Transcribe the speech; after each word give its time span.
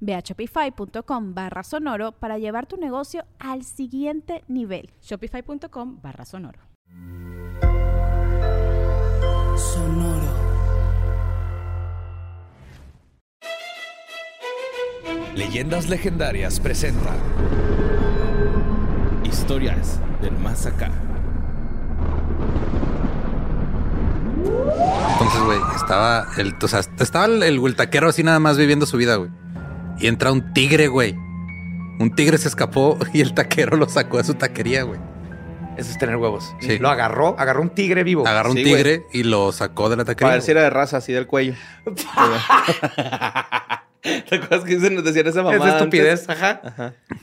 Ve 0.00 0.14
a 0.14 0.20
shopify.com 0.20 1.34
barra 1.34 1.62
sonoro 1.62 2.12
para 2.12 2.38
llevar 2.38 2.66
tu 2.66 2.76
negocio 2.76 3.24
al 3.38 3.64
siguiente 3.64 4.44
nivel. 4.48 4.90
Shopify.com 5.02 6.00
barra 6.02 6.24
sonoro. 6.24 6.60
Sonoro. 9.56 10.48
Leyendas 15.34 15.88
Legendarias 15.88 16.58
presenta 16.58 17.14
Historias 19.24 20.00
del 20.20 20.36
Más 20.38 20.66
Acá. 20.66 20.90
Entonces, 25.12 25.42
güey, 25.44 25.58
estaba 25.76 26.26
el, 26.38 26.54
o 26.60 26.68
sea, 26.68 26.80
estaba 26.80 27.26
el, 27.26 27.42
el 27.42 27.76
taquero 27.76 28.08
así 28.08 28.22
nada 28.22 28.40
más 28.40 28.56
viviendo 28.58 28.86
su 28.86 28.96
vida, 28.96 29.16
güey. 29.16 29.30
Y 30.00 30.06
entra 30.06 30.32
un 30.32 30.52
tigre, 30.52 30.88
güey. 30.88 31.14
Un 32.00 32.14
tigre 32.14 32.38
se 32.38 32.48
escapó 32.48 32.98
y 33.12 33.20
el 33.20 33.34
taquero 33.34 33.76
lo 33.76 33.88
sacó 33.88 34.18
de 34.18 34.24
su 34.24 34.34
taquería, 34.34 34.82
güey. 34.84 35.00
Eso 35.76 35.90
es 35.92 35.98
tener 35.98 36.16
huevos. 36.16 36.54
Sí. 36.60 36.78
Lo 36.78 36.88
agarró, 36.88 37.36
agarró 37.38 37.62
un 37.62 37.70
tigre 37.70 38.02
vivo. 38.02 38.26
Agarró 38.26 38.50
un 38.50 38.56
Sí, 38.56 38.64
tigre 38.64 39.04
y 39.12 39.22
lo 39.22 39.52
sacó 39.52 39.88
de 39.88 39.96
la 39.96 40.04
taquería. 40.04 40.26
Para 40.26 40.34
ver 40.34 40.42
si 40.42 40.50
era 40.50 40.62
de 40.62 40.70
raza, 40.70 40.96
así 40.96 41.12
del 41.12 41.28
cuello. 41.28 41.54
¿Te 44.00 44.36
acuerdas 44.36 44.64
que 44.64 44.76
dicen- 44.76 44.94
nos 44.94 45.04
decían 45.04 45.26
esa 45.26 45.42
mamá? 45.42 45.56
Es 45.56 45.74
estupidez, 45.74 46.28
ajá. 46.28 46.60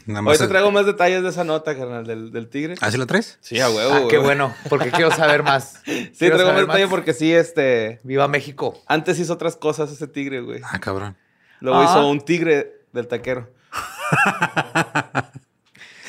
Nada 0.05 0.21
más 0.21 0.33
Hoy 0.33 0.37
te 0.37 0.47
traigo 0.47 0.71
más 0.71 0.85
detalles 0.85 1.23
de 1.23 1.29
esa 1.29 1.43
nota, 1.43 1.75
carnal, 1.75 2.05
del, 2.05 2.31
del 2.31 2.47
tigre. 2.49 2.75
¿Ah, 2.81 2.91
sí 2.91 2.97
la 2.97 3.05
traes? 3.05 3.37
Sí, 3.41 3.59
a 3.59 3.69
huevo. 3.69 3.93
Ah, 3.93 4.01
qué 4.09 4.17
bueno, 4.19 4.53
porque 4.69 4.91
quiero 4.91 5.11
saber 5.11 5.43
más. 5.43 5.81
Sí, 5.85 6.11
Quiero 6.19 6.35
traigo 6.37 6.53
más 6.53 6.61
detalles 6.61 6.87
porque 6.89 7.13
sí, 7.13 7.33
este... 7.33 7.99
Viva 8.03 8.27
México. 8.27 8.77
Antes 8.87 9.19
hizo 9.19 9.33
otras 9.33 9.55
cosas 9.57 9.91
ese 9.91 10.07
tigre, 10.07 10.41
güey. 10.41 10.61
Ah, 10.63 10.79
cabrón. 10.79 11.17
Luego 11.65 11.79
Ah. 11.79 11.85
hizo 11.85 12.07
un 12.07 12.21
tigre 12.21 12.81
del 12.93 13.07
taquero. 13.07 13.49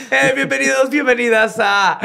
Eh, 0.08 0.32
bienvenidos, 0.36 0.88
bienvenidas 0.88 1.56
a 1.58 1.98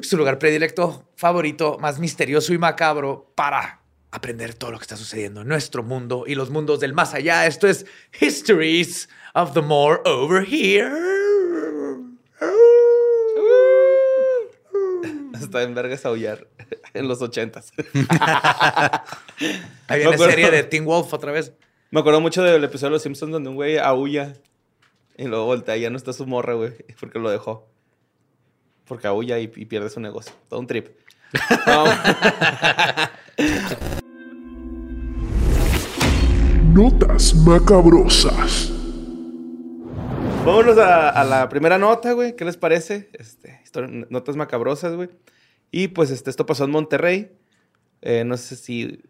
su 0.00 0.16
lugar 0.16 0.38
predilecto, 0.38 1.06
favorito, 1.16 1.76
más 1.78 1.98
misterioso 1.98 2.54
y 2.54 2.58
macabro 2.58 3.30
para 3.34 3.80
aprender 4.10 4.54
todo 4.54 4.70
lo 4.70 4.78
que 4.78 4.84
está 4.84 4.96
sucediendo 4.96 5.42
en 5.42 5.48
nuestro 5.48 5.82
mundo 5.82 6.24
y 6.26 6.34
los 6.34 6.48
mundos 6.48 6.80
del 6.80 6.94
más 6.94 7.12
allá. 7.12 7.44
Esto 7.46 7.68
es 7.68 7.84
Histories 8.20 9.10
of 9.34 9.52
the 9.52 9.60
More 9.60 10.00
Over 10.06 10.46
Here. 10.48 10.90
Está 15.38 15.62
en 15.62 15.74
vergas 15.74 16.06
aullar 16.06 16.46
en 16.94 17.06
los 17.06 17.20
ochentas. 17.20 17.70
Hay 19.88 20.00
Me 20.00 20.08
una 20.08 20.16
serie 20.16 20.50
de 20.50 20.62
Teen 20.62 20.86
Wolf 20.86 21.12
otra 21.12 21.32
vez. 21.32 21.52
Me 21.94 22.00
acuerdo 22.00 22.20
mucho 22.20 22.42
del 22.42 22.64
episodio 22.64 22.88
de 22.88 22.94
Los 22.94 23.02
Simpsons 23.02 23.30
donde 23.30 23.50
un 23.50 23.54
güey 23.54 23.78
aúlla 23.78 24.32
y 25.16 25.26
luego 25.28 25.44
voltea 25.44 25.76
y 25.76 25.82
ya 25.82 25.90
no 25.90 25.96
está 25.96 26.12
su 26.12 26.26
morra, 26.26 26.54
güey, 26.54 26.72
porque 26.98 27.20
lo 27.20 27.30
dejó. 27.30 27.68
Porque 28.84 29.06
aúlla 29.06 29.38
y, 29.38 29.44
y 29.54 29.64
pierde 29.66 29.88
su 29.90 30.00
negocio. 30.00 30.32
Todo 30.48 30.58
un 30.58 30.66
trip. 30.66 30.88
No, 31.68 31.84
Notas 36.74 37.32
macabrosas. 37.32 38.72
Vámonos 40.44 40.76
a, 40.78 41.10
a 41.10 41.22
la 41.22 41.48
primera 41.48 41.78
nota, 41.78 42.10
güey. 42.10 42.34
¿Qué 42.34 42.44
les 42.44 42.56
parece? 42.56 43.08
Este, 43.12 43.60
notas 44.10 44.34
macabrosas, 44.34 44.96
güey. 44.96 45.10
Y 45.70 45.86
pues 45.86 46.10
este, 46.10 46.30
esto 46.30 46.44
pasó 46.44 46.64
en 46.64 46.72
Monterrey. 46.72 47.30
Eh, 48.02 48.24
no 48.24 48.36
sé 48.36 48.56
si. 48.56 49.00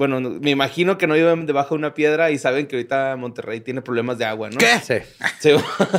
Bueno, 0.00 0.18
no- 0.18 0.30
me 0.40 0.48
imagino 0.48 0.96
que 0.96 1.06
no 1.06 1.12
viven 1.12 1.44
debajo 1.44 1.74
de 1.74 1.80
una 1.80 1.92
piedra 1.92 2.30
y 2.30 2.38
saben 2.38 2.66
que 2.66 2.76
ahorita 2.76 3.16
Monterrey 3.18 3.60
tiene 3.60 3.82
problemas 3.82 4.16
de 4.16 4.24
agua, 4.24 4.48
¿no? 4.48 4.56
¿Qué? 4.56 4.78
Sí. 4.82 4.94
Sí, 5.40 5.50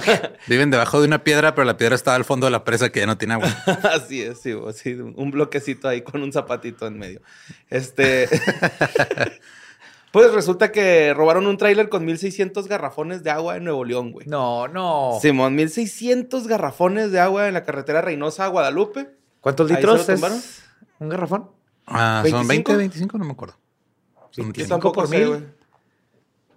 Viven 0.47 0.71
debajo 0.71 0.99
de 0.99 1.05
una 1.07 1.23
piedra, 1.23 1.53
pero 1.53 1.65
la 1.65 1.77
piedra 1.77 1.93
está 1.93 2.15
al 2.15 2.25
fondo 2.25 2.47
de 2.47 2.51
la 2.51 2.63
presa 2.63 2.91
que 2.91 2.99
ya 3.01 3.05
no 3.05 3.19
tiene 3.19 3.35
agua. 3.35 3.47
así 3.93 4.23
es, 4.23 4.41
sí, 4.41 4.55
sí, 4.73 4.93
un 4.93 5.29
bloquecito 5.29 5.87
ahí 5.87 6.01
con 6.01 6.23
un 6.23 6.33
zapatito 6.33 6.87
en 6.87 6.97
medio. 6.97 7.21
Este. 7.69 8.27
pues 10.11 10.31
resulta 10.33 10.71
que 10.71 11.13
robaron 11.13 11.45
un 11.45 11.57
tráiler 11.57 11.87
con 11.87 12.03
1600 12.03 12.67
garrafones 12.67 13.21
de 13.21 13.29
agua 13.29 13.57
en 13.57 13.65
Nuevo 13.65 13.85
León, 13.85 14.11
güey. 14.11 14.25
No, 14.27 14.67
no. 14.67 15.19
Simón, 15.21 15.53
1600 15.53 16.47
garrafones 16.47 17.11
de 17.11 17.19
agua 17.19 17.47
en 17.47 17.53
la 17.53 17.63
carretera 17.63 18.01
Reynosa 18.01 18.45
a 18.45 18.47
Guadalupe. 18.47 19.09
¿Cuántos 19.41 19.69
litros 19.69 20.09
es 20.09 20.21
un 20.97 21.09
garrafón? 21.09 21.51
Ah, 21.85 22.23
son 22.27 22.47
20, 22.47 22.73
25. 22.73 22.77
25, 22.77 23.17
no 23.19 23.25
me 23.25 23.31
acuerdo. 23.33 23.60
Son 24.31 24.45
Yo 24.45 24.53
25. 24.53 24.69
tampoco 24.69 25.01
por 25.01 25.09
mil. 25.09 25.47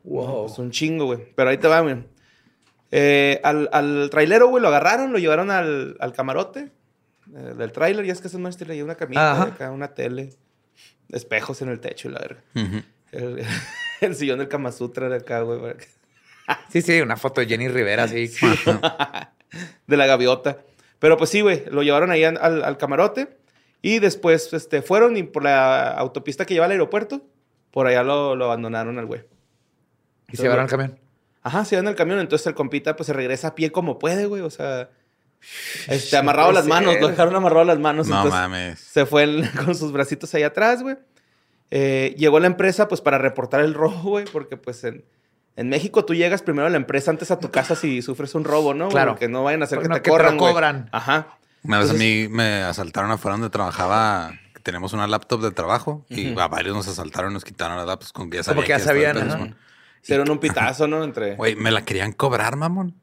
Wow. 0.04 0.46
Es 0.46 0.58
un 0.58 0.70
chingo, 0.70 1.06
güey. 1.06 1.32
Pero 1.34 1.50
ahí 1.50 1.58
te 1.58 1.68
va, 1.68 1.80
güey. 1.80 2.04
Eh, 2.90 3.40
al, 3.42 3.68
al 3.72 4.08
trailero, 4.10 4.48
güey, 4.48 4.62
lo 4.62 4.68
agarraron, 4.68 5.12
lo 5.12 5.18
llevaron 5.18 5.50
al, 5.50 5.96
al 5.98 6.12
camarote 6.12 6.70
eh, 7.34 7.54
del 7.56 7.72
trailer. 7.72 8.04
Ya 8.04 8.12
es 8.12 8.20
que 8.20 8.28
es 8.28 8.34
más 8.34 8.60
le 8.60 8.82
una 8.84 8.94
camita, 8.94 9.42
acá, 9.42 9.70
una 9.70 9.94
tele, 9.94 10.30
espejos 11.10 11.60
en 11.62 11.70
el 11.70 11.80
techo 11.80 12.08
y 12.08 12.12
la 12.12 12.20
verga. 12.20 12.42
El, 13.10 13.44
el 14.00 14.14
sillón 14.14 14.38
del 14.38 14.48
Kama 14.48 14.70
Sutra 14.70 15.08
de 15.08 15.16
acá, 15.16 15.40
güey. 15.40 15.60
Sí, 16.68 16.82
sí, 16.82 17.00
una 17.00 17.16
foto 17.16 17.40
de 17.40 17.46
Jenny 17.46 17.68
Rivera, 17.68 18.06
sí. 18.06 18.30
de 19.86 19.96
la 19.96 20.04
gaviota. 20.04 20.58
Pero 20.98 21.16
pues 21.16 21.30
sí, 21.30 21.40
güey, 21.40 21.64
lo 21.70 21.82
llevaron 21.82 22.10
ahí 22.10 22.22
al 22.22 22.76
camarote 22.76 23.38
y 23.80 23.98
después 23.98 24.52
este, 24.52 24.80
fueron 24.82 25.16
y 25.16 25.22
por 25.22 25.42
la 25.42 25.90
autopista 25.90 26.46
que 26.46 26.54
lleva 26.54 26.66
al 26.66 26.72
aeropuerto, 26.72 27.26
por 27.74 27.88
allá 27.88 28.04
lo, 28.04 28.36
lo 28.36 28.44
abandonaron 28.46 28.98
al 28.98 29.06
güey. 29.06 29.24
Y 30.30 30.36
se 30.36 30.44
llevaron 30.44 30.64
el 30.64 30.70
camión. 30.70 30.98
Ajá, 31.42 31.64
se 31.66 31.76
van 31.76 31.88
el 31.88 31.96
camión, 31.96 32.20
entonces 32.20 32.46
el 32.46 32.54
compita 32.54 32.94
pues 32.96 33.08
se 33.08 33.12
regresa 33.12 33.48
a 33.48 33.54
pie 33.56 33.72
como 33.72 33.98
puede, 33.98 34.26
güey, 34.26 34.40
o 34.42 34.48
sea, 34.50 34.88
este, 35.88 36.16
amarrado 36.16 36.52
las 36.52 36.66
manos, 36.66 36.94
lo 37.00 37.08
dejaron 37.08 37.34
amarrado 37.36 37.64
las 37.66 37.78
manos. 37.80 38.06
No 38.06 38.16
entonces 38.16 38.40
mames. 38.40 38.78
Se 38.80 39.04
fue 39.04 39.24
el- 39.24 39.50
con 39.64 39.74
sus 39.74 39.92
bracitos 39.92 40.32
ahí 40.34 40.44
atrás, 40.44 40.82
güey. 40.82 40.96
Eh, 41.70 42.14
llegó 42.16 42.36
a 42.36 42.40
la 42.40 42.46
empresa 42.46 42.86
pues 42.88 43.00
para 43.00 43.18
reportar 43.18 43.60
el 43.60 43.74
robo, 43.74 44.00
güey, 44.10 44.24
porque 44.26 44.56
pues 44.56 44.84
en, 44.84 45.04
en 45.56 45.68
México 45.68 46.04
tú 46.04 46.14
llegas 46.14 46.42
primero 46.42 46.66
a 46.68 46.70
la 46.70 46.76
empresa 46.76 47.10
antes 47.10 47.30
a 47.32 47.38
tu 47.40 47.50
casa 47.50 47.74
si 47.74 48.00
sufres 48.02 48.34
un 48.36 48.44
robo, 48.44 48.72
¿no? 48.72 48.88
Claro. 48.88 49.12
Porque 49.12 49.28
no 49.28 49.42
vayan 49.44 49.62
a 49.62 49.64
hacer 49.64 49.78
Porque 49.78 49.88
que 49.88 49.88
no, 49.90 49.94
te 49.96 50.02
que 50.02 50.10
corran, 50.10 50.38
güey. 50.38 50.52
cobran. 50.52 50.88
Ajá. 50.92 51.26
Una 51.64 51.80
vez 51.80 51.90
a 51.90 51.94
mí 51.94 52.28
me 52.30 52.62
asaltaron 52.62 53.10
afuera 53.10 53.34
donde 53.36 53.50
trabajaba. 53.50 54.32
Tenemos 54.64 54.94
una 54.94 55.06
laptop 55.06 55.42
de 55.42 55.50
trabajo 55.52 56.04
y 56.08 56.36
a 56.36 56.48
varios 56.48 56.74
nos 56.74 56.88
asaltaron, 56.88 57.34
nos 57.34 57.44
quitaron 57.44 57.76
las 57.76 57.86
laptops 57.86 58.12
con 58.12 58.30
que 58.30 58.38
ya 58.38 58.42
Como 58.42 58.62
sabían. 58.62 58.64
que 58.64 58.72
ya 58.72 58.78
sabían. 59.30 59.56
Hicieron 60.02 60.30
un 60.30 60.38
pitazo, 60.38 60.88
¿no? 60.88 61.04
Entre... 61.04 61.34
Güey, 61.36 61.54
me 61.54 61.70
la 61.70 61.84
querían 61.84 62.12
cobrar, 62.12 62.56
mamón. 62.56 62.94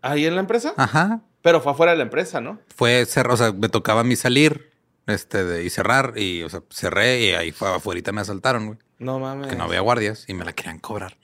¿Ahí 0.00 0.26
en 0.26 0.36
la 0.36 0.40
empresa? 0.40 0.74
Ajá. 0.76 1.22
Pero 1.42 1.60
fue 1.60 1.72
afuera 1.72 1.92
de 1.92 1.98
la 1.98 2.04
empresa, 2.04 2.40
¿no? 2.40 2.60
Fue 2.74 3.04
cerrar, 3.04 3.32
o 3.32 3.36
sea, 3.36 3.52
me 3.52 3.68
tocaba 3.68 4.02
a 4.02 4.04
mí 4.04 4.14
salir 4.14 4.72
este, 5.06 5.44
de, 5.44 5.64
y 5.64 5.70
cerrar. 5.70 6.14
Y, 6.16 6.44
o 6.44 6.48
sea, 6.48 6.62
cerré 6.70 7.20
y 7.20 7.30
ahí 7.30 7.50
fue 7.50 7.68
afuera 7.74 8.12
me 8.12 8.20
asaltaron, 8.20 8.66
güey. 8.66 8.78
No 9.00 9.18
mames. 9.18 9.48
Que 9.48 9.56
no 9.56 9.64
había 9.64 9.80
guardias 9.80 10.24
y 10.28 10.34
me 10.34 10.44
la 10.44 10.52
querían 10.52 10.78
cobrar. 10.78 11.16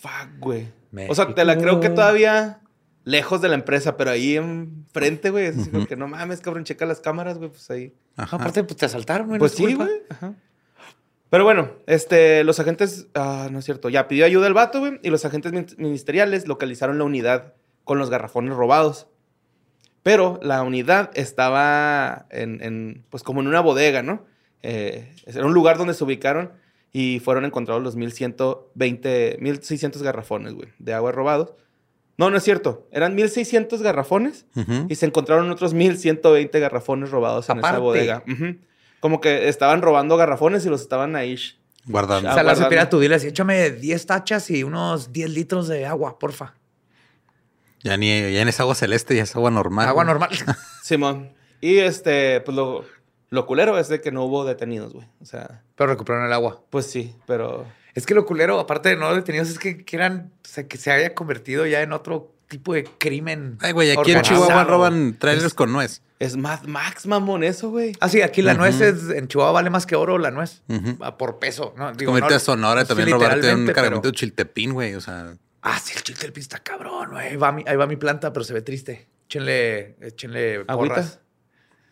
Fuck, 0.00 0.38
güey. 0.38 0.68
O 1.08 1.14
sea, 1.14 1.34
te 1.34 1.44
la 1.44 1.58
creo 1.58 1.80
que 1.80 1.90
todavía 1.90 2.60
lejos 3.04 3.40
de 3.40 3.48
la 3.48 3.54
empresa, 3.54 3.96
pero 3.96 4.10
ahí 4.10 4.36
enfrente, 4.36 5.30
güey. 5.30 5.46
Es 5.46 5.58
así 5.58 5.70
como 5.70 5.86
que 5.86 5.96
no 5.96 6.08
mames, 6.08 6.40
cabrón, 6.40 6.64
checa 6.64 6.86
las 6.86 7.00
cámaras, 7.00 7.38
güey, 7.38 7.50
pues 7.50 7.70
ahí. 7.70 7.94
Ajá. 8.16 8.36
Aparte, 8.36 8.64
pues 8.64 8.76
te 8.76 8.86
asaltaron, 8.86 9.28
güey. 9.28 9.38
Pues 9.38 9.52
es 9.52 9.58
sí, 9.58 9.74
güey. 9.74 9.88
Ajá. 10.10 10.34
Pero 11.30 11.44
bueno, 11.44 11.70
este, 11.86 12.44
los 12.44 12.60
agentes, 12.60 13.06
ah, 13.14 13.48
no 13.50 13.58
es 13.58 13.64
cierto, 13.64 13.88
ya 13.88 14.06
pidió 14.06 14.26
ayuda 14.26 14.46
el 14.46 14.52
vato, 14.54 14.80
güey, 14.80 15.00
y 15.02 15.08
los 15.08 15.24
agentes 15.24 15.52
min- 15.52 15.66
ministeriales 15.78 16.46
localizaron 16.46 16.98
la 16.98 17.04
unidad 17.04 17.54
con 17.84 17.98
los 17.98 18.10
garrafones 18.10 18.54
robados. 18.54 19.06
Pero 20.02 20.38
la 20.42 20.62
unidad 20.62 21.10
estaba 21.14 22.26
en, 22.30 22.62
en, 22.62 23.04
pues 23.08 23.22
como 23.22 23.40
en 23.40 23.46
una 23.46 23.60
bodega, 23.60 24.02
¿no? 24.02 24.24
Eh, 24.62 25.14
era 25.26 25.46
un 25.46 25.54
lugar 25.54 25.78
donde 25.78 25.94
se 25.94 26.04
ubicaron 26.04 26.52
y 26.92 27.20
fueron 27.20 27.44
encontrados 27.46 27.82
los 27.82 27.96
1120, 27.96 29.38
1600 29.40 30.02
garrafones, 30.02 30.52
güey, 30.54 30.68
de 30.78 30.92
agua 30.92 31.12
robados. 31.12 31.54
No, 32.22 32.30
no 32.30 32.36
es 32.36 32.44
cierto. 32.44 32.86
Eran 32.92 33.16
1600 33.16 33.82
garrafones 33.82 34.46
y 34.88 34.94
se 34.94 35.06
encontraron 35.06 35.50
otros 35.50 35.74
1120 35.74 36.60
garrafones 36.60 37.10
robados 37.10 37.48
en 37.48 37.58
esa 37.58 37.78
bodega. 37.78 38.22
Como 39.00 39.20
que 39.20 39.48
estaban 39.48 39.82
robando 39.82 40.16
garrafones 40.16 40.64
y 40.64 40.68
los 40.68 40.80
estaban 40.80 41.16
ahí. 41.16 41.36
Guardando. 41.86 42.30
O 42.30 42.34
sea, 42.34 42.44
la 42.44 42.54
supera 42.54 42.88
tú, 42.88 43.00
diles, 43.00 43.24
échame 43.24 43.70
10 43.70 44.06
tachas 44.06 44.48
y 44.50 44.62
unos 44.62 45.12
10 45.12 45.30
litros 45.30 45.66
de 45.66 45.84
agua, 45.84 46.20
porfa. 46.20 46.54
Ya 47.82 47.96
ni 47.96 48.32
ya 48.32 48.42
es 48.42 48.60
agua 48.60 48.76
celeste, 48.76 49.16
ya 49.16 49.24
es 49.24 49.34
agua 49.34 49.50
normal. 49.50 49.88
Agua 49.88 50.04
güey. 50.04 50.14
normal. 50.14 50.30
Simón. 50.84 51.32
Y 51.60 51.78
este, 51.78 52.40
pues 52.42 52.56
lo, 52.56 52.84
lo 53.30 53.46
culero 53.46 53.76
es 53.78 53.88
de 53.88 54.00
que 54.00 54.12
no 54.12 54.24
hubo 54.24 54.44
detenidos, 54.44 54.92
güey. 54.92 55.08
O 55.20 55.24
sea, 55.24 55.64
Pero 55.74 55.90
recuperaron 55.90 56.26
el 56.26 56.32
agua. 56.32 56.62
pues 56.70 56.86
sí, 56.86 57.16
pero. 57.26 57.66
Es 57.94 58.06
que 58.06 58.14
lo 58.14 58.24
culero, 58.24 58.58
aparte 58.58 58.88
de 58.90 58.96
no 58.96 59.14
detenidos, 59.14 59.48
es 59.50 59.58
que 59.58 59.84
quieran, 59.84 60.32
o 60.44 60.48
sea, 60.48 60.66
que 60.66 60.78
se 60.78 60.90
haya 60.90 61.14
convertido 61.14 61.66
ya 61.66 61.82
en 61.82 61.92
otro 61.92 62.32
tipo 62.48 62.72
de 62.74 62.84
crimen. 62.84 63.58
Ay, 63.60 63.72
güey, 63.72 63.90
aquí 63.90 64.12
en. 64.12 64.22
Chihuahua 64.22 64.64
roban 64.64 65.16
trailers 65.18 65.54
con 65.54 65.72
nuez. 65.72 66.02
Es 66.18 66.36
Mad 66.36 66.62
Max, 66.64 67.06
mamón, 67.06 67.42
eso, 67.42 67.70
güey. 67.70 67.92
Ah, 68.00 68.08
sí, 68.08 68.22
aquí 68.22 68.42
la 68.42 68.54
nuez 68.54 68.80
es, 68.80 69.10
en 69.10 69.26
Chihuahua 69.28 69.52
vale 69.52 69.70
más 69.70 69.86
que 69.86 69.96
oro 69.96 70.18
la 70.18 70.30
nuez. 70.30 70.62
Por 71.18 71.38
peso. 71.38 71.74
¿no? 71.76 71.92
Digo, 71.92 72.18
no- 72.18 72.26
a 72.26 72.38
Sonora 72.38 72.82
y 72.82 72.84
sí, 72.84 72.88
también 72.88 73.10
robarte 73.10 73.34
un 73.34 73.40
literalmente, 73.40 73.72
cargamento 73.74 74.02
pero- 74.02 74.12
de 74.12 74.16
chiltepín, 74.18 74.72
güey. 74.72 74.94
O 74.94 75.00
sea, 75.00 75.34
Ah, 75.62 75.78
sí, 75.82 75.92
el 75.96 76.02
chiltepín 76.02 76.40
está 76.40 76.58
cabrón, 76.60 77.10
güey. 77.12 77.28
Ahí 77.28 77.36
va, 77.36 77.52
mi, 77.52 77.62
ahí 77.66 77.76
va 77.76 77.86
mi 77.86 77.96
planta, 77.96 78.32
pero 78.32 78.44
se 78.44 78.52
ve 78.52 78.62
triste. 78.62 79.08
Échenle, 79.26 79.96
échenle 80.00 80.64
¿Agüita? 80.66 80.94
porras. 80.96 81.20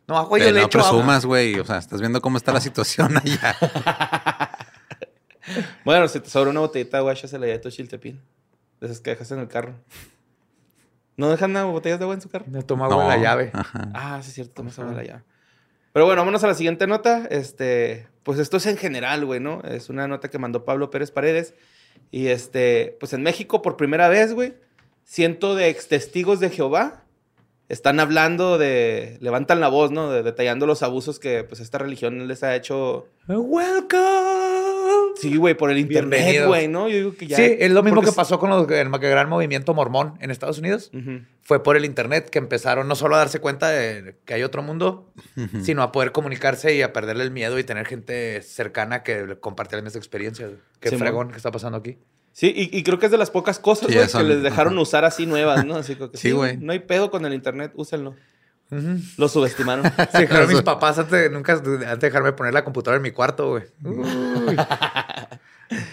No, 0.08 0.19
agua 0.19 0.38
yo 0.38 0.46
le 0.46 0.53
no 0.61 0.67
echo 0.67 0.79
presumas, 0.81 1.25
güey. 1.25 1.58
O 1.58 1.64
sea, 1.64 1.79
estás 1.79 2.00
viendo 2.00 2.20
cómo 2.20 2.37
está 2.37 2.53
la 2.53 2.61
situación 2.61 3.17
allá. 3.17 3.56
Bueno, 5.85 6.08
si 6.08 6.20
te 6.20 6.29
sobra 6.31 6.50
una 6.50 6.61
botellita 6.61 6.97
de 6.97 6.99
agua, 7.00 7.12
échasela 7.12 7.47
ya 7.47 7.52
de 7.55 7.58
tu 7.58 7.70
chiltepín. 7.70 8.20
De 8.81 8.87
esas 8.87 9.00
que 9.00 9.11
dejas 9.11 9.31
en 9.32 9.41
el 9.41 9.49
carro. 9.49 9.75
¿No 11.17 11.29
dejan 11.29 11.52
nada, 11.52 11.67
botellas 11.67 11.99
de 11.99 12.05
agua 12.05 12.14
en 12.14 12.20
su 12.23 12.31
carro? 12.31 12.47
Me 12.49 12.62
tomo 12.62 12.85
agua 12.85 13.02
en 13.02 13.08
la 13.11 13.17
No. 13.17 13.23
llave. 13.23 13.50
Ajá. 13.52 13.91
Ah, 13.94 14.20
sí, 14.23 14.29
es 14.29 14.35
cierto, 14.35 14.55
tomas 14.55 14.79
agua 14.79 14.93
de 14.93 14.97
la 14.97 15.05
llave. 15.05 15.23
Pero 15.93 16.06
bueno, 16.06 16.20
vámonos 16.23 16.43
a 16.44 16.47
la 16.47 16.55
siguiente 16.55 16.87
nota. 16.87 17.26
Este, 17.31 18.06
pues 18.23 18.38
esto 18.38 18.56
es 18.56 18.67
en 18.67 18.76
general, 18.79 19.26
güey, 19.26 19.41
¿no? 19.41 19.61
Es 19.62 19.91
una 19.91 20.08
nota 20.08 20.31
que 20.31 20.38
mandó 20.38 20.64
Pablo 20.64 20.91
Pérez 20.91 21.11
Paredes. 21.11 21.55
Y 22.11 22.29
este, 22.29 22.96
pues 23.00 23.12
en 23.12 23.23
México 23.23 23.61
por 23.61 23.76
primera 23.76 24.08
vez, 24.08 24.32
güey, 24.32 24.55
ciento 25.05 25.55
de 25.56 25.69
ex 25.69 25.88
testigos 25.88 26.41
de 26.41 26.50
Jehová 26.50 27.03
están 27.69 28.00
hablando 28.00 28.56
de, 28.58 29.17
levantan 29.20 29.61
la 29.61 29.69
voz, 29.69 29.91
¿no? 29.91 30.11
De, 30.11 30.23
detallando 30.23 30.67
los 30.67 30.82
abusos 30.82 31.19
que 31.20 31.44
pues 31.44 31.61
esta 31.61 31.79
religión 31.79 32.26
les 32.26 32.43
ha 32.43 32.56
hecho. 32.56 33.06
Welcome. 33.29 34.50
Sí, 35.20 35.37
güey, 35.37 35.55
por 35.55 35.70
el 35.70 35.78
internet, 35.78 36.46
güey, 36.46 36.69
¿no? 36.69 36.88
Yo 36.88 36.96
digo 36.96 37.14
que 37.14 37.26
ya. 37.26 37.37
sí, 37.37 37.56
es 37.58 37.70
lo 37.70 37.82
mismo 37.82 38.02
que 38.02 38.12
pasó 38.12 38.38
con 38.38 38.50
los- 38.50 38.70
el 38.70 38.88
gran 38.90 39.28
movimiento 39.28 39.75
mormón 39.75 40.14
en 40.20 40.31
Estados 40.31 40.58
Unidos. 40.58 40.90
Fue 41.43 41.62
por 41.62 41.76
el 41.76 41.84
internet 41.84 42.31
que 42.31 42.38
empezaron 42.38 42.87
no 42.88 42.94
solo 42.94 43.17
a 43.17 43.19
darse 43.19 43.40
cuenta 43.40 43.69
de 43.70 44.17
que 44.25 44.34
hay 44.34 44.43
otro 44.43 44.62
mundo, 44.62 45.12
sino 45.62 45.82
a 45.82 45.90
poder 45.93 46.12
comunicarse 46.12 46.75
y 46.75 46.82
a 46.82 46.93
perderle 46.93 47.25
el 47.25 47.31
miedo 47.31 47.58
y 47.58 47.64
tener 47.64 47.87
gente 47.87 48.40
cercana 48.43 49.02
que 49.02 49.26
le 49.26 49.38
comparte 49.38 49.76
las 49.76 49.82
mismas 49.84 49.96
experiencias. 49.96 50.50
Qué 50.81 50.90
Sí, 50.90 50.96
fregón 50.96 51.31
que 51.31 51.37
está 51.37 51.50
pasando 51.50 51.78
aquí. 51.78 51.99
Sí, 52.32 52.52
y, 52.55 52.76
y 52.78 52.82
creo 52.84 52.99
que 53.00 53.06
es 53.06 53.12
de 53.12 53.19
las 53.19 53.31
pocas 53.31 53.58
cosas, 53.58 53.88
Sí, 53.88 53.94
güey, 53.96 54.06
que 54.08 54.22
les 54.22 54.43
dejaron 54.43 54.78
usar 54.78 55.05
así 55.05 55.26
nuevas, 55.26 55.64
¿no? 55.67 55.75
Así 55.76 55.96
que 55.96 56.08
Sí, 56.14 56.31
güey. 56.31 56.56
No 56.58 56.72
hay 56.72 56.78
pedo 56.78 57.11
con 57.11 57.26
el 57.26 57.34
internet, 57.34 57.72
úsenlo. 57.75 58.14
Ujú. 58.70 58.99
Lo 59.17 59.28
subestimaron. 59.28 59.84
Sí, 60.12 60.20
dijeron 60.22 60.49
mis 60.49 60.62
papás 60.62 60.99
antes 60.99 61.12
de, 61.12 61.31
nunca, 61.31 61.52
antes 61.55 61.84
de 61.84 61.96
dejarme 61.96 62.32
poner 62.32 62.55
la 62.55 62.64
computadora 62.64 62.96
en 62.96 63.02
mi 63.02 63.11
cuarto, 63.11 63.49
güey. 63.50 63.64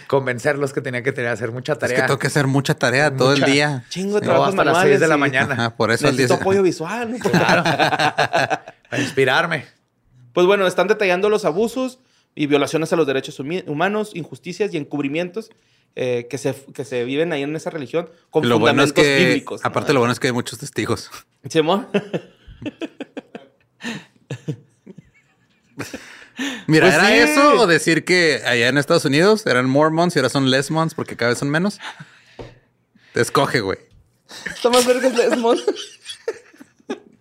Convencerlos 0.08 0.74
que 0.74 0.82
tenía 0.82 1.04
que 1.04 1.12
tener, 1.12 1.30
hacer 1.32 1.52
mucha 1.52 1.74
Es 1.74 1.80
tarea. 1.80 1.96
que 1.98 2.02
tengo 2.04 2.18
que 2.18 2.28
hacer 2.28 2.48
mucha 2.48 2.74
tarea 2.74 3.16
todo 3.16 3.34
el 3.34 3.40
Mucha. 3.42 3.52
día. 3.52 3.86
Chingo 3.90 4.16
de 4.20 4.26
No, 4.26 4.32
trabajos 4.32 4.50
hasta 4.50 4.64
las 4.64 4.74
manuales. 4.74 4.92
6 4.94 5.00
de 5.02 5.08
la 5.08 5.16
y 5.16 5.20
mañana. 5.20 5.54
Ajá, 5.54 5.76
por 5.78 5.92
eso 5.92 6.08
el 6.08 6.14
Necesito 6.14 6.34
10. 6.36 6.42
apoyo 6.42 6.64
visual. 6.64 7.12
¿no? 7.12 7.18
Claro. 7.20 7.64
Para 8.90 9.02
inspirarme. 9.04 9.66
Pues 10.34 10.48
bueno, 10.48 10.66
están 10.66 10.88
detallando 10.88 11.30
los 11.30 11.46
abusos 11.46 12.00
y 12.34 12.48
violaciones 12.48 12.92
a 12.94 12.96
los 12.96 13.06
derechos 13.06 13.40
humanos, 13.40 14.12
injusticias 14.16 14.74
y 14.74 14.78
encubrimientos 14.78 15.52
eh, 15.96 16.28
que, 16.30 16.38
se, 16.40 16.56
que 16.74 16.84
se 16.86 17.04
viven 17.04 17.32
ahí 17.34 17.44
en 17.44 17.56
esa 17.56 17.70
religión 17.70 18.10
con 18.32 18.48
Lo 18.50 18.58
bueno 18.60 18.82
es 18.84 18.90
fundamentos 18.90 19.04
que, 19.20 19.26
bíblicos. 19.26 19.64
¿no? 19.64 19.68
aparte, 19.68 19.94
lo 19.94 20.00
bueno 20.00 20.14
es 20.14 20.20
que 20.20 20.28
hay 20.28 20.34
muchos 20.34 20.58
testigos. 20.60 21.10
Simón. 21.50 21.88
Mira, 26.68 26.86
Pues 26.88 26.96
¿era 26.96 27.08
sí. 27.08 27.14
eso 27.32 27.62
o 27.62 27.68
decir 27.68 28.04
que 28.06 28.42
allá 28.46 28.68
en 28.68 28.78
Estados 28.78 29.06
Unidos 29.06 29.46
eran 29.48 29.68
Mormons 29.70 30.16
y 30.16 30.20
ahora 30.20 30.30
son 30.30 30.50
Lesmons 30.52 30.94
porque 30.94 31.16
cada 31.16 31.30
vez 31.30 31.40
son 31.40 31.50
menos? 31.50 31.80
Te 33.14 33.22
escoge, 33.22 33.62
güey. 33.62 33.80
Está 34.46 34.70
más 34.70 34.86
verga 34.86 35.08
el 35.08 35.16
Desmond. 35.16 35.62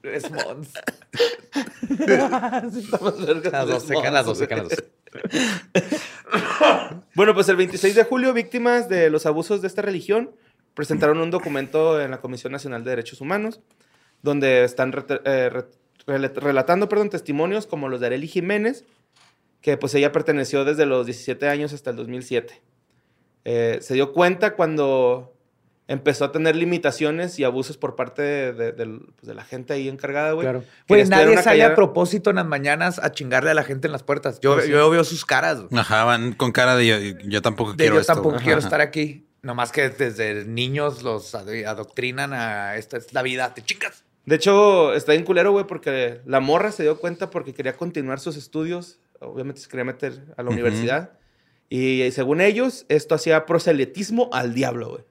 Es 0.03 0.31
Mons. 0.31 0.69
Sí, 1.53 2.83
está 2.85 2.99
más 3.01 3.25
verga 3.27 3.49
el 3.49 3.53
Las 3.53 3.67
dos, 3.69 3.83
secan 3.85 4.15
las 4.15 4.27
dos, 4.27 4.39
secan 4.39 4.59
las 4.59 4.69
dos. 4.69 4.85
Bueno, 7.15 7.33
pues 7.35 7.49
el 7.49 7.57
26 7.57 7.95
de 7.95 8.05
julio, 8.05 8.33
víctimas 8.33 8.89
de 8.89 9.09
los 9.11 9.25
abusos 9.27 9.63
de 9.63 9.69
esta 9.69 9.83
religión 9.83 10.31
presentaron 10.75 11.19
un 11.19 11.31
documento 11.31 12.01
en 12.01 12.11
la 12.11 12.21
Comisión 12.21 12.53
Nacional 12.53 12.85
de 12.85 12.91
Derechos 12.91 13.21
Humanos, 13.21 13.61
donde 14.27 14.65
están 14.65 14.93
eh, 15.25 15.49
re- 15.49 15.65
rel- 16.07 16.35
relatando 16.35 16.89
perdón, 16.89 17.09
testimonios 17.09 17.67
como 17.67 17.89
los 17.89 18.01
de 18.01 18.07
Arely 18.09 18.29
Jiménez, 18.29 18.85
que 19.63 19.77
pues 19.79 19.95
ella 19.95 20.13
perteneció 20.13 20.65
desde 20.65 20.85
los 20.85 21.07
17 21.07 21.49
años 21.49 21.73
hasta 21.73 21.91
el 21.91 21.97
2007. 21.97 22.61
Eh, 23.45 23.79
se 23.81 23.95
dio 23.95 24.13
cuenta 24.13 24.55
cuando 24.55 25.33
empezó 25.89 26.25
a 26.25 26.33
tener 26.33 26.57
limitaciones 26.57 27.39
y 27.39 27.45
abusos 27.45 27.77
por 27.77 27.95
parte 27.95 28.53
de, 28.53 28.73
pues, 28.73 28.89
de 29.23 29.35
la 29.35 29.45
gente 29.45 29.73
ahí 29.73 29.89
encargada, 29.89 30.33
güey. 30.33 30.45
Claro. 30.45 30.65
Güey, 30.89 31.05
nadie 31.05 31.35
sale 31.37 31.45
callada- 31.45 31.73
a 31.73 31.77
propósito 31.77 32.31
en 32.31 32.37
las 32.37 32.47
mañanas 32.47 32.99
a 32.99 33.13
chingarle 33.13 33.51
a 33.51 33.55
la 33.55 33.63
gente 33.63 33.87
en 33.87 33.93
las 33.93 34.03
puertas. 34.03 34.41
Yo, 34.41 34.55
Pues 34.55 34.65
sí. 34.67 34.73
yo 34.73 34.91
veo 34.91 35.05
sus 35.05 35.25
caras. 35.25 35.61
güey. 35.63 35.81
Ajá, 35.81 36.03
van 36.05 36.33
con 36.33 36.51
cara 36.51 36.75
de 36.75 36.87
yo, 36.89 36.97
yo 37.29 37.41
tampoco 37.41 37.71
De 37.73 37.77
quiero 37.77 37.95
yo 37.95 38.01
esto. 38.01 38.15
tampoco 38.15 38.37
quiero 38.39 38.59
Ajá. 38.59 38.67
estar 38.67 38.81
aquí. 38.81 39.23
Nomás 39.43 39.71
que 39.71 39.89
desde 39.91 40.45
niños 40.45 41.05
los 41.05 41.33
ado- 41.37 41.53
adoctrinan 41.69 42.33
a 42.33 42.75
esta 42.77 42.97
es 42.97 43.13
la 43.15 43.23
vida, 43.23 43.55
te 43.55 43.63
chingas. 43.63 44.03
De 44.27 44.37
hecho, 44.37 44.93
está 44.93 45.13
bien 45.13 45.25
culero, 45.25 45.53
güey, 45.53 45.67
porque 45.67 46.21
la 46.27 46.41
morra 46.41 46.73
se 46.73 46.83
dio 46.83 46.99
cuenta 46.99 47.31
porque 47.31 47.55
quería 47.55 47.77
continuar 47.77 48.21
sus 48.21 48.37
estudios. 48.37 48.99
Obviamente 49.21 49.61
se 49.61 49.69
quería 49.69 49.85
meter 49.85 50.35
a 50.37 50.43
la 50.43 50.49
Ujú. 50.51 50.55
universidad. 50.55 51.13
Y, 51.69 52.11
según 52.11 52.41
ellos, 52.41 52.87
esto 52.89 53.15
hacía 53.15 53.47
proselitismo 53.47 54.29
al 54.33 54.53
diablo, 54.53 54.91
güey. 54.91 55.05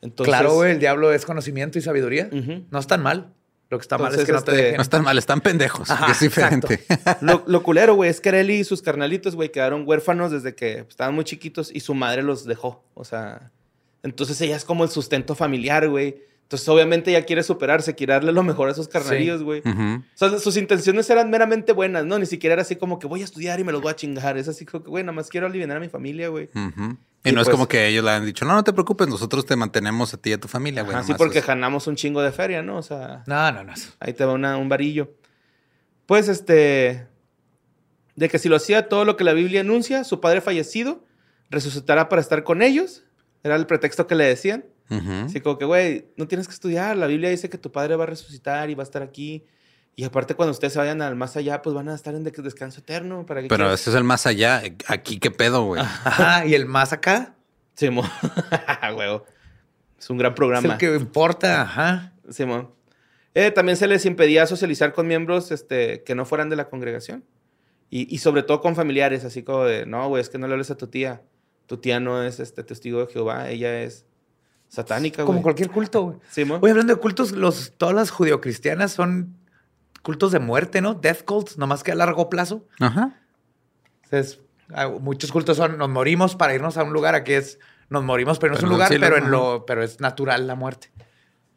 Entonces, 0.00 0.30
claro, 0.30 0.54
güey, 0.54 0.72
el 0.72 0.78
diablo 0.78 1.12
es 1.12 1.24
conocimiento 1.24 1.78
y 1.78 1.82
sabiduría. 1.82 2.28
No 2.70 2.78
es 2.78 2.86
tan 2.86 3.02
mal. 3.02 3.32
Lo 3.70 3.78
que 3.78 3.82
está 3.82 3.96
mal 3.96 4.14
es 4.14 4.24
que 4.26 4.32
no 4.32 4.42
te 4.42 4.50
este, 4.50 4.62
dejen. 4.62 4.76
No 4.76 4.82
están 4.82 5.02
mal, 5.02 5.16
están 5.16 5.40
pendejos. 5.40 5.90
Ajá, 5.90 6.06
que 6.06 6.12
es 6.12 6.20
diferente. 6.20 6.84
Lo, 7.22 7.42
lo 7.46 7.62
culero, 7.62 7.94
güey, 7.94 8.10
es 8.10 8.20
que 8.20 8.28
Arely 8.28 8.56
y 8.56 8.64
sus 8.64 8.82
carnalitos, 8.82 9.34
güey, 9.34 9.50
quedaron 9.50 9.84
huérfanos 9.86 10.30
desde 10.30 10.54
que 10.54 10.80
estaban 10.80 11.14
muy 11.14 11.24
chiquitos 11.24 11.70
y 11.72 11.80
su 11.80 11.94
madre 11.94 12.22
los 12.22 12.44
dejó. 12.44 12.84
O 12.92 13.04
sea, 13.04 13.50
entonces 14.02 14.38
ella 14.42 14.56
es 14.56 14.66
como 14.66 14.84
el 14.84 14.90
sustento 14.90 15.34
familiar, 15.34 15.88
güey. 15.88 16.22
Entonces, 16.42 16.68
obviamente, 16.68 17.10
ella 17.10 17.24
quiere 17.24 17.42
superarse, 17.42 17.94
quiere 17.94 18.12
darle 18.12 18.30
lo 18.32 18.42
mejor 18.42 18.68
a 18.68 18.72
esos 18.72 18.86
carnalillos, 18.86 19.42
güey. 19.42 19.62
O 19.64 20.02
sea, 20.14 20.38
sus 20.38 20.56
intenciones 20.58 21.08
eran 21.08 21.30
meramente 21.30 21.72
buenas, 21.72 22.04
¿no? 22.04 22.18
Ni 22.18 22.26
siquiera 22.26 22.52
era 22.52 22.62
así 22.62 22.76
como 22.76 22.98
que 22.98 23.06
voy 23.06 23.22
a 23.22 23.24
estudiar 23.24 23.58
y 23.58 23.64
me 23.64 23.72
los 23.72 23.80
voy 23.80 23.90
a 23.90 23.96
chingar. 23.96 24.36
Es 24.36 24.48
así 24.48 24.66
como 24.66 24.84
que, 24.84 24.90
güey, 24.90 25.02
nada 25.02 25.14
más 25.14 25.28
quiero 25.30 25.46
aliviar 25.46 25.70
a 25.74 25.80
mi 25.80 25.88
familia, 25.88 26.28
güey. 26.28 26.50
Y, 27.24 27.30
Y 27.30 27.32
no 27.32 27.40
es 27.40 27.46
pues- 27.46 27.48
como 27.48 27.68
que 27.68 27.86
ellos 27.88 28.04
le 28.04 28.10
han 28.10 28.26
dicho, 28.26 28.44
no, 28.44 28.52
no 28.54 28.62
te 28.64 28.72
preocupes, 28.74 29.08
nosotros 29.08 29.46
te 29.46 29.56
mantenemos 29.56 30.12
a 30.12 30.18
ti 30.18 30.28
y 30.30 30.32
a 30.34 30.40
tu 30.40 30.46
familia, 30.48 30.82
güey. 30.82 30.94
Así 30.96 31.14
porque 31.14 31.38
es- 31.38 31.46
ganamos 31.46 31.86
un 31.86 31.96
chingo 31.96 32.20
de 32.20 32.32
feria, 32.32 32.60
¿no? 32.62 32.76
O 32.76 32.82
sea, 32.82 33.22
No, 33.26 33.50
no, 33.52 33.64
no. 33.64 33.72
ahí 34.00 34.12
te 34.12 34.24
va 34.26 34.32
una- 34.34 34.58
un 34.58 34.68
varillo. 34.68 35.14
Pues, 36.04 36.28
este... 36.28 37.06
De 38.14 38.28
que 38.28 38.38
si 38.38 38.50
lo 38.50 38.56
hacía 38.56 38.90
todo 38.90 39.06
lo 39.06 39.16
que 39.16 39.24
la 39.24 39.32
Biblia 39.32 39.62
anuncia, 39.62 40.04
su 40.04 40.20
padre 40.20 40.42
fallecido 40.42 41.02
resucitará 41.48 42.10
para 42.10 42.20
estar 42.20 42.44
con 42.44 42.60
ellos. 42.60 43.04
Era 43.42 43.56
el 43.56 43.66
pretexto 43.66 44.06
que 44.06 44.14
le 44.16 44.24
decían. 44.24 44.66
Ujú. 44.96 45.26
Así 45.26 45.40
como 45.40 45.58
que, 45.58 45.64
güey, 45.64 46.06
no 46.16 46.28
tienes 46.28 46.46
que 46.48 46.54
estudiar. 46.54 46.96
La 46.96 47.06
Biblia 47.06 47.30
dice 47.30 47.48
que 47.48 47.58
tu 47.58 47.72
padre 47.72 47.96
va 47.96 48.04
a 48.04 48.06
resucitar 48.06 48.68
y 48.70 48.74
va 48.74 48.82
a 48.82 48.84
estar 48.84 49.02
aquí. 49.02 49.44
Y 49.94 50.04
aparte, 50.04 50.34
cuando 50.34 50.52
ustedes 50.52 50.72
se 50.72 50.78
vayan 50.78 51.02
al 51.02 51.16
más 51.16 51.36
allá, 51.36 51.60
pues 51.62 51.74
van 51.74 51.88
a 51.88 51.94
estar 51.94 52.14
en 52.14 52.24
de- 52.24 52.30
descanso 52.30 52.80
eterno. 52.80 53.26
¿Para 53.26 53.42
Pero 53.48 53.72
ese 53.72 53.90
es 53.90 53.96
el 53.96 54.04
más 54.04 54.26
allá. 54.26 54.62
Aquí, 54.86 55.18
¿qué 55.18 55.30
pedo, 55.30 55.64
güey? 55.64 55.80
Ajá, 55.82 56.46
y 56.46 56.54
el 56.54 56.66
más 56.66 56.92
acá 56.92 57.34
Simón. 57.74 58.08
Huevo. 58.96 59.24
Es 59.98 60.10
un 60.10 60.18
gran 60.18 60.32
es 60.32 60.36
programa. 60.36 60.72
el 60.72 60.78
que 60.78 60.94
importa. 60.94 61.62
Ajá. 61.62 62.12
Simón. 62.30 62.70
Eh, 63.34 63.50
también 63.50 63.76
se 63.76 63.86
les 63.86 64.04
impedía 64.04 64.46
socializar 64.46 64.92
con 64.92 65.06
miembros 65.06 65.50
este, 65.52 66.02
que 66.02 66.14
no 66.14 66.24
fueran 66.26 66.50
de 66.50 66.56
la 66.56 66.68
congregación. 66.68 67.24
Y, 67.90 68.12
y 68.14 68.18
sobre 68.18 68.42
todo 68.42 68.60
con 68.60 68.74
familiares, 68.74 69.24
así 69.24 69.42
como 69.42 69.64
de, 69.64 69.84
no, 69.86 70.08
güey, 70.08 70.20
es 70.22 70.28
que 70.30 70.38
no 70.38 70.46
le 70.46 70.54
hables 70.54 70.70
a 70.70 70.76
tu 70.76 70.86
tía. 70.86 71.22
Tu 71.66 71.76
tía 71.76 72.00
no 72.00 72.22
es 72.22 72.40
este, 72.40 72.64
testigo 72.64 73.04
de 73.04 73.12
Jehová, 73.12 73.48
ella 73.50 73.82
es 73.82 74.06
satánica, 74.72 75.22
güey. 75.22 75.26
Como 75.26 75.42
cualquier 75.42 75.70
culto, 75.70 76.02
güey. 76.02 76.16
Simón. 76.30 76.60
Oye, 76.62 76.70
hablando 76.70 76.94
de 76.94 77.00
cultos, 77.00 77.32
los, 77.32 77.74
todas 77.76 77.94
las 77.94 78.10
judeocristianas 78.10 78.92
son 78.92 79.36
cultos 80.02 80.32
de 80.32 80.38
muerte, 80.38 80.80
¿no? 80.80 80.94
Death 80.94 81.24
cults, 81.24 81.58
nomás 81.58 81.82
que 81.82 81.92
a 81.92 81.94
largo 81.94 82.30
plazo. 82.30 82.66
Ajá. 82.80 83.20
Entonces, 84.04 84.40
ah, 84.72 84.88
muchos 84.88 85.30
cultos 85.30 85.58
son 85.58 85.76
nos 85.76 85.90
morimos 85.90 86.36
para 86.36 86.54
irnos 86.54 86.78
a 86.78 86.84
un 86.84 86.92
lugar, 86.92 87.14
aquí 87.14 87.34
es 87.34 87.58
nos 87.90 88.02
morimos 88.02 88.38
pero 88.38 88.52
no 88.52 88.58
es 88.58 88.64
Pero 88.64 88.72
un 88.72 88.72
en 88.72 88.72
el 88.72 88.76
lugar, 88.76 88.88
cielo, 88.88 89.06
pero 89.06 89.16
en 89.18 89.30
lo, 89.30 89.66
pero 89.66 89.82
es 89.82 90.00
natural 90.00 90.46
la 90.46 90.54
muerte. 90.54 90.90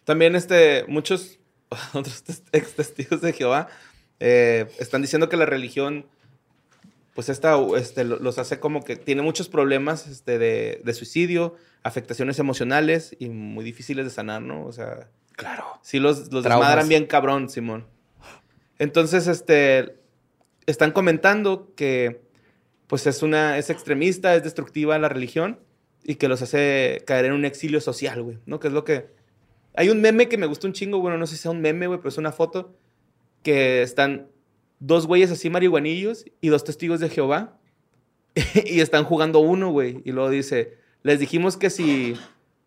También 0.04 0.36
este, 0.36 0.84
muchos 0.90 1.40
otros 1.94 2.24
ex 2.52 2.76
testigos 2.76 3.22
de 3.22 3.32
Jehová 3.32 3.70
eh, 4.20 4.70
están 4.78 5.02
diciendo 5.02 5.30
que 5.30 5.38
la 5.38 5.46
religión, 5.46 6.06
pues 7.16 7.30
esta, 7.30 7.58
este, 7.78 8.04
lo- 8.04 8.20
los 8.20 8.38
hace 8.38 8.60
como 8.60 8.84
que 8.84 8.96
tiene 8.98 9.24
muchos 9.24 9.50
problemas 9.50 10.06
este, 10.06 10.38
de, 10.38 10.82
de 10.84 10.94
suicidio, 10.94 11.56
afectaciones 11.82 12.38
emocionales 12.38 13.16
y 13.18 13.30
muy 13.30 13.66
difíciles 13.66 14.06
de 14.06 14.12
sanar, 14.12 14.44
¿no? 14.44 14.64
O 14.66 14.72
sea, 14.72 15.10
Claro. 15.36 15.64
sí 15.82 16.00
los, 16.00 16.32
los 16.32 16.44
desmadran 16.44 16.88
bien 16.88 17.08
cabrón, 17.08 17.50
Simón. 17.50 17.88
Entonces, 18.80 19.28
este, 19.28 19.96
están 20.66 20.92
comentando 20.92 21.74
que, 21.76 22.22
pues 22.88 23.08
es 23.08 23.24
una, 23.24 23.58
es 23.58 23.70
extremista, 23.70 24.36
es 24.36 24.44
destructiva 24.44 25.00
la 25.00 25.10
religión 25.10 25.60
y 26.04 26.16
que 26.16 26.28
los 26.28 26.42
hace 26.42 27.02
caer 27.08 27.26
en 27.26 27.32
un 27.34 27.46
exilio 27.46 27.82
social, 27.82 28.22
güey, 28.22 28.38
¿no? 28.46 28.60
Que 28.60 28.68
es 28.68 28.74
lo 28.74 28.84
que... 28.84 29.08
Hay 29.78 29.90
un 29.90 30.02
meme 30.02 30.30
que 30.30 30.38
me 30.38 30.46
gusta 30.46 30.68
un 30.68 30.74
chingo, 30.74 31.00
bueno, 31.00 31.18
no 31.18 31.28
sé 31.28 31.36
si 31.36 31.42
sea 31.42 31.52
un 31.52 31.62
meme, 31.62 31.88
güey, 31.88 32.00
pero 32.00 32.10
es 32.10 32.18
una 32.18 32.32
foto 32.32 32.76
que 33.44 33.82
están 33.82 34.28
dos 34.80 35.08
güeyes 35.08 35.32
así 35.32 35.50
marihuanillos 35.50 36.26
y 36.42 36.50
dos 36.50 36.64
testigos 36.64 37.00
de 37.00 37.10
Jehová 37.10 37.58
y 38.66 38.80
están 38.82 39.04
jugando 39.06 39.40
uno, 39.40 39.72
güey, 39.72 40.02
y 40.06 40.12
luego 40.12 40.30
dice, 40.30 40.78
les 41.04 41.20
dijimos 41.20 41.58
que 41.58 41.70
si 41.70 42.16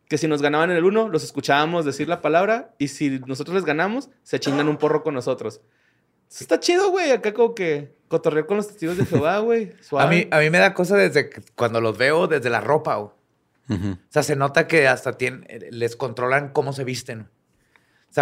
que 0.09 0.17
si 0.17 0.27
nos 0.27 0.41
ganaban 0.41 0.71
en 0.71 0.79
el 0.79 0.85
uno, 0.85 1.11
los 1.11 1.23
escuchábamos 1.23 1.85
decir 1.85 2.09
la 2.09 2.23
palabra 2.23 2.75
y 2.79 2.89
si 2.89 3.19
nosotros 3.27 3.55
les 3.57 3.67
ganamos, 3.67 4.09
se 4.23 4.41
chingan 4.41 4.67
un 4.69 4.79
porro 4.79 5.03
con 5.03 5.13
nosotros. 5.13 5.61
Eso 6.31 6.45
está 6.45 6.61
chido, 6.61 6.91
güey, 6.91 7.11
acá 7.11 7.35
como 7.35 7.55
que 7.55 7.95
cotorrear 8.09 8.47
con 8.47 8.57
los 8.57 8.69
testigos 8.69 8.97
de 8.97 9.05
Jehová, 9.05 9.39
güey. 9.41 9.73
A 9.93 10.07
mí, 10.07 10.27
a 10.31 10.39
mí 10.41 10.49
me 10.49 10.57
da 10.59 10.73
cosa 10.73 10.97
desde 10.97 11.29
que- 11.29 11.43
cuando 11.55 11.83
los 11.83 11.99
veo, 11.99 12.27
desde 12.27 12.49
la 12.49 12.63
ropa. 12.63 12.97
güey. 12.97 13.13
O 13.93 13.99
sea, 14.09 14.23
se 14.23 14.35
nota 14.35 14.67
que 14.67 14.89
hasta 14.89 15.19
tienen, 15.19 15.47
les 15.73 15.95
controlan 15.95 16.55
cómo 16.55 16.73
se 16.73 16.85
visten. 16.85 17.29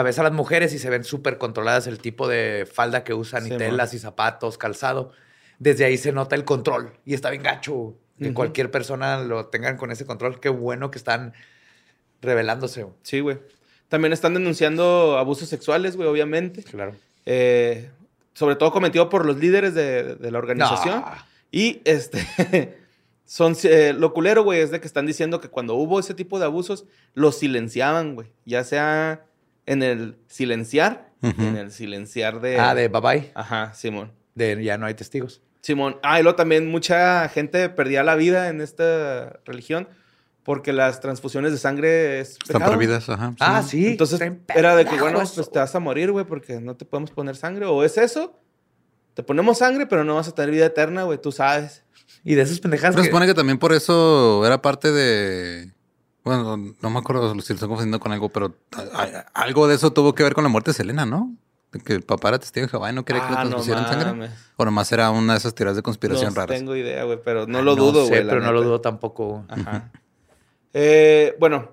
Ves 0.03 0.19
a 0.19 0.23
las 0.23 0.33
mujeres 0.33 0.73
y 0.73 0.79
se 0.79 0.91
ven 0.91 1.05
súper 1.05 1.39
controladas 1.39 1.87
el 1.87 1.99
tipo 1.99 2.29
de 2.29 2.69
falda 2.71 3.05
que 3.05 3.15
usan 3.15 3.43
Sí, 3.43 3.49
y 3.49 3.51
man. 3.51 3.59
telas 3.59 3.95
y 3.95 3.99
zapatos, 3.99 4.59
calzado. 4.59 5.13
Desde 5.59 5.85
ahí 5.85 5.97
se 5.97 6.13
nota 6.13 6.35
el 6.37 6.45
control 6.45 6.93
y 7.05 7.15
está 7.15 7.31
bien 7.31 7.43
gacho 7.43 7.95
que 8.19 8.33
cualquier 8.33 8.71
persona 8.71 9.19
lo 9.21 9.47
tengan 9.47 9.77
con 9.77 9.91
ese 9.91 10.07
control. 10.07 10.41
Qué 10.41 10.49
bueno 10.49 10.91
que 10.91 10.99
están 10.99 11.35
revelándose. 12.23 12.87
Sí, 13.03 13.21
güey. 13.21 13.39
También 13.89 14.13
están 14.13 14.35
denunciando 14.35 15.17
abusos 15.19 15.49
sexuales, 15.49 15.97
güey, 15.97 16.09
obviamente. 16.09 16.63
Claro. 16.63 16.95
Eh, 17.25 17.91
sobre 18.35 18.57
todo 18.57 18.73
cometido 18.73 19.09
por 19.09 19.25
los 19.27 19.37
líderes 19.37 19.75
de, 19.75 20.17
de 20.17 20.31
la 20.31 20.39
organización. 20.39 21.01
No. 21.01 21.13
Y 21.51 21.81
este. 21.85 22.79
Son, 23.25 23.57
eh, 23.65 23.93
lo 23.97 24.13
culero, 24.13 24.45
güey, 24.45 24.61
es 24.61 24.71
de 24.71 24.81
que 24.81 24.87
están 24.87 25.05
diciendo 25.05 25.41
que 25.41 25.49
cuando 25.49 25.75
hubo 25.75 25.99
ese 25.99 26.15
tipo 26.15 26.39
de 26.39 26.45
abusos, 26.45 26.85
los 27.15 27.37
silenciaban, 27.39 28.15
güey. 28.15 28.29
Ya 28.45 28.63
sea 28.63 29.25
en 29.67 29.83
el 29.83 30.17
silenciar, 30.29 31.11
en 31.23 31.57
el 31.57 31.71
silenciar 31.73 32.41
de. 32.41 32.59
Ah, 32.59 32.75
de 32.75 32.89
bye 32.89 33.01
bye. 33.01 33.31
Ajá, 33.35 33.73
Simón. 33.75 34.13
De 34.35 34.63
ya 34.63 34.79
no 34.79 34.87
hay 34.87 34.95
testigos. 34.95 35.43
Simón. 35.61 35.99
Ah, 36.03 36.21
y 36.21 36.23
luego 36.23 36.37
también 36.37 36.71
mucha 36.71 37.29
gente 37.29 37.69
perdía 37.69 38.03
la 38.05 38.15
vida 38.15 38.49
en 38.49 38.61
esta 38.61 39.41
religión 39.45 39.89
porque 40.45 40.73
las 40.73 41.01
transfusiones 41.01 41.51
de 41.51 41.59
sangre 41.59 42.21
es 42.21 42.39
Están 42.45 42.63
prohibidas, 42.63 43.09
ajá. 43.09 43.35
Ah, 43.41 43.63
sí. 43.63 43.89
Entonces 43.89 44.21
era 44.55 44.77
de 44.77 44.85
que, 44.85 44.97
bueno, 45.01 45.19
pues 45.19 45.51
te 45.51 45.59
vas 45.59 45.75
a 45.75 45.81
morir, 45.81 46.13
güey, 46.13 46.25
porque 46.25 46.61
no 46.61 46.77
te 46.77 46.85
podemos 46.85 47.11
poner 47.11 47.35
sangre. 47.35 47.67
O 47.67 47.83
es 47.83 47.99
eso, 47.99 48.39
te 49.15 49.25
ponemos 49.25 49.59
sangre, 49.59 49.87
pero 49.87 50.05
no 50.05 50.15
vas 50.15 50.29
a 50.29 50.35
tener 50.37 50.53
vida 50.53 50.67
eterna, 50.67 51.03
güey, 51.03 51.21
tú 51.21 51.33
sabes. 51.33 51.83
Y 52.23 52.35
de 52.37 52.43
esas 52.43 52.61
pendejadas 52.61 52.95
Pero 52.95 53.03
se 53.03 53.09
que- 53.09 53.13
supone 53.13 53.27
que 53.27 53.35
también 53.35 53.59
por 53.59 53.73
eso 53.73 54.47
era 54.47 54.63
parte 54.63 54.93
de. 54.93 55.73
Bueno, 56.27 56.57
no 56.83 56.91
me 56.91 56.99
acuerdo 56.99 57.31
si 57.31 57.37
lo 57.37 57.41
estoy 57.41 57.57
confundiendo 57.69 58.01
con 58.01 58.11
algo, 58.13 58.29
pero 58.31 58.53
algo 59.33 59.69
de 59.69 59.77
eso 59.77 59.93
tuvo 59.93 60.13
que 60.15 60.25
ver 60.25 60.35
con 60.35 60.43
la 60.43 60.51
muerte 60.51 60.71
de 60.73 60.75
Selena, 60.75 61.07
¿no? 61.07 61.33
De 61.71 61.79
que 61.79 61.93
el 61.93 62.03
papá 62.03 62.29
era 62.31 62.39
testigo 62.41 62.67
de 62.67 62.71
Jehová 62.71 62.91
y 62.91 62.95
no 62.95 63.05
quería 63.05 63.23
que 63.23 63.31
le 63.33 63.37
Ah, 63.39 63.45
no 63.45 63.51
transfusieran 63.51 63.87
sangre. 63.87 64.31
O 64.57 64.65
nomás 64.65 64.91
era 64.91 65.11
una 65.13 65.35
de 65.35 65.39
esas 65.39 65.55
teorías 65.55 65.77
de 65.77 65.83
conspiración 65.83 66.31
no 66.35 66.41
raras. 66.41 66.59
tengo 66.59 66.75
idea, 66.75 67.05
güey, 67.05 67.21
pero 67.25 67.47
no 67.47 67.59
Ah, 67.59 67.63
lo 67.63 67.77
dudo, 67.77 68.09
güey. 68.09 68.27
pero 68.27 68.41
no 68.41 68.51
lo 68.53 68.63
dudo 68.63 68.81
tampoco. 68.81 69.45
Ajá. 69.49 69.93
Eh, 70.75 71.37
bueno, 71.39 71.71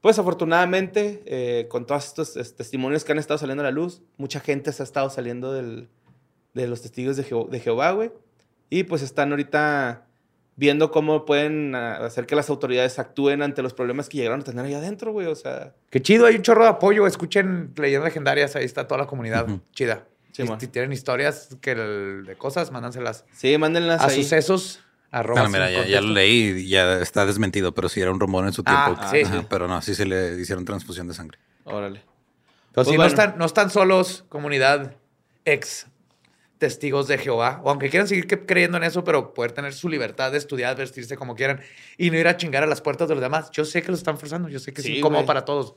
pues 0.00 0.18
afortunadamente, 0.18 1.22
eh, 1.26 1.68
con 1.68 1.84
todos 1.84 2.06
estos 2.06 2.36
es, 2.38 2.56
testimonios 2.56 3.04
que 3.04 3.12
han 3.12 3.18
estado 3.18 3.36
saliendo 3.36 3.62
a 3.62 3.64
la 3.66 3.70
luz, 3.70 4.00
mucha 4.16 4.40
gente 4.40 4.72
se 4.72 4.82
ha 4.82 4.84
estado 4.84 5.10
saliendo 5.10 5.52
del- 5.52 5.88
de 6.54 6.66
los 6.66 6.80
testigos 6.80 7.16
de, 7.18 7.24
Jeho- 7.24 7.48
de 7.50 7.60
Jehová, 7.60 7.92
güey. 7.92 8.12
Y 8.70 8.84
pues 8.84 9.02
están 9.02 9.30
ahorita 9.30 10.06
viendo 10.60 10.90
cómo 10.90 11.24
pueden 11.24 11.74
ah, 11.74 11.96
hacer 12.04 12.26
que 12.26 12.36
las 12.36 12.50
autoridades 12.50 12.98
actúen 12.98 13.40
ante 13.40 13.62
los 13.62 13.72
problemas 13.72 14.10
que 14.10 14.18
llegaron 14.18 14.40
a 14.40 14.44
tener 14.44 14.66
ahí 14.66 14.74
adentro, 14.74 15.10
güey. 15.12 15.26
O 15.26 15.34
sea, 15.34 15.72
Qué 15.88 16.02
chido, 16.02 16.26
hay 16.26 16.36
un 16.36 16.42
chorro 16.42 16.64
de 16.64 16.68
apoyo. 16.68 17.06
Escuchen 17.06 17.72
leyendas 17.76 18.04
legendarias, 18.10 18.54
ahí 18.56 18.66
está 18.66 18.86
toda 18.86 19.00
la 19.00 19.06
comunidad. 19.06 19.46
Chida. 19.72 20.04
Sí, 20.32 20.44
si 20.58 20.68
tienen 20.68 20.92
historias 20.92 21.56
que 21.62 21.72
el- 21.72 22.24
de 22.26 22.36
cosas, 22.36 22.70
mándanselas 22.70 23.24
sí, 23.32 23.56
mándenlas 23.58 24.00
a 24.02 24.06
ahí. 24.08 24.22
sucesos. 24.22 24.80
arroba 25.10 25.40
Ah, 25.44 25.48
mira, 25.48 25.70
ya, 25.70 25.86
ya 25.86 26.00
lo 26.02 26.10
leí 26.12 26.50
y 26.60 26.68
ya 26.68 26.98
está 27.00 27.26
desmentido, 27.26 27.74
pero 27.74 27.88
sí 27.88 28.00
era 28.00 28.12
un 28.12 28.20
rumor 28.20 28.46
en 28.46 28.52
su 28.52 28.62
tiempo. 28.62 28.94
Ah, 28.96 29.08
sí, 29.10 29.22
Ajá, 29.22 29.40
sí. 29.40 29.46
Pero 29.50 29.66
no, 29.66 29.80
sí 29.82 29.94
se 29.96 30.04
le 30.04 30.38
hicieron 30.40 30.64
transfusión 30.64 31.08
de 31.08 31.14
sangre. 31.14 31.38
Órale. 31.64 32.00
Pero 32.00 32.72
Pues 32.74 32.86
sí, 32.86 32.96
bueno. 32.96 33.02
no, 33.04 33.08
están, 33.08 33.38
no 33.38 33.44
están 33.46 33.70
solos, 33.70 34.24
comunidad 34.28 34.94
ex 35.44 35.86
testigos 36.60 37.08
de 37.08 37.18
Jehová. 37.18 37.60
O 37.64 37.70
aunque 37.70 37.90
quieran 37.90 38.06
seguir 38.06 38.28
creyendo 38.46 38.76
en 38.76 38.84
eso, 38.84 39.02
pero 39.02 39.34
poder 39.34 39.50
tener 39.50 39.72
su 39.72 39.88
libertad 39.88 40.30
de 40.30 40.38
estudiar, 40.38 40.76
vestirse 40.76 41.16
como 41.16 41.34
quieran 41.34 41.60
y 41.98 42.10
no 42.12 42.18
ir 42.18 42.28
a 42.28 42.36
chingar 42.36 42.62
a 42.62 42.66
las 42.66 42.80
puertas 42.80 43.08
de 43.08 43.14
los 43.16 43.22
demás. 43.22 43.50
Yo 43.50 43.64
sé 43.64 43.82
que 43.82 43.88
lo 43.88 43.96
están 43.96 44.16
forzando. 44.18 44.48
Yo 44.48 44.60
sé 44.60 44.72
que 44.72 44.82
Sí, 44.82 44.92
es 44.92 44.98
incómodo 44.98 45.20
güey. 45.22 45.26
para 45.26 45.44
todos. 45.44 45.74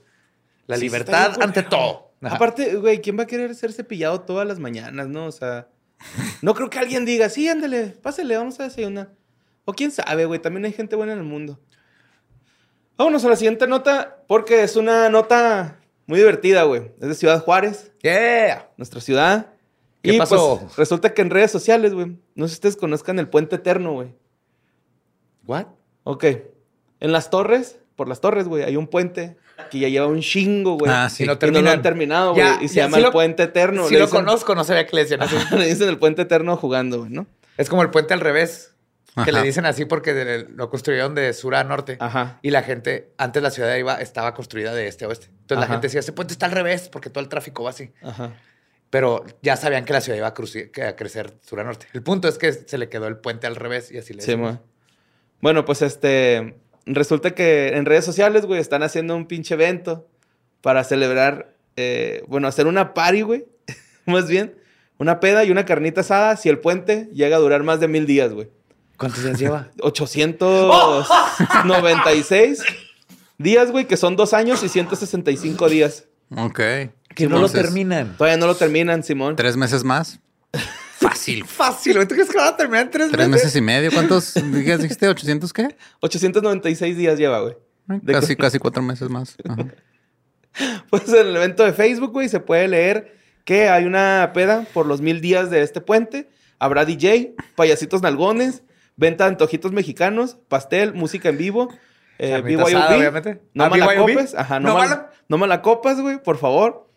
La 0.67 0.75
Sí, 0.77 0.83
libertad 0.83 1.41
ante 1.41 1.63
todo. 1.63 2.11
Ajá. 2.21 2.35
Aparte, 2.35 2.75
güey, 2.75 3.01
¿quién 3.01 3.17
va 3.17 3.23
a 3.23 3.27
querer 3.27 3.55
ser 3.55 3.73
cepillado 3.73 4.21
todas 4.21 4.47
las 4.47 4.59
mañanas, 4.59 5.07
no? 5.07 5.25
O 5.25 5.31
sea, 5.31 5.67
no 6.41 6.53
creo 6.53 6.69
que 6.69 6.77
alguien 6.79 7.05
diga, 7.05 7.27
sí, 7.29 7.49
ándale, 7.49 7.87
pásale, 8.01 8.37
vamos 8.37 8.59
a 8.59 8.63
desayunar. 8.63 9.09
O 9.65 9.73
quién 9.73 9.89
sabe, 9.91 10.25
güey, 10.25 10.39
también 10.41 10.65
hay 10.65 10.73
gente 10.73 10.95
buena 10.95 11.13
en 11.13 11.19
el 11.19 11.23
mundo. 11.25 11.59
Vámonos 12.97 13.25
a 13.25 13.29
la 13.29 13.35
siguiente 13.35 13.67
nota, 13.67 14.23
porque 14.27 14.63
es 14.63 14.75
una 14.75 15.09
nota 15.09 15.79
muy 16.05 16.19
divertida, 16.19 16.63
güey. 16.63 16.91
Es 17.01 17.07
de 17.07 17.15
Ciudad 17.15 17.41
Juárez, 17.41 17.91
Yeah. 18.01 18.69
nuestra 18.77 18.99
ciudad. 19.01 19.52
¿Qué 20.03 20.13
y 20.13 20.17
pasó? 20.19 20.59
pues 20.61 20.75
resulta 20.75 21.13
que 21.13 21.21
en 21.23 21.29
redes 21.31 21.49
sociales, 21.49 21.93
güey, 21.93 22.17
no 22.35 22.45
sé 22.47 22.53
si 22.53 22.57
ustedes 22.57 22.75
conozcan 22.77 23.17
el 23.19 23.27
Puente 23.29 23.55
Eterno, 23.55 23.93
güey. 23.93 24.13
What? 25.47 25.65
Ok. 26.03 26.25
En 26.99 27.11
las 27.11 27.29
torres, 27.29 27.79
por 27.95 28.07
las 28.07 28.21
torres, 28.21 28.47
güey, 28.47 28.63
hay 28.63 28.75
un 28.77 28.87
puente 28.87 29.37
que 29.69 29.79
ya 29.79 29.87
lleva 29.89 30.07
un 30.07 30.21
chingo, 30.21 30.77
güey. 30.77 30.91
Ah, 30.93 31.09
sí. 31.09 31.23
Y 31.23 31.27
no 31.27 31.37
Y 31.41 31.51
no 31.51 31.61
lo 31.61 31.69
han 31.69 31.81
terminado, 31.81 32.33
güey. 32.33 32.45
Y 32.61 32.67
se 32.67 32.75
llama 32.75 32.95
sí 32.97 32.99
el 32.99 33.05
lo- 33.07 33.11
Puente 33.11 33.43
Eterno. 33.43 33.87
Si 33.87 33.93
Le 33.93 33.99
lo 33.99 34.05
dicen- 34.05 34.19
conozco, 34.25 34.55
no 34.55 34.63
sabía 34.63 34.85
que 34.85 34.95
le 34.95 35.03
decían 35.03 35.21
así. 35.21 35.35
Le 35.55 35.65
dicen 35.67 35.89
el 35.89 35.99
Puente 35.99 36.23
Eterno 36.23 36.55
jugando, 36.57 36.99
güey, 36.99 37.11
¿no? 37.11 37.27
Es 37.57 37.69
como 37.69 37.81
el 37.83 37.89
puente 37.91 38.13
al 38.15 38.19
revés, 38.19 38.73
que 39.13 39.21
Ajá. 39.21 39.31
le 39.31 39.43
dicen 39.43 39.65
así 39.67 39.85
porque 39.85 40.13
de- 40.15 40.47
lo 40.49 40.69
construyeron 40.71 41.13
de 41.13 41.31
sur 41.33 41.53
a 41.53 41.63
norte. 41.63 41.97
Ajá. 41.99 42.39
Y 42.41 42.49
la 42.49 42.63
gente, 42.63 43.13
antes 43.17 43.43
la 43.43 43.51
ciudad 43.51 43.75
iba, 43.75 43.95
estaba 44.01 44.33
construida 44.33 44.73
de 44.73 44.87
este 44.87 45.05
a 45.05 45.07
oeste. 45.07 45.27
Entonces 45.27 45.57
Ajá. 45.57 45.61
la 45.61 45.67
gente 45.67 45.85
decía, 45.87 45.99
este 45.99 46.13
puente 46.13 46.33
está 46.33 46.47
al 46.47 46.51
revés 46.53 46.89
porque 46.89 47.11
todo 47.11 47.23
el 47.23 47.29
tráfico 47.29 47.63
va 47.63 47.69
así. 47.69 47.91
Ajá. 48.01 48.33
Pero 48.93 49.25
ya 49.41 49.57
sabían 49.57 49.85
que 49.85 49.93
la 49.93 50.01
ciudad 50.01 50.19
iba 50.19 50.27
a, 50.27 50.35
cruci- 50.35 50.69
que 50.69 50.83
a 50.83 50.95
crecer 50.95 51.33
sur 51.41 51.59
a 51.59 51.63
norte. 51.63 51.87
El 51.93 52.03
punto 52.03 52.27
es 52.27 52.37
que 52.37 52.53
se 52.53 52.77
le 52.77 52.89
quedó 52.89 53.07
el 53.07 53.17
puente 53.17 53.47
al 53.47 53.55
revés 53.55 53.91
y 53.91 53.97
así 53.97 54.13
le 54.13 54.21
Sí. 54.21 54.35
Bueno, 55.41 55.65
pues 55.65 55.81
este. 55.81 56.53
Resulta 56.85 57.31
que 57.31 57.69
en 57.69 57.85
redes 57.85 58.05
sociales, 58.05 58.45
güey, 58.45 58.59
están 58.59 58.83
haciendo 58.83 59.15
un 59.15 59.25
pinche 59.25 59.55
evento 59.55 60.07
para 60.61 60.83
celebrar. 60.83 61.55
eh, 61.75 62.23
bueno, 62.27 62.47
hacer 62.47 62.67
una 62.67 62.93
party, 62.93 63.21
güey. 63.23 63.47
más 64.05 64.27
bien. 64.27 64.53
Una 64.99 65.19
peda 65.19 65.43
y 65.43 65.49
una 65.49 65.65
carnita 65.65 66.01
asada 66.01 66.37
si 66.37 66.49
el 66.49 66.59
puente 66.59 67.09
llega 67.13 67.37
a 67.37 67.39
durar 67.39 67.63
más 67.63 67.79
de 67.79 67.87
mil 67.87 68.05
días, 68.05 68.31
güey. 68.31 68.49
¿Cuántos 68.97 69.23
días 69.23 69.39
lleva? 69.39 69.71
896 69.81 72.61
días, 73.39 73.71
güey, 73.71 73.87
que 73.87 73.97
son 73.97 74.15
dos 74.15 74.33
años 74.33 74.61
y 74.63 74.69
165 74.69 75.67
días. 75.69 76.05
Ok. 76.37 76.59
Que 77.15 77.25
no 77.25 77.31
lo 77.31 77.45
Entonces, 77.47 77.61
terminan. 77.63 78.15
Todavía 78.17 78.37
no 78.37 78.47
lo 78.47 78.55
terminan, 78.55 79.03
Simón. 79.03 79.35
Tres 79.35 79.55
meses 79.57 79.83
más. 79.83 80.19
Fácil. 80.99 81.43
Fácil, 81.47 81.95
güey. 81.95 82.07
¿Tú 82.07 82.15
crees 82.15 82.29
que 82.29 82.35
lo 82.37 82.43
van 82.43 82.53
a 82.53 82.57
terminar 82.57 82.83
en 82.85 82.91
tres, 82.91 83.11
Tres 83.11 83.29
meses 83.29 83.55
y 83.55 83.61
medio. 83.61 83.91
¿Cuántos 83.91 84.33
días 84.35 84.81
dijiste? 84.81 85.07
¿800 85.09 85.51
qué? 85.51 85.75
896 86.01 86.97
días 86.97 87.17
lleva, 87.17 87.41
güey. 87.41 87.55
De 87.87 88.13
Casi, 88.13 88.35
casi 88.37 88.59
cuatro 88.59 88.81
meses 88.81 89.09
más. 89.09 89.35
Ajá. 89.47 89.65
Pues 90.91 91.07
en 91.09 91.27
el 91.27 91.35
evento 91.35 91.63
de 91.63 91.73
Facebook, 91.73 92.11
güey, 92.11 92.29
se 92.29 92.39
puede 92.39 92.67
leer 92.67 93.17
que 93.43 93.69
hay 93.69 93.85
una 93.85 94.31
peda 94.35 94.67
por 94.71 94.85
los 94.85 95.01
mil 95.01 95.19
días 95.19 95.49
de 95.49 95.63
este 95.63 95.81
puente. 95.81 96.29
Habrá 96.59 96.85
DJ, 96.85 97.33
payasitos 97.55 98.03
nalgones, 98.03 98.61
venta 98.95 99.23
de 99.23 99.31
antojitos 99.31 99.71
mexicanos, 99.71 100.37
pastel, 100.49 100.93
música 100.93 101.29
en 101.29 101.37
vivo, 101.39 101.73
Eh, 102.19 102.39
BYOB, 102.41 102.61
asada, 102.67 102.95
obviamente. 102.95 103.41
No 103.55 103.63
Ah, 103.63 103.69
me 103.71 103.77
la 103.79 103.87
BYOB. 103.87 103.99
copes. 104.13 104.35
Ajá, 104.35 104.59
no, 104.59 104.69
No 104.69 104.75
mal- 104.77 105.07
no 105.27 105.37
me 105.39 105.47
la 105.47 105.63
copas, 105.63 105.99
güey, 105.99 106.21
por 106.21 106.37
favor. 106.37 106.87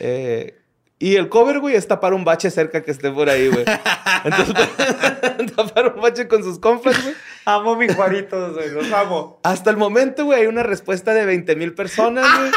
Eh, 0.00 0.54
y 0.98 1.16
el 1.16 1.28
cover, 1.28 1.58
güey, 1.60 1.76
es 1.76 1.86
tapar 1.86 2.14
un 2.14 2.24
bache 2.24 2.50
cerca 2.50 2.82
que 2.82 2.90
esté 2.90 3.10
por 3.10 3.28
ahí, 3.28 3.48
güey. 3.48 3.64
Entonces, 4.24 4.54
tapar 5.56 5.92
un 5.94 6.00
bache 6.00 6.26
con 6.26 6.42
sus 6.42 6.58
compas, 6.58 7.02
güey. 7.02 7.14
Amo 7.44 7.76
mis 7.76 7.94
juaritos, 7.94 8.54
güey. 8.54 8.70
Los 8.70 8.90
amo. 8.92 9.38
Hasta 9.42 9.70
el 9.70 9.76
momento, 9.76 10.24
güey, 10.24 10.40
hay 10.40 10.46
una 10.46 10.62
respuesta 10.62 11.12
de 11.12 11.26
20 11.26 11.54
mil 11.56 11.74
personas, 11.74 12.26
güey. 12.38 12.50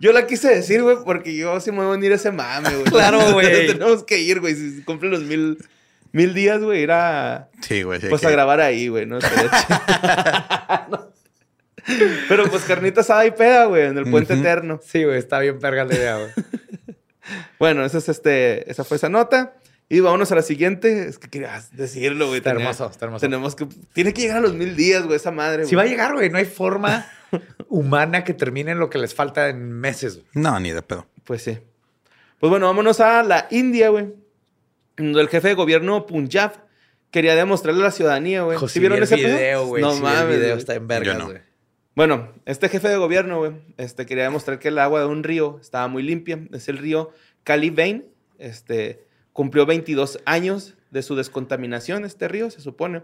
Yo 0.00 0.12
la 0.12 0.26
quise 0.26 0.48
decir, 0.54 0.82
güey, 0.82 0.96
porque 1.04 1.34
yo 1.36 1.58
sí 1.60 1.70
me 1.72 1.78
voy 1.78 1.86
a 1.86 1.90
unir 1.98 2.12
a 2.12 2.16
ese 2.16 2.30
mame, 2.32 2.68
güey. 2.70 2.84
Claro, 2.84 3.18
güey. 3.32 3.66
Tenemos 3.66 4.04
que 4.04 4.18
ir, 4.20 4.40
güey. 4.40 4.54
Si 4.54 4.76
se 4.78 4.84
cumplen 4.84 5.10
los 5.12 5.22
mil, 5.22 5.58
mil 6.12 6.32
días, 6.34 6.60
güey, 6.62 6.82
ir 6.82 6.92
a... 6.92 7.48
Sí, 7.60 7.82
güey. 7.82 8.00
sí, 8.00 8.06
Pues 8.08 8.20
que- 8.20 8.26
a 8.28 8.30
grabar 8.30 8.60
ahí, 8.60 8.88
güey, 8.88 9.06
¿no? 9.06 9.18
No. 10.90 11.13
Pero 12.28 12.48
pues 12.50 12.62
carnita 12.64 13.02
asada 13.02 13.26
y 13.26 13.30
peda, 13.30 13.66
güey, 13.66 13.84
en 13.86 13.98
el 13.98 14.10
puente 14.10 14.34
eterno. 14.34 14.80
Sí, 14.84 15.04
güey. 15.04 15.18
Está 15.18 15.38
bien 15.40 15.58
perga 15.58 15.84
la 15.84 15.94
idea, 15.94 16.16
güey. 16.18 16.30
Bueno, 17.58 17.84
esa 17.86 17.98
es 17.98 18.08
este, 18.10 18.70
esa 18.70 18.84
fue 18.84 18.98
esa 18.98 19.08
nota. 19.08 19.54
Y 19.88 20.00
vámonos 20.00 20.30
a 20.32 20.34
la 20.34 20.42
siguiente. 20.42 21.08
Es 21.08 21.18
que 21.18 21.28
querías 21.28 21.74
decirlo, 21.74 22.26
güey. 22.26 22.38
Está 22.38 22.50
Tenía- 22.50 22.66
hermoso, 22.66 22.90
está 22.90 23.06
hermoso. 23.06 23.20
Tenemos 23.22 23.54
que. 23.54 23.66
Tiene 23.94 24.12
que 24.12 24.22
llegar 24.22 24.38
a 24.38 24.40
los 24.40 24.54
mil 24.54 24.76
días, 24.76 25.04
güey, 25.04 25.16
esa 25.16 25.30
madre. 25.30 25.64
Si 25.66 25.74
va 25.74 25.82
a 25.82 25.84
güey. 25.84 25.92
llegar, 25.92 26.12
güey. 26.12 26.28
No 26.30 26.38
hay 26.38 26.44
forma 26.44 27.06
humana 27.68 28.24
que 28.24 28.34
termine 28.34 28.74
lo 28.74 28.90
que 28.90 28.98
les 28.98 29.14
falta 29.14 29.48
en 29.48 29.72
meses, 29.72 30.16
güey. 30.16 30.26
No, 30.34 30.58
ni 30.60 30.72
de 30.72 30.82
pedo. 30.82 31.06
Pues 31.24 31.42
sí. 31.42 31.58
Pues 32.38 32.50
bueno, 32.50 32.66
vámonos 32.66 33.00
a 33.00 33.22
la 33.22 33.46
India, 33.50 33.88
güey. 33.88 34.12
Donde 34.96 35.20
el 35.20 35.28
jefe 35.28 35.48
de 35.48 35.54
gobierno 35.54 36.04
Punjab 36.06 36.52
quería 37.10 37.34
demostrarle 37.36 37.80
a 37.80 37.84
la 37.84 37.90
ciudadanía, 37.90 38.42
güey. 38.42 38.58
¿Sí 38.68 38.80
vieron 38.80 38.98
vi 38.98 39.04
ese 39.04 39.16
video, 39.16 39.66
güey. 39.66 39.82
No 39.82 39.94
sí 39.94 40.02
mames. 40.02 40.20
El 40.22 40.28
video 40.28 40.48
güey. 40.48 40.58
está 40.58 40.74
en 40.74 40.86
vergas, 40.86 41.16
no. 41.18 41.32
Bueno, 41.94 42.32
este 42.44 42.68
jefe 42.68 42.88
de 42.88 42.96
gobierno, 42.96 43.38
güey, 43.38 43.52
este, 43.76 44.04
quería 44.06 44.24
demostrar 44.24 44.58
que 44.58 44.68
el 44.68 44.78
agua 44.78 45.00
de 45.00 45.06
un 45.06 45.22
río 45.22 45.58
estaba 45.60 45.86
muy 45.88 46.02
limpia. 46.02 46.40
Es 46.52 46.68
el 46.68 46.78
río 46.78 47.12
Calibain. 47.44 48.04
Este, 48.38 49.04
cumplió 49.32 49.64
22 49.64 50.18
años 50.26 50.74
de 50.90 51.02
su 51.02 51.14
descontaminación, 51.14 52.04
este 52.04 52.26
río, 52.28 52.50
se 52.50 52.60
supone. 52.60 53.02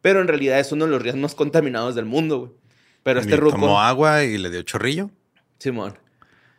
Pero 0.00 0.20
en 0.22 0.28
realidad 0.28 0.58
es 0.58 0.72
uno 0.72 0.86
de 0.86 0.90
los 0.90 1.02
ríos 1.02 1.16
más 1.16 1.34
contaminados 1.34 1.94
del 1.94 2.06
mundo, 2.06 2.38
güey. 2.38 2.52
Pero 3.02 3.20
este 3.20 3.36
ruco... 3.36 3.52
Tomó 3.56 3.80
agua 3.80 4.24
y 4.24 4.38
le 4.38 4.50
dio 4.50 4.62
chorrillo. 4.62 5.10
Simón. 5.58 5.98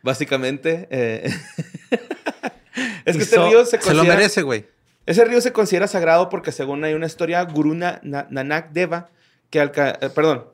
Básicamente... 0.02 0.86
eh, 0.90 1.24
es 3.04 3.16
que 3.16 3.22
este 3.22 3.36
río 3.48 3.64
se 3.64 3.72
Se 3.72 3.76
lo 3.78 3.82
considera... 3.96 4.16
merece, 4.16 4.42
güey. 4.42 4.66
Ese 5.06 5.24
río 5.24 5.40
se 5.40 5.52
considera 5.52 5.88
sagrado 5.88 6.28
porque 6.28 6.52
según 6.52 6.84
hay 6.84 6.94
una 6.94 7.06
historia, 7.06 7.42
Guru 7.42 7.74
Na- 7.74 7.98
Na- 8.04 8.28
Nanak 8.30 8.70
Deva, 8.72 9.10
que 9.50 9.60
alca- 9.60 9.98
eh, 10.00 10.08
perdón, 10.14 10.44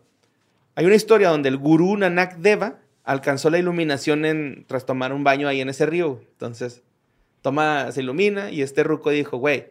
hay 0.78 0.87
una 0.87 0.94
historia 0.94 1.30
donde 1.30 1.49
el 1.49 1.56
Gurú 1.56 1.97
Nanak 1.97 2.37
Deva 2.37 2.78
alcanzó 3.02 3.50
la 3.50 3.58
iluminación 3.58 4.25
en, 4.25 4.64
tras 4.68 4.87
tomar 4.87 5.12
un 5.12 5.25
baño 5.25 5.49
ahí 5.49 5.61
en 5.61 5.68
ese 5.68 5.87
río. 5.87 6.20
Entonces, 6.32 6.82
toma, 7.42 7.90
se 7.90 8.00
ilumina 8.02 8.50
y 8.52 8.62
este 8.62 8.85
ruco 8.85 9.11
dijo, 9.11 9.38
güey, 9.38 9.70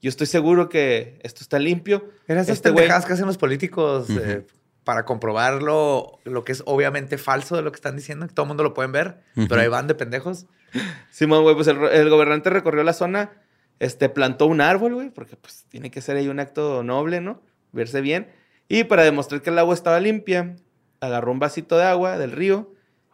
yo 0.00 0.08
estoy 0.10 0.28
seguro 0.28 0.68
que 0.68 1.18
esto 1.24 1.40
está 1.42 1.58
limpio. 1.58 2.08
Eran 2.28 2.44
esas 2.44 2.56
Este 2.58 2.70
güey- 2.70 2.86
que 2.86 3.12
hacen 3.12 3.26
los 3.26 3.36
políticos 3.38 4.08
eh, 4.10 4.46
para 4.84 5.04
comprobar 5.04 5.60
lo, 5.62 6.20
lo 6.24 6.44
que 6.44 6.52
es 6.52 6.62
obviamente 6.66 7.18
falso 7.18 7.56
de 7.56 7.62
lo 7.62 7.72
que 7.72 7.76
están 7.76 7.96
diciendo, 7.96 8.26
que 8.28 8.34
todo 8.34 8.44
el 8.44 8.48
mundo 8.48 8.62
lo 8.62 8.74
pueden 8.74 8.92
ver, 8.92 9.22
pero 9.34 9.60
ahí 9.60 9.68
van 9.68 9.86
de 9.88 9.94
pendejos. 9.96 10.46
Simón, 11.10 11.42
güey, 11.42 11.54
pues 11.56 11.66
el, 11.68 11.78
el 11.84 12.10
gobernante 12.10 12.50
recorrió 12.50 12.84
la 12.84 12.92
zona, 12.92 13.32
este, 13.80 14.08
plantó 14.08 14.46
un 14.46 14.60
árbol, 14.60 14.94
güey, 14.94 15.10
porque 15.10 15.36
pues 15.36 15.64
tiene 15.68 15.90
que 15.90 16.00
ser 16.00 16.16
ahí 16.16 16.28
un 16.28 16.38
acto 16.38 16.82
noble, 16.84 17.20
¿no? 17.20 17.40
Verse 17.72 18.00
bien. 18.00 18.28
Y 18.68 18.84
para 18.84 19.02
demostrar 19.04 19.42
que 19.42 19.50
el 19.50 19.58
agua 19.58 19.74
estaba 19.74 20.00
limpia, 20.00 20.56
agarró 21.00 21.32
un 21.32 21.38
vasito 21.38 21.76
de 21.76 21.84
agua 21.84 22.18
del 22.18 22.32
río 22.32 22.72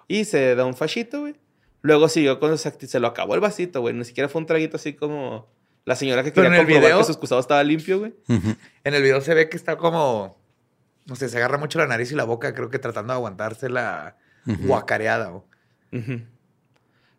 y 0.08 0.24
se 0.24 0.54
da 0.54 0.64
un 0.64 0.74
fachito, 0.74 1.20
güey. 1.20 1.34
Luego 1.82 2.08
siguió 2.08 2.38
con 2.40 2.52
acti- 2.52 2.86
se 2.86 3.00
lo 3.00 3.08
acabó 3.08 3.34
el 3.34 3.40
vasito, 3.40 3.80
güey. 3.80 3.94
Ni 3.94 4.04
siquiera 4.04 4.28
fue 4.28 4.40
un 4.40 4.46
traguito 4.46 4.76
así 4.76 4.92
como 4.94 5.48
la 5.86 5.96
señora 5.96 6.22
que 6.22 6.30
Pero 6.30 6.44
quería 6.44 6.48
en 6.48 6.60
el 6.60 6.66
comprobar 6.66 6.82
video- 6.90 6.98
que 6.98 7.04
su 7.04 7.12
excusado 7.12 7.40
estaba 7.40 7.62
limpio, 7.64 7.98
güey. 8.00 8.14
En 8.84 8.94
el 8.94 9.02
video 9.02 9.20
se 9.22 9.34
ve 9.34 9.48
que 9.48 9.56
está 9.56 9.76
como, 9.76 10.38
no 11.06 11.16
sé, 11.16 11.28
se 11.28 11.36
agarra 11.38 11.58
mucho 11.58 11.78
la 11.78 11.86
nariz 11.86 12.12
y 12.12 12.14
la 12.14 12.24
boca, 12.24 12.54
creo 12.54 12.68
que 12.70 12.78
tratando 12.78 13.12
de 13.12 13.16
aguantarse 13.16 13.68
la 13.70 14.16
guacareada. 14.66 15.32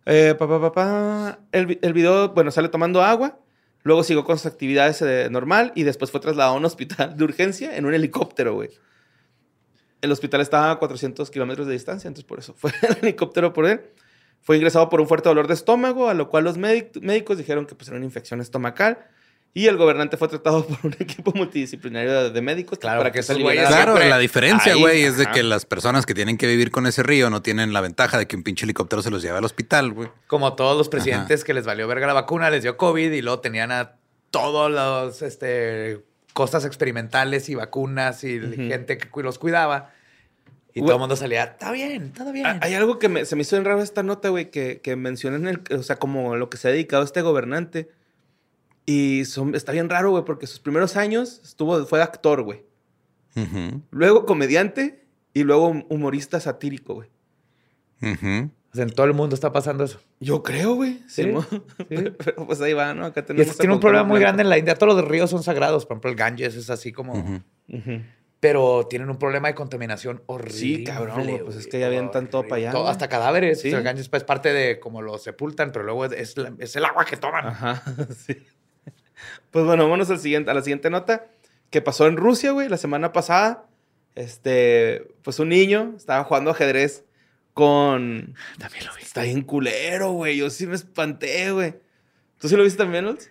Eh, 0.06 0.36
pa, 0.38 0.48
pa, 0.48 0.60
pa, 0.62 0.72
pa. 0.72 1.40
El, 1.52 1.78
el 1.82 1.94
video, 1.94 2.30
bueno, 2.30 2.52
sale 2.52 2.70
tomando 2.70 3.02
agua. 3.04 3.38
Luego 3.84 4.04
siguió 4.04 4.24
con 4.24 4.38
sus 4.38 4.46
actividades 4.48 5.02
eh, 5.02 5.28
normal 5.32 5.72
y 5.76 5.84
después 5.84 6.12
fue 6.12 6.20
trasladado 6.20 6.54
a 6.56 6.58
un 6.58 6.66
hospital 6.66 7.18
de 7.18 7.24
urgencia 7.24 7.76
en 7.76 7.86
un 7.86 7.94
helicóptero, 7.94 8.54
güey. 8.54 8.70
El 10.02 10.12
hospital 10.12 10.42
estaba 10.42 10.72
a 10.72 10.76
400 10.80 11.30
kilómetros 11.32 11.68
de 11.68 11.74
distancia, 11.74 12.08
entonces 12.08 12.26
por 12.28 12.40
eso 12.40 12.54
fue 12.58 12.72
el 12.90 12.98
helicóptero 13.02 13.54
por 13.54 13.66
él. 13.66 13.82
Fue 14.42 14.58
ingresado 14.58 14.90
por 14.90 15.00
un 15.02 15.08
fuerte 15.08 15.30
dolor 15.30 15.48
de 15.48 15.54
estómago, 15.54 16.10
a 16.10 16.14
lo 16.16 16.28
cual 16.30 16.44
los 16.44 16.58
médic- 16.58 17.00
médicos 17.02 17.38
dijeron 17.38 17.66
que 17.68 17.76
pues, 17.76 17.88
era 17.90 17.98
una 17.98 18.06
infección 18.06 18.42
estomacal. 18.42 18.98
Y 19.54 19.68
el 19.68 19.76
gobernante 19.76 20.16
fue 20.16 20.30
tratado 20.30 20.66
por 20.68 20.78
un 20.84 20.96
equipo 21.00 21.34
multidisciplinario 21.36 22.30
de, 22.32 22.42
médicos 22.42 22.80
Claro, 22.80 23.00
para 23.02 23.12
que 23.12 23.20
aliviara. 23.28 23.68
Claro, 23.68 24.00
la 24.00 24.18
diferencia, 24.18 24.76
güey, 24.76 25.04
es 25.04 25.18
de 25.18 25.24
ajá. 25.26 25.34
que 25.34 25.44
las 25.44 25.66
personas 25.66 26.06
que 26.06 26.14
tienen 26.14 26.38
que 26.38 26.48
vivir 26.48 26.72
con 26.72 26.88
ese 26.88 27.04
río 27.04 27.30
no 27.30 27.42
tienen 27.42 27.74
la 27.74 27.82
ventaja 27.82 28.18
de 28.18 28.28
que 28.28 28.36
un 28.38 28.44
pinche 28.44 28.64
helicóptero 28.66 29.02
se 29.02 29.12
los 29.12 29.22
lleve 29.22 29.38
al 29.38 29.44
hospital, 29.46 29.92
güey. 29.92 30.10
Como 30.28 30.54
todos 30.56 30.78
los 30.78 30.88
presidentes 30.88 31.44
que 31.44 31.54
les 31.54 31.66
valió 31.66 31.86
verga 31.88 32.08
la 32.08 32.14
vacuna, 32.14 32.50
les 32.50 32.64
dio 32.64 32.78
COVID 32.78 33.12
y 33.12 33.22
luego 33.22 33.40
tenían 33.42 33.72
a 33.74 33.96
todos 34.30 34.72
los, 34.72 35.22
este, 35.22 36.00
cosas 36.32 36.64
experimentales 36.64 37.50
y 37.50 37.56
vacunas 37.56 38.24
y 38.24 38.40
Ujú. 38.40 38.56
gente 38.56 38.98
que 38.98 39.10
los 39.22 39.38
cuidaba. 39.38 39.92
Y 40.74 40.80
Güey. 40.80 40.88
todo 40.88 40.96
el 40.96 41.00
mundo 41.02 41.18
salía, 41.18 41.44
está 41.44 41.74
bien, 41.74 42.14
todo 42.14 42.32
bien. 42.32 42.46
Hay 42.62 42.74
algo 42.76 42.98
que 42.98 43.10
me- 43.10 43.26
se 43.26 43.36
me 43.36 43.42
hizo 43.42 43.58
bien 43.58 43.66
raro 43.66 43.82
esta 43.82 44.04
nota, 44.04 44.30
güey, 44.30 44.50
que, 44.50 44.80
que 44.82 44.96
mencionan, 44.96 45.46
el, 45.46 45.62
o 45.78 45.84
sea, 45.84 45.98
como 45.98 46.38
lo 46.38 46.50
que 46.50 46.56
se 46.56 46.70
ha 46.70 46.72
dedicado 46.72 47.04
este 47.04 47.22
gobernante. 47.22 47.90
Y 48.92 49.26
son- 49.26 49.56
está 49.56 49.72
bien 49.72 49.90
raro, 49.90 50.12
güey, 50.12 50.24
porque 50.26 50.48
sus 50.48 50.60
primeros 50.60 50.96
años 50.98 51.40
estuvo, 51.44 51.86
fue 51.86 52.02
actor, 52.02 52.42
güey. 52.44 52.64
Luego 53.92 54.26
comediante 54.26 55.06
y 55.34 55.44
luego 55.44 55.68
humorista 55.90 56.40
satírico, 56.40 56.96
güey. 56.96 57.10
O 58.74 58.76
sea, 58.76 58.84
en 58.84 58.90
todo 58.90 59.06
el 59.06 59.14
mundo 59.14 59.36
está 59.36 59.52
pasando 59.52 59.84
eso. 59.84 60.00
Yo 60.20 60.44
creo, 60.44 60.76
güey. 60.76 61.00
Sí. 61.08 61.24
Pero 61.90 62.46
pues 62.48 62.62
ahí 62.62 62.74
va, 62.74 62.94
¿no? 62.94 63.06
Acá 63.06 63.22
Y 63.22 63.24
tenemos 63.24 63.48
este 63.48 63.60
a 63.60 63.64
tiene 63.64 63.74
un 63.74 63.80
problema 63.82 64.04
muy 64.06 64.20
grande 64.20 64.44
en 64.44 64.50
la 64.50 64.58
India. 64.58 64.76
Todos 64.76 64.96
los 64.96 65.06
ríos 65.08 65.30
son 65.30 65.44
sagrados. 65.44 65.86
Por 65.86 65.96
ejemplo, 65.96 66.10
el 66.10 66.16
Ganges 66.16 66.56
es 66.56 66.70
así 66.70 66.92
como... 66.92 67.14
Ujú. 67.14 67.42
Ujú. 67.70 68.02
Pero 68.40 68.88
tienen 68.90 69.08
un 69.10 69.18
problema 69.20 69.50
de 69.50 69.54
contaminación 69.56 70.24
horrible. 70.26 70.58
Sí, 70.58 70.84
cabrón, 70.84 71.24
güey, 71.24 71.44
pues 71.44 71.58
es 71.58 71.68
que 71.68 71.80
ya 71.80 71.86
avientan 71.88 72.28
todo 72.28 72.42
para 72.44 72.56
allá, 72.56 72.72
Todo, 72.72 72.88
hasta 72.88 73.08
cadáveres. 73.08 73.62
Sí. 73.62 73.68
O 73.68 73.72
sea, 73.72 73.80
el 73.80 73.86
Ganges 73.86 74.10
pues, 74.10 74.24
es 74.24 74.26
parte 74.26 74.52
de 74.52 74.80
cómo 74.80 75.04
lo 75.04 75.20
sepultan, 75.20 75.72
pero 75.72 75.86
luego 75.86 76.06
es, 76.06 76.36
la- 76.38 76.52
es 76.58 76.76
el 76.76 76.86
agua 76.86 77.06
que 77.06 77.18
toman. 77.18 77.46
Ajá, 77.46 77.84
sí. 78.26 78.36
Pues 79.52 79.66
bueno, 79.66 79.84
vámonos 79.84 80.10
al 80.10 80.20
siguiente, 80.20 80.52
a 80.52 80.54
la 80.54 80.62
siguiente 80.62 80.90
nota 80.90 81.28
que 81.70 81.82
pasó 81.82 82.08
en 82.08 82.18
Rusia, 82.18 82.52
güey, 82.52 82.68
la 82.70 82.78
semana 82.78 83.12
pasada. 83.14 83.66
Este, 84.16 85.08
pues 85.24 85.40
un 85.40 85.50
niño 85.50 85.94
estaba 85.96 86.24
jugando 86.26 86.52
ajedrez 86.52 87.06
con... 87.54 88.36
También 88.60 88.86
lo 88.86 88.94
vi. 88.96 89.02
Está 89.04 89.24
bien 89.24 89.42
culero, 89.42 90.12
güey. 90.12 90.38
Yo 90.38 90.50
sí 90.50 90.68
me 90.68 90.76
espanté, 90.76 91.52
güey. 91.52 91.76
¿Tú 92.40 92.50
sí 92.50 92.56
lo 92.56 92.64
viste 92.64 92.78
también, 92.84 93.06
Lutz? 93.06 93.30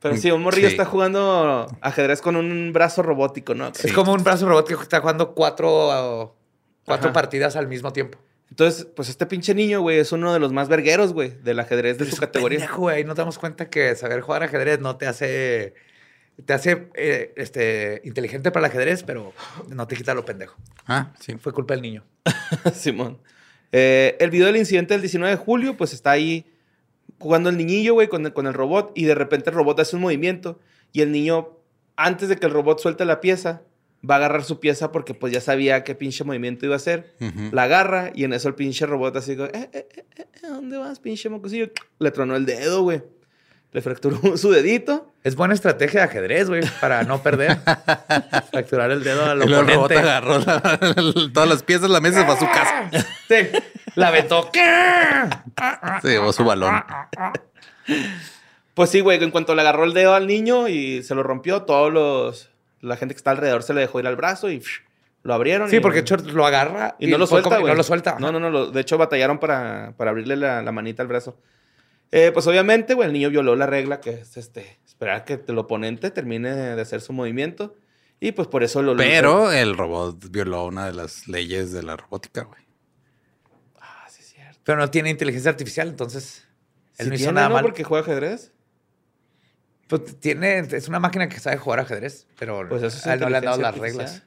Pero 0.00 0.16
sí, 0.16 0.30
un 0.30 0.42
morrillo 0.42 0.68
Sí. 0.68 0.74
está 0.74 0.84
jugando 0.84 1.66
ajedrez 1.80 2.20
con 2.20 2.36
un 2.36 2.72
brazo 2.72 3.02
robótico, 3.02 3.54
¿no? 3.54 3.68
Es 3.68 3.92
como 3.92 4.12
un 4.12 4.22
brazo 4.22 4.46
robótico 4.46 4.78
que 4.78 4.84
está 4.84 5.00
jugando 5.00 5.34
cuatro, 5.34 6.36
cuatro 6.84 7.08
Ajá. 7.08 7.12
partidas 7.12 7.56
al 7.56 7.66
mismo 7.66 7.92
tiempo. 7.92 8.18
Entonces, 8.56 8.86
pues 8.96 9.10
este 9.10 9.26
pinche 9.26 9.54
niño, 9.54 9.82
güey, 9.82 9.98
es 9.98 10.12
uno 10.12 10.32
de 10.32 10.38
los 10.38 10.50
más 10.50 10.70
vergueros, 10.70 11.12
güey, 11.12 11.28
del 11.42 11.60
ajedrez 11.60 11.98
de 11.98 12.06
Pero 12.06 12.10
su 12.10 12.14
es 12.16 12.20
categoría. 12.20 12.58
pendejo, 12.60 12.80
güey. 12.80 13.04
No 13.04 13.14
te 13.14 13.20
damos 13.20 13.38
cuenta 13.38 13.68
que 13.68 13.94
saber 13.96 14.22
jugar 14.22 14.42
ajedrez 14.44 14.80
no 14.80 14.96
te 14.96 15.06
hace... 15.06 15.74
Te 16.42 16.54
hace 16.54 16.88
eh, 16.94 17.34
este, 17.36 18.00
inteligente 18.04 18.50
para 18.50 18.64
el 18.64 18.70
ajedrez, 18.72 19.02
pero 19.02 19.34
no 19.68 19.86
te 19.86 19.94
quita 19.94 20.14
lo 20.14 20.24
pendejo. 20.24 20.56
Ah, 20.86 21.12
sí. 21.20 21.36
Fue 21.38 21.52
culpa 21.52 21.74
del 21.74 21.82
niño. 21.82 22.04
Simón. 22.74 23.18
Eh, 23.72 24.16
el 24.20 24.30
video 24.30 24.46
del 24.46 24.56
incidente 24.56 24.94
del 24.94 25.02
19 25.02 25.36
de 25.36 25.36
julio, 25.36 25.76
pues 25.76 25.92
está 25.92 26.12
ahí 26.12 26.46
jugando 27.18 27.50
el 27.50 27.58
niñillo, 27.58 27.92
güey, 27.92 28.08
con 28.08 28.24
el, 28.24 28.32
con 28.32 28.46
el 28.46 28.54
robot 28.54 28.92
y 28.94 29.04
de 29.04 29.14
repente 29.14 29.50
el 29.50 29.56
robot 29.56 29.80
hace 29.80 29.96
un 29.96 30.02
movimiento 30.02 30.58
y 30.94 31.02
el 31.02 31.12
niño, 31.12 31.58
antes 31.94 32.30
de 32.30 32.36
que 32.36 32.46
el 32.46 32.52
robot 32.52 32.80
suelte 32.80 33.04
la 33.04 33.20
pieza, 33.20 33.60
va 34.08 34.14
a 34.14 34.18
agarrar 34.18 34.44
su 34.44 34.60
pieza 34.60 34.92
porque 34.92 35.14
pues 35.14 35.32
ya 35.32 35.40
sabía 35.40 35.82
qué 35.84 35.94
pinche 35.94 36.22
movimiento 36.24 36.64
iba 36.66 36.74
a 36.74 36.76
hacer. 36.76 37.14
La 37.52 37.64
agarra 37.64 38.10
y 38.14 38.24
en 38.24 38.32
eso 38.32 38.48
el 38.48 38.54
pinche 38.54 38.86
robot 38.86 39.16
así, 39.16 39.36
como, 39.36 39.48
eh, 39.48 39.68
eh, 39.72 39.88
eh, 39.96 40.04
eh, 40.16 40.24
¿a 40.44 40.48
dónde 40.48 40.76
vas, 40.76 41.00
pinche 41.00 41.28
mocosillo? 41.28 41.68
Le 41.98 42.10
tronó 42.10 42.36
el 42.36 42.46
dedo, 42.46 42.82
güey. 42.82 43.02
Le 43.72 43.82
fracturó 43.82 44.18
su 44.36 44.50
dedito. 44.50 45.12
Es 45.24 45.34
buena 45.34 45.52
estrategia 45.54 46.00
de 46.00 46.06
ajedrez, 46.06 46.48
güey, 46.48 46.62
para 46.80 47.02
no 47.02 47.22
perder. 47.22 47.58
Fracturar 48.52 48.90
el 48.92 49.02
dedo 49.02 49.24
al 49.24 49.38
luego 49.40 49.60
el 49.62 49.66
robot 49.66 49.84
oponente. 49.92 50.08
agarró 50.08 50.38
la- 50.38 51.30
todas 51.34 51.48
las 51.48 51.62
piezas 51.64 51.82
de 51.82 51.88
la 51.88 52.00
mesa 52.00 52.18
y 52.18 52.20
se 52.20 52.26
fue 52.26 52.34
a 52.34 52.38
su 52.38 52.46
casa. 52.46 52.90
Sí. 53.28 53.34
La 53.96 54.08
aventó. 54.08 54.50
Se 56.02 56.08
llevó 56.08 56.32
su 56.32 56.44
balón. 56.44 56.74
Pues 58.74 58.90
sí, 58.90 59.00
güey, 59.00 59.22
en 59.22 59.30
cuanto 59.30 59.54
le 59.54 59.62
agarró 59.62 59.84
el 59.84 59.94
dedo 59.94 60.14
al 60.14 60.26
niño 60.26 60.68
y 60.68 61.02
se 61.02 61.14
lo 61.14 61.22
rompió, 61.22 61.62
todos 61.62 61.92
los... 61.92 62.50
La 62.86 62.96
gente 62.96 63.14
que 63.14 63.18
está 63.18 63.30
alrededor 63.32 63.62
se 63.62 63.74
le 63.74 63.80
dejó 63.80 64.00
ir 64.00 64.06
al 64.06 64.16
brazo 64.16 64.50
y 64.50 64.58
psh, 64.60 64.82
lo 65.22 65.34
abrieron. 65.34 65.68
Sí, 65.68 65.76
y- 65.76 65.80
porque 65.80 66.02
Short 66.02 66.24
lo 66.26 66.46
agarra 66.46 66.96
Y, 66.98 67.08
no 67.08 67.18
lo 67.18 67.26
suelta, 67.26 67.58
güey. 67.58 67.72
No 67.72 67.74
lo 67.76 67.82
suelta. 67.82 68.16
No, 68.20 68.30
no, 68.32 68.38
no. 68.40 68.50
lo- 68.50 68.70
de 68.70 68.80
hecho, 68.80 68.96
batallaron 68.98 69.38
para, 69.38 69.94
para 69.96 70.10
abrirle 70.10 70.36
la, 70.36 70.62
la 70.62 70.72
manita 70.72 71.02
al 71.02 71.08
brazo. 71.08 71.38
Eh, 72.12 72.30
pues 72.32 72.46
obviamente, 72.46 72.94
güey, 72.94 73.08
el 73.08 73.12
niño 73.12 73.30
violó 73.30 73.56
la 73.56 73.66
regla 73.66 74.00
que 74.00 74.10
es 74.10 74.36
este, 74.36 74.78
esperar 74.86 75.24
que 75.24 75.42
el 75.46 75.58
oponente 75.58 76.10
termine 76.12 76.54
de 76.54 76.80
hacer 76.80 77.00
su 77.00 77.12
movimiento. 77.12 77.74
Y 78.20 78.32
pues 78.32 78.48
por 78.48 78.62
eso 78.62 78.80
lo... 78.82 78.96
Pero 78.96 79.52
el 79.52 79.76
robot 79.76 80.30
violó 80.30 80.64
una 80.66 80.86
de 80.86 80.94
las 80.94 81.26
leyes 81.28 81.72
de 81.72 81.82
la 81.82 81.96
robótica, 81.96 82.44
güey. 82.44 82.62
Ah, 83.80 84.06
sí, 84.08 84.20
es 84.22 84.28
cierto. 84.32 84.60
Pero 84.64 84.78
no 84.78 84.88
tiene 84.90 85.10
inteligencia 85.10 85.50
artificial, 85.50 85.88
entonces 85.88 86.46
él 86.98 87.06
Sí 87.06 87.08
no 87.10 87.14
hizo 87.16 87.22
tiene, 87.24 87.32
nada 87.34 87.48
¿no? 87.48 87.54
mal. 87.56 87.64
Porque 87.64 87.84
juega 87.84 88.04
ajedrez. 88.04 88.52
Pues 89.88 90.18
tiene, 90.18 90.58
es 90.58 90.88
una 90.88 90.98
máquina 90.98 91.28
que 91.28 91.38
sabe 91.38 91.58
jugar 91.58 91.80
ajedrez, 91.80 92.26
pero 92.38 92.68
Pues 92.68 92.82
eso 92.82 92.98
es 92.98 93.06
a 93.06 93.14
él 93.14 93.20
no 93.20 93.28
le 93.28 93.36
han 93.36 93.44
dado 93.44 93.60
las 93.60 93.78
reglas. 93.78 94.22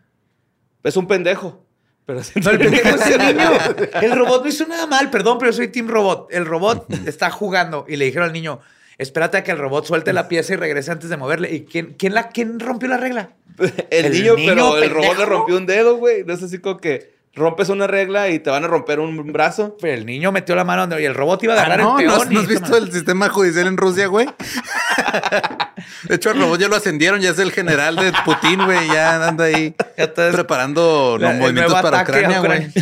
Es 0.84 0.96
un 0.96 1.08
pendejo. 1.08 1.66
Pero 2.06 2.22
es 2.22 2.36
No, 2.38 2.52
el 2.52 2.60
pendejo 2.60 2.90
es 2.90 3.08
el 3.08 3.36
niño. 3.36 3.52
El 4.02 4.12
robot 4.18 4.44
no 4.44 4.50
hizo 4.50 4.66
nada 4.66 4.88
mal. 4.88 5.10
Perdón, 5.12 5.38
pero 5.38 5.52
yo 5.52 5.58
soy 5.58 5.68
Team 5.68 5.90
Robot. 5.90 6.30
El 6.32 6.46
robot 6.46 6.92
está 7.06 7.30
jugando 7.30 7.86
y 7.88 7.98
le 7.98 8.06
dijeron 8.06 8.28
al 8.28 8.34
niño, 8.34 8.62
espérate 8.98 9.38
a 9.38 9.44
que 9.44 9.52
el 9.52 9.58
robot 9.58 9.86
suelte 9.86 10.14
la 10.14 10.28
pieza 10.28 10.54
y 10.54 10.56
regrese 10.56 10.92
antes 10.92 11.10
de 11.10 11.18
moverle. 11.18 11.54
¿Y 11.54 11.66
quién, 11.66 11.96
quién, 11.98 12.14
la, 12.14 12.30
quién 12.30 12.60
rompió 12.60 12.88
la 12.88 12.98
regla? 12.98 13.34
el, 13.90 14.06
El 14.06 14.12
niño, 14.14 14.36
niño 14.36 14.56
pero 14.56 14.78
el 14.78 14.90
robot 14.90 15.18
le 15.18 15.26
rompió 15.26 15.58
un 15.58 15.66
dedo, 15.66 15.98
güey. 15.98 16.24
No 16.24 16.34
es 16.34 16.42
así 16.42 16.60
como 16.60 16.78
que 16.78 17.19
rompes 17.40 17.70
una 17.70 17.88
regla 17.88 18.30
y 18.30 18.40
te 18.40 18.50
van 18.50 18.64
a 18.64 18.68
romper 18.68 19.00
un 19.00 19.32
brazo. 19.34 19.76
Pero 19.82 19.94
el 19.96 20.06
niño 20.06 20.32
metió 20.32 20.56
la 20.56 20.64
mano 20.64 20.82
donde 20.86 21.02
y 21.02 21.06
el 21.06 21.16
robot 21.16 21.42
iba 21.44 21.54
a 21.56 21.58
Ah, 21.58 21.62
agarrar 21.62 21.80
no, 21.80 22.00
el 22.00 22.06
¿no 22.08 22.12
peón. 22.14 22.22
has, 22.28 22.32
y 22.32 22.34
no 22.36 22.40
has 22.42 22.48
visto 22.48 22.78
el 22.78 22.92
sistema 22.92 23.30
judicial 23.30 23.66
en 23.68 23.78
Rusia, 23.78 24.08
güey? 24.08 24.28
De 26.04 26.16
hecho, 26.16 26.32
el 26.32 26.40
robot 26.40 26.60
ya 26.60 26.68
lo 26.68 26.76
ascendieron, 26.76 27.20
ya 27.22 27.32
es 27.32 27.40
el 27.40 27.52
general 27.52 27.96
de 27.96 28.12
Putin, 28.26 28.64
güey. 28.66 28.88
Ya 28.88 29.28
anda 29.28 29.46
ahí 29.46 29.76
Ya 29.98 30.04
está- 30.06 30.32
preparando 30.32 31.18
los 31.20 31.34
movimientos 31.36 31.82
para 31.82 32.02
Ucrania, 32.04 32.40
güey. 32.40 32.68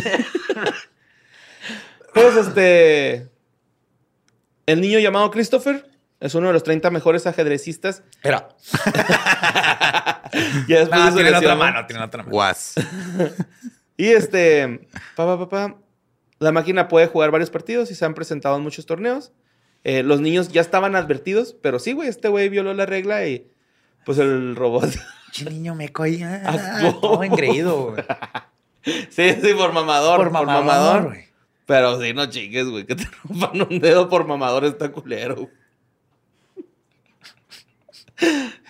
Pues 2.14 2.36
este. 2.36 3.28
El 4.66 4.80
niño 4.80 4.98
llamado 4.98 5.30
Christopher 5.30 5.86
es 6.20 6.34
uno 6.34 6.48
de 6.48 6.52
los 6.52 6.64
30 6.64 6.90
mejores 6.90 7.26
ajedrecistas. 7.26 8.02
Era. 8.22 8.48
Ya 10.68 10.80
después 10.80 11.00
No, 11.00 11.06
de 11.06 11.12
tiene 11.14 11.30
la 11.30 11.38
otra 11.38 11.54
mano, 11.54 11.86
tiene 11.86 12.00
la 12.00 12.06
otra 12.06 12.22
mano. 12.22 12.30
Guas. 12.32 12.74
Y 13.98 14.06
este. 14.06 14.88
Pa, 15.16 15.26
pa, 15.26 15.38
pa, 15.38 15.48
pa, 15.48 15.76
la 16.38 16.52
máquina 16.52 16.88
puede 16.88 17.08
jugar 17.08 17.30
varios 17.32 17.50
partidos 17.50 17.90
y 17.90 17.94
se 17.94 18.04
han 18.04 18.14
presentado 18.14 18.56
en 18.56 18.62
muchos 18.62 18.86
torneos. 18.86 19.32
Eh, 19.84 20.02
los 20.02 20.20
niños 20.20 20.48
ya 20.50 20.60
estaban 20.60 20.96
advertidos, 20.96 21.56
pero 21.60 21.78
sí, 21.78 21.92
güey, 21.92 22.08
este 22.08 22.28
güey 22.28 22.48
violó 22.48 22.72
la 22.74 22.86
regla 22.86 23.26
y 23.26 23.50
pues 24.06 24.18
el 24.18 24.56
robot. 24.56 24.90
Che, 25.32 25.44
niño 25.44 25.74
me 25.74 25.90
coía. 25.90 26.42
Actuó. 26.46 27.00
Todo 27.00 27.22
engreído, 27.22 27.90
güey. 27.90 28.02
sí, 29.10 29.36
sí, 29.42 29.52
por 29.54 29.74
mamador. 29.74 30.16
Por 30.16 30.30
mamador, 30.30 31.06
güey. 31.08 31.24
Pero 31.66 32.00
sí, 32.00 32.14
no 32.14 32.30
chingues, 32.30 32.66
güey, 32.66 32.86
que 32.86 32.94
te 32.94 33.04
rompan 33.24 33.60
un 33.60 33.78
dedo 33.80 34.08
por 34.08 34.26
mamador 34.26 34.64
está 34.64 34.90
culero. 34.90 35.34
güey. 35.34 35.48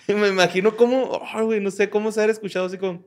Y 0.07 0.13
me 0.13 0.27
imagino 0.27 0.75
cómo, 0.75 1.21
ay, 1.31 1.43
güey, 1.45 1.61
no 1.61 1.71
sé 1.71 1.89
cómo 1.89 2.11
se 2.11 2.19
haber 2.19 2.31
escuchado 2.31 2.65
así 2.65 2.77
como. 2.77 3.03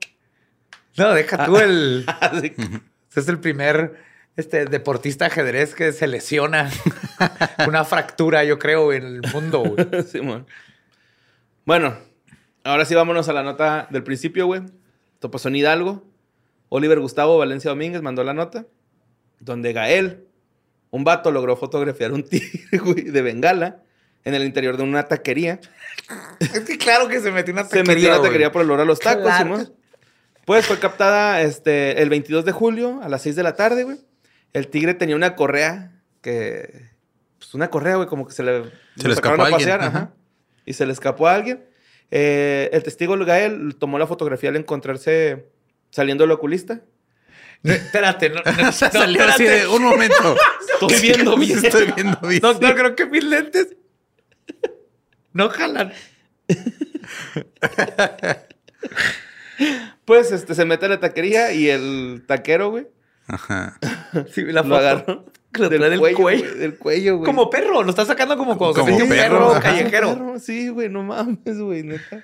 No, 0.96 1.12
deja 1.14 1.46
tú 1.46 1.56
el. 1.58 2.04
así. 2.20 2.52
Es 3.14 3.28
el 3.28 3.38
primer 3.38 3.96
este, 4.36 4.64
deportista 4.66 5.26
de 5.26 5.30
ajedrez 5.32 5.74
que 5.74 5.92
se 5.92 6.06
lesiona. 6.06 6.70
Una 7.68 7.84
fractura, 7.84 8.44
yo 8.44 8.58
creo, 8.58 8.92
en 8.92 9.04
el 9.04 9.22
mundo, 9.32 9.60
güey. 9.60 9.86
Simón. 10.10 10.46
Bueno, 11.64 11.96
ahora 12.64 12.84
sí 12.84 12.94
vámonos 12.94 13.28
a 13.28 13.32
la 13.32 13.42
nota 13.42 13.86
del 13.90 14.02
principio, 14.02 14.46
güey. 14.46 14.62
Esto 15.14 15.30
pasó 15.30 15.48
en 15.48 15.56
Hidalgo. 15.56 16.04
Oliver 16.68 16.98
Gustavo 17.00 17.38
Valencia 17.38 17.70
Domínguez 17.70 18.02
mandó 18.02 18.24
la 18.24 18.34
nota. 18.34 18.66
Donde 19.40 19.72
Gael, 19.72 20.24
un 20.90 21.04
vato, 21.04 21.30
logró 21.30 21.56
fotografiar 21.56 22.12
un 22.12 22.22
tigre, 22.22 22.78
güey, 22.78 23.02
de 23.04 23.22
bengala 23.22 23.82
en 24.24 24.34
el 24.34 24.44
interior 24.44 24.76
de 24.76 24.84
una 24.84 25.04
taquería. 25.08 25.60
Es 26.38 26.60
que 26.60 26.78
claro 26.78 27.08
que 27.08 27.20
se 27.20 27.30
metió 27.32 27.52
una 27.52 27.64
Se 27.64 27.70
taquería. 27.70 27.94
metió 27.94 28.08
a 28.08 28.12
la 28.12 28.18
güey. 28.18 28.28
taquería 28.30 28.52
por 28.52 28.62
el 28.62 28.68
olor 28.70 28.80
a 28.80 28.84
los 28.84 29.00
tacos, 29.00 29.24
Claro. 29.24 29.44
Simón. 29.56 29.72
Pues 30.44 30.66
fue 30.66 30.78
captada 30.78 31.40
este, 31.42 32.02
el 32.02 32.10
22 32.10 32.44
de 32.44 32.52
julio 32.52 33.00
a 33.02 33.08
las 33.08 33.22
6 33.22 33.36
de 33.36 33.42
la 33.42 33.54
tarde, 33.54 33.84
güey. 33.84 33.98
El 34.52 34.68
tigre 34.68 34.94
tenía 34.94 35.16
una 35.16 35.36
correa 35.36 35.92
que... 36.20 36.90
Pues 37.38 37.54
una 37.54 37.70
correa, 37.70 37.96
güey, 37.96 38.08
como 38.08 38.26
que 38.26 38.32
se 38.32 38.42
le... 38.42 38.64
Se 38.96 39.08
le 39.08 39.14
escapó 39.14 39.36
sacaron 39.36 39.40
a 39.40 39.56
alguien, 39.56 39.70
ajá. 39.70 39.86
ajá. 39.86 40.12
Y 40.66 40.74
se 40.74 40.86
le 40.86 40.92
escapó 40.92 41.28
a 41.28 41.34
alguien. 41.34 41.64
Eh, 42.10 42.68
el 42.72 42.82
testigo 42.82 43.16
Gael 43.24 43.76
tomó 43.76 43.98
la 43.98 44.06
fotografía 44.06 44.50
al 44.50 44.56
encontrarse 44.56 45.46
saliendo 45.90 46.24
del 46.24 46.32
oculista. 46.32 46.82
No, 47.62 47.72
espérate, 47.72 48.28
no, 48.28 48.42
no, 48.44 48.52
no, 48.64 48.72
Salió 48.72 49.24
así 49.24 49.44
espérate. 49.44 49.60
de 49.60 49.66
un 49.68 49.82
momento. 49.82 50.36
Estoy 50.74 51.00
viendo 51.00 51.36
bien. 51.38 51.64
Estoy 51.64 51.92
viendo 51.92 52.18
bien. 52.28 52.40
Doctor, 52.40 52.74
creo 52.74 52.96
que 52.96 53.06
mis 53.06 53.24
lentes 53.24 53.76
no 55.32 55.48
jalan. 55.48 55.92
Pues 60.04 60.32
este, 60.32 60.54
se 60.54 60.64
mete 60.64 60.86
a 60.86 60.88
la 60.88 61.00
taquería 61.00 61.52
y 61.52 61.68
el 61.70 62.24
taquero, 62.26 62.70
güey, 62.70 62.86
Ajá. 63.26 63.78
Sí, 64.32 64.42
la 64.44 64.62
lo 64.62 64.76
agarró 64.76 65.24
Lo 65.52 65.68
del 65.68 65.98
cuello, 65.98 66.16
cuello. 66.16 66.18
güey, 66.18 66.58
del 66.58 66.76
cuello, 66.76 67.16
güey. 67.18 67.26
Como 67.26 67.48
perro, 67.50 67.82
lo 67.82 67.90
está 67.90 68.04
sacando 68.04 68.36
como 68.36 68.58
Como 68.58 68.96
un 68.96 69.08
perro, 69.08 69.52
callejero. 69.60 70.14
Perro, 70.14 70.38
Sí, 70.38 70.68
güey, 70.68 70.88
no 70.88 71.02
mames, 71.02 71.58
güey, 71.58 71.82
neta. 71.82 72.22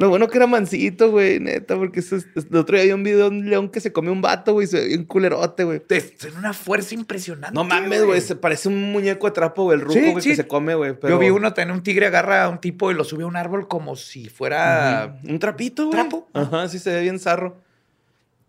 Lo 0.00 0.08
bueno 0.08 0.28
que 0.28 0.38
era 0.38 0.46
mansito, 0.46 1.10
güey, 1.10 1.38
neta, 1.40 1.76
porque 1.76 2.00
eso 2.00 2.16
es- 2.16 2.26
el 2.34 2.56
otro 2.56 2.76
día 2.76 2.86
vi 2.86 2.92
un 2.92 3.02
video 3.04 3.30
de 3.30 3.36
un 3.38 3.50
león 3.50 3.68
que 3.68 3.80
se 3.80 3.92
comió 3.92 4.12
un 4.12 4.20
vato, 4.22 4.52
güey, 4.54 4.66
se 4.66 4.80
ve 4.80 4.86
bien 4.88 5.04
culerote, 5.04 5.64
güey. 5.64 5.80
Tiene 5.80 6.36
una 6.38 6.52
fuerza 6.52 6.94
impresionante. 6.94 7.54
No 7.54 7.64
mames, 7.64 8.04
güey, 8.04 8.20
se 8.20 8.34
parece 8.36 8.68
un 8.68 8.92
muñeco 8.92 9.26
de 9.26 9.32
trapo, 9.32 9.64
güey, 9.64 9.76
el 9.78 9.82
ruco, 9.84 10.00
güey, 10.12 10.22
sí. 10.22 10.30
que 10.30 10.36
se 10.36 10.46
come, 10.46 10.74
güey. 10.74 10.94
pero- 10.98 11.14
Yo 11.14 11.18
vi 11.18 11.30
uno, 11.30 11.52
tenía 11.52 11.74
un 11.74 11.82
tigre, 11.82 12.06
agarra 12.06 12.44
a 12.44 12.48
un 12.48 12.58
tipo 12.60 12.90
y 12.90 12.94
lo 12.94 13.04
sube 13.04 13.24
a 13.24 13.26
un 13.26 13.36
árbol 13.36 13.68
como 13.68 13.94
si 13.96 14.28
fuera... 14.28 15.18
Un 15.28 15.38
trapito, 15.38 15.86
güey. 15.86 15.92
¿Trapo? 16.00 16.28
Ajá, 16.32 16.68
sí 16.68 16.78
se 16.78 16.90
ve 16.92 17.02
bien 17.02 17.18
zarro. 17.18 17.60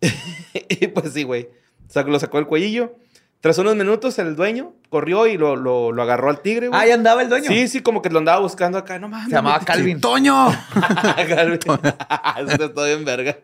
y 0.68 0.86
pues 0.88 1.12
sí, 1.12 1.22
güey. 1.22 1.48
Sac- 1.92 2.08
Lo 2.08 2.18
sacó 2.18 2.38
del 2.38 2.46
cuellillo. 2.46 2.96
Tras 3.42 3.58
unos 3.58 3.76
minutos, 3.76 4.18
el 4.18 4.36
dueño 4.36 4.72
corrió 4.88 5.26
y 5.26 5.36
lo, 5.36 5.56
lo, 5.56 5.92
lo 5.92 6.02
agarró 6.02 6.30
al 6.30 6.40
tigre, 6.40 6.68
güey. 6.68 6.80
Ah, 6.80 6.86
ya 6.86 6.94
andaba 6.94 7.20
el 7.22 7.28
dueño. 7.28 7.48
Sí, 7.50 7.68
sí, 7.68 7.82
como 7.82 8.00
que 8.00 8.08
lo 8.08 8.18
andaba 8.20 8.38
buscando 8.40 8.78
acá. 8.78 8.98
No 8.98 9.08
mames. 9.08 9.28
Se 9.28 9.34
llamaba. 9.34 9.58
Calvin. 9.64 10.00
¡Toño! 10.00 10.46
Calvin. 11.28 11.58
Esto 12.48 12.64
está 12.66 12.84
bien 12.86 13.04
verga. 13.04 13.36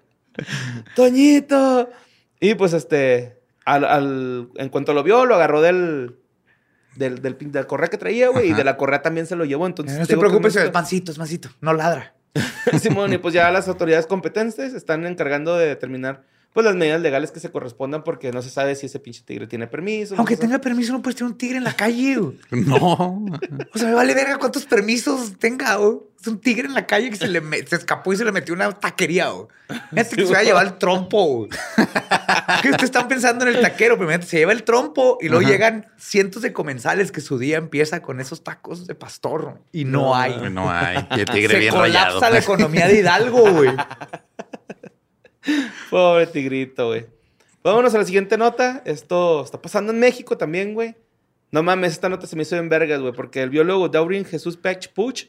¡Toñito! 0.95 1.91
Y 2.41 2.55
pues 2.55 2.73
este, 2.73 3.41
al, 3.65 3.85
al- 3.85 4.49
en 4.57 4.69
cuanto 4.69 4.95
lo 4.95 5.03
vio, 5.03 5.27
lo 5.27 5.35
agarró 5.35 5.61
del, 5.61 6.17
del, 6.97 7.21
del, 7.21 7.37
pin- 7.37 7.51
de 7.51 7.61
la 7.61 7.67
correa 7.67 7.89
que 7.89 7.99
traía, 7.99 8.29
güey, 8.29 8.51
y 8.51 8.55
de 8.55 8.65
la 8.65 8.77
correa 8.77 9.03
también 9.03 9.27
se 9.27 9.37
lo 9.37 9.45
llevó. 9.45 9.67
Entonces, 9.67 9.99
No 9.99 10.07
te 10.07 10.17
preocupes, 10.17 10.55
es 10.57 10.73
mansito, 10.73 11.11
es 11.13 11.19
mansito. 11.19 11.49
No 11.61 11.73
ladra. 11.73 12.15
Simón, 12.81 13.13
y 13.13 13.19
pues 13.19 13.35
ya 13.35 13.51
las 13.51 13.67
autoridades 13.69 14.07
competentes 14.07 14.75
están 14.75 15.05
encargando 15.07 15.57
de 15.57 15.67
determinar 15.67 16.23
pues 16.59 16.65
las 16.65 16.75
medidas 16.75 17.01
legales 17.01 17.31
que 17.31 17.39
se 17.39 17.53
correspondan 17.53 18.03
porque 18.03 18.33
no 18.33 18.43
se 18.43 18.51
sabe 18.51 18.75
si 18.75 18.87
ese 18.87 18.99
pinche 18.99 19.23
tigre 19.25 19.47
tiene 19.47 19.69
permiso. 19.69 20.15
no 20.17 20.19
Aunque 20.19 20.35
sabe. 20.35 20.49
tenga 20.49 20.61
permiso, 20.61 20.93
no 20.93 21.01
puedes 21.03 21.15
tener 21.15 21.31
un 21.31 21.39
tigre 21.39 21.57
en 21.59 21.63
la 21.63 21.75
calle. 21.77 22.17
güey. 22.17 22.37
No. 22.51 22.83
O 23.73 23.79
sea, 23.79 23.87
me 23.87 23.95
vale 23.95 24.13
verga 24.13 24.39
cuántos 24.39 24.65
permisos 24.67 25.39
tenga. 25.39 25.77
güey. 25.77 25.99
Es 26.21 26.27
un 26.27 26.41
tigre 26.41 26.67
en 26.67 26.75
la 26.75 26.85
calle 26.85 27.11
que 27.11 27.17
se 27.17 27.29
le 27.29 27.41
se 27.65 27.77
escapó 27.77 28.13
y 28.13 28.17
se 28.17 28.25
le 28.25 28.33
metió 28.33 28.53
una 28.55 28.73
taquería. 28.73 29.29
güey. 29.29 29.47
Fíjate 29.91 30.17
que 30.17 30.27
se 30.27 30.33
va 30.33 30.41
a 30.41 30.43
llevar 30.43 30.67
el 30.67 30.79
trompo. 30.79 31.47
que 32.63 32.71
ustedes 32.71 32.83
están 32.83 33.07
pensando 33.07 33.47
en 33.47 33.55
el 33.55 33.61
taquero. 33.63 33.97
Primero 33.97 34.25
se 34.25 34.39
lleva 34.39 34.51
el 34.51 34.65
trompo 34.65 35.19
y 35.21 35.29
luego 35.29 35.43
Ajá. 35.45 35.53
llegan 35.53 35.87
cientos 35.97 36.43
de 36.43 36.53
comensales 36.53 37.13
que 37.13 37.21
su 37.21 37.39
día 37.39 37.57
empieza 37.57 38.03
con 38.03 38.19
esos 38.21 38.43
tacos 38.43 38.89
de 38.89 38.97
pastor 38.97 39.61
y 39.71 39.85
no, 39.85 40.01
No, 40.07 40.17
hay. 40.17 40.51
No 40.51 40.69
hay. 40.69 41.07
Y 41.17 41.21
el 41.21 41.27
tigre 41.27 41.55
se 41.55 41.61
bien 41.61 41.73
colapsa 41.73 42.09
rayado. 42.15 42.31
la 42.33 42.39
economía 42.41 42.89
de 42.89 42.99
Hidalgo, 42.99 43.49
güey. 43.53 43.71
Pobre 45.91 46.27
tigrito, 46.27 46.89
güey. 46.89 47.07
Vámonos 47.63 47.95
a 47.95 47.99
la 47.99 48.05
siguiente 48.05 48.37
nota. 48.39 48.83
Esto 48.85 49.45
está 49.45 49.61
pasando 49.61 49.93
en 49.93 49.99
México 50.01 50.37
también, 50.39 50.75
güey. 50.75 50.95
No 51.51 51.63
mames, 51.63 51.93
esta 51.93 52.09
nota 52.09 52.27
se 52.27 52.37
me 52.37 52.43
hizo 52.43 52.57
en 52.57 52.69
vergas, 52.69 53.01
güey, 53.01 53.13
porque 53.13 53.43
el 53.43 53.51
biólogo 53.51 53.89
Daurin 53.89 54.25
Jesús 54.25 54.57
Pech 54.57 54.93
Puch 54.93 55.25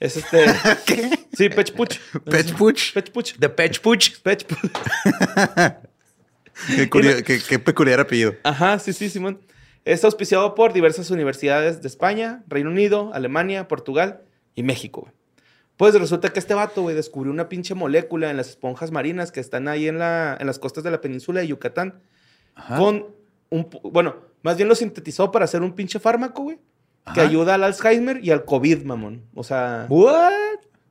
es 0.00 0.16
este. 0.18 0.44
¿Qué? 0.86 1.10
Sí, 1.36 1.48
Pech 1.48 1.72
Puch. 1.74 1.98
Pech 2.24 2.54
Puch. 2.54 2.92
Pech 2.92 3.10
Puch. 3.10 3.32
The 3.38 3.48
Pech 3.48 3.80
Puch. 3.80 4.20
Pech 4.22 4.46
Puch. 4.46 4.70
Qué, 6.74 6.88
curio- 6.88 7.22
qué- 7.22 7.40
qué 7.46 7.58
peculiar 7.58 8.00
apellido. 8.00 8.34
Ajá, 8.42 8.78
sí, 8.78 8.92
sí, 8.94 9.10
Simón. 9.10 9.40
Es 9.84 10.02
auspiciado 10.04 10.54
por 10.54 10.72
diversas 10.72 11.10
universidades 11.10 11.82
de 11.82 11.88
España, 11.88 12.42
Reino 12.48 12.70
Unido, 12.70 13.10
Alemania, 13.14 13.68
Portugal 13.68 14.22
y 14.54 14.62
México. 14.62 15.12
Pues 15.76 15.94
resulta 15.94 16.30
que 16.32 16.38
este 16.38 16.54
vato, 16.54 16.82
güey, 16.82 16.96
descubrió 16.96 17.32
una 17.32 17.48
pinche 17.48 17.74
molécula 17.74 18.30
en 18.30 18.36
las 18.38 18.48
esponjas 18.48 18.90
marinas 18.90 19.30
que 19.30 19.40
están 19.40 19.68
ahí 19.68 19.88
en, 19.88 19.98
la, 19.98 20.36
en 20.40 20.46
las 20.46 20.58
costas 20.58 20.84
de 20.84 20.90
la 20.90 21.00
península 21.00 21.40
de 21.40 21.48
Yucatán. 21.48 22.00
Con 22.78 23.06
un, 23.50 23.68
bueno, 23.84 24.16
más 24.42 24.56
bien 24.56 24.68
lo 24.68 24.74
sintetizó 24.74 25.30
para 25.30 25.44
hacer 25.44 25.60
un 25.62 25.72
pinche 25.74 25.98
fármaco, 25.98 26.44
güey. 26.44 26.56
Que 27.14 27.20
Ajá. 27.20 27.28
ayuda 27.28 27.54
al 27.54 27.64
Alzheimer 27.64 28.24
y 28.24 28.30
al 28.30 28.44
COVID, 28.44 28.84
mamón. 28.84 29.22
O 29.34 29.44
sea, 29.44 29.86
What? 29.90 30.32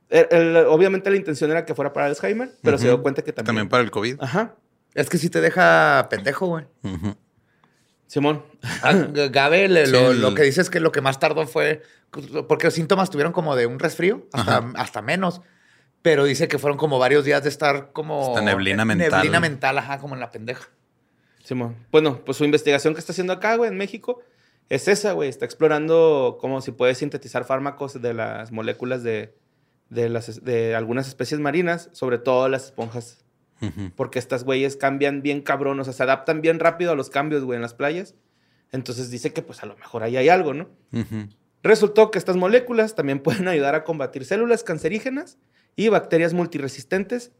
el- 0.08 0.26
el- 0.30 0.56
obviamente 0.68 1.10
la 1.10 1.16
intención 1.16 1.50
era 1.50 1.64
que 1.66 1.74
fuera 1.74 1.92
para 1.92 2.06
Alzheimer, 2.06 2.50
pero 2.62 2.78
se 2.78 2.84
dio 2.86 3.02
cuenta 3.02 3.22
que 3.22 3.32
también. 3.32 3.46
También 3.46 3.68
para 3.68 3.82
el 3.82 3.90
COVID. 3.90 4.16
Ajá. 4.20 4.54
Es 4.94 5.10
que 5.10 5.18
sí 5.18 5.28
te 5.28 5.40
deja 5.42 6.06
pendejo, 6.08 6.46
güey. 6.46 6.64
Ujú. 6.84 7.14
Simón. 8.06 8.44
Ah, 8.82 8.92
Gabe, 9.30 9.68
le- 9.68 9.86
Sí, 9.86 9.92
lo, 9.92 10.10
el- 10.12 10.20
lo 10.20 10.34
que 10.34 10.42
dice 10.42 10.60
es 10.60 10.70
que 10.70 10.80
lo 10.80 10.92
que 10.92 11.00
más 11.00 11.18
tardó 11.18 11.46
fue 11.46 11.82
porque 12.48 12.66
los 12.66 12.74
síntomas 12.74 13.10
tuvieron 13.10 13.32
como 13.32 13.56
de 13.56 13.66
un 13.66 13.78
resfrío, 13.78 14.26
hasta, 14.32 15.02
menos. 15.02 15.42
Pero 16.02 16.24
dice 16.24 16.46
que 16.46 16.58
fueron 16.58 16.78
como 16.78 16.98
varios 17.00 17.24
días 17.24 17.42
de 17.42 17.48
estar 17.48 17.90
como. 17.92 18.28
Esta 18.28 18.40
neblina 18.42 18.84
mental. 18.84 19.10
Neblina 19.10 19.40
mental, 19.40 19.76
ajá, 19.78 19.98
como 19.98 20.14
en 20.14 20.20
la 20.20 20.30
pendeja. 20.30 20.68
Simón. 21.42 21.76
Bueno, 21.90 22.20
pues 22.24 22.38
su 22.38 22.44
investigación 22.44 22.94
que 22.94 23.00
está 23.00 23.12
haciendo 23.12 23.32
acá, 23.32 23.56
güey, 23.56 23.70
en 23.70 23.76
México, 23.76 24.20
es 24.68 24.86
esa, 24.88 25.12
güey. 25.12 25.28
Está 25.28 25.44
explorando 25.44 26.38
cómo 26.40 26.60
si 26.60 26.70
puede 26.70 26.94
sintetizar 26.94 27.44
fármacos 27.44 28.00
de 28.00 28.14
las 28.14 28.52
moléculas 28.52 29.02
de, 29.02 29.34
de, 29.90 30.08
las, 30.08 30.44
de 30.44 30.76
algunas 30.76 31.08
especies 31.08 31.40
marinas, 31.40 31.88
sobre 31.92 32.18
todo 32.18 32.48
las 32.48 32.66
esponjas. 32.66 33.24
Porque 33.96 34.18
estas 34.18 34.44
güeyes 34.44 34.76
cambian 34.76 35.22
bien 35.22 35.40
cabrón, 35.40 35.80
o 35.80 35.84
sea, 35.84 35.92
se 35.92 36.02
adaptan 36.02 36.42
bien 36.42 36.60
rápido 36.60 36.92
a 36.92 36.94
los 36.94 37.08
cambios, 37.10 37.42
güey, 37.44 37.56
en 37.56 37.62
las 37.62 37.74
playas. 37.74 38.14
Entonces 38.72 39.10
dice 39.10 39.32
que 39.32 39.42
pues 39.42 39.62
a 39.62 39.66
lo 39.66 39.76
mejor 39.76 40.02
ahí 40.02 40.16
hay 40.16 40.28
algo, 40.28 40.52
¿no? 40.54 40.68
Resultó 41.62 42.10
que 42.10 42.18
estas 42.18 42.36
moléculas 42.36 42.94
también 42.94 43.20
pueden 43.22 43.48
ayudar 43.48 43.74
a 43.74 43.84
combatir 43.84 44.24
células 44.24 44.62
cancerígenas 44.62 45.38
y 45.74 45.88
bacterias 45.88 46.34
multiresistentes 46.34 47.32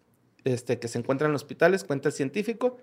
este, 0.45 0.79
que 0.79 0.89
se 0.89 0.99
encuentran 0.99 1.31
en 1.31 1.35
hospitales, 1.37 1.85
cuenta 1.85 2.09
el 2.09 2.15
científico. 2.15 2.79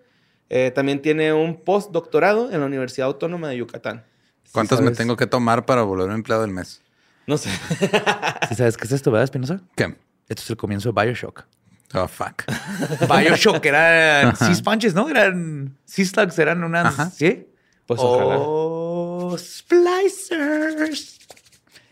Eh, 0.50 0.72
también 0.76 1.02
tiene 1.02 1.34
un 1.34 1.62
postdoctorado 1.64 2.52
en 2.52 2.60
la 2.60 2.66
Universidad 2.66 3.08
Autónoma 3.08 3.50
de 3.50 3.58
Yucatán. 3.58 4.06
¿Cuántas 4.52 4.78
Sí, 4.80 4.84
me 4.84 4.88
sabes. 4.90 4.98
tengo 4.98 5.16
que 5.16 5.26
tomar 5.26 5.66
para 5.66 5.84
volver 5.84 6.12
empleado 6.12 6.42
del 6.44 6.52
mes? 6.52 6.82
No 7.26 7.38
sé. 7.38 7.50
¿Sí 8.50 8.56
sabes 8.56 8.76
qué 8.78 8.84
es 8.86 8.92
esto, 8.92 9.10
verdad, 9.10 9.24
Espinosa? 9.24 9.62
¿Qué? 9.76 9.96
Esto 10.28 10.42
es 10.44 10.50
el 10.50 10.58
comienzo 10.58 10.92
de 10.92 11.02
Bioshock. 11.02 11.46
Oh, 11.94 12.08
fuck. 12.08 12.44
Bioshock 13.10 13.66
eran 13.66 14.36
sea 14.36 14.54
sponges, 14.56 14.94
¿no? 14.96 15.10
Eran 15.10 15.78
sea 15.86 16.06
slugs, 16.06 16.38
eran 16.40 16.64
unas. 16.64 16.86
Ajá. 16.88 17.10
¿Sí? 17.12 17.48
Pues 17.86 18.00
ojalá. 18.02 18.36
Oh, 18.40 19.36
splicers. 19.38 21.20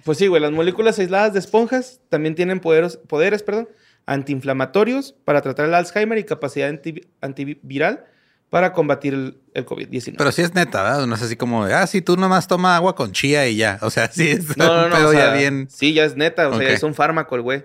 Pues 0.03 0.17
sí, 0.17 0.27
güey, 0.27 0.41
las 0.41 0.51
moléculas 0.51 0.97
aisladas 0.99 1.33
de 1.33 1.39
esponjas 1.39 1.99
también 2.09 2.33
tienen 2.35 2.59
poderes, 2.59 2.97
poderes 2.97 3.43
perdón, 3.43 3.69
antiinflamatorios 4.07 5.13
para 5.25 5.41
tratar 5.41 5.65
el 5.67 5.73
Alzheimer 5.75 6.17
y 6.17 6.23
capacidad 6.23 6.69
anti- 6.69 7.07
antiviral 7.21 8.05
para 8.49 8.73
combatir 8.73 9.13
el, 9.13 9.37
el 9.53 9.65
COVID-19. 9.65 10.15
Pero 10.17 10.31
sí 10.31 10.41
es 10.41 10.53
neta, 10.55 10.81
¿verdad? 10.83 11.05
No 11.05 11.15
es 11.15 11.21
así 11.21 11.35
como 11.35 11.65
de, 11.65 11.73
ah, 11.75 11.85
sí, 11.87 12.01
tú 12.01 12.17
nomás 12.17 12.47
toma 12.47 12.75
agua 12.75 12.95
con 12.95 13.11
chía 13.11 13.47
y 13.47 13.55
ya. 13.57 13.77
O 13.81 13.89
sea, 13.91 14.07
sí 14.11 14.29
es 14.29 14.57
No, 14.57 14.65
no, 14.65 14.83
un 14.85 14.89
no. 14.89 14.95
pedo 14.95 15.09
o 15.09 15.11
sea, 15.11 15.27
ya 15.27 15.33
bien. 15.37 15.67
Sí, 15.69 15.93
ya 15.93 16.03
es 16.05 16.15
neta. 16.17 16.49
O 16.49 16.57
sea, 16.57 16.69
es 16.69 16.83
un 16.83 16.95
fármaco 16.95 17.35
el 17.35 17.41
güey. 17.43 17.63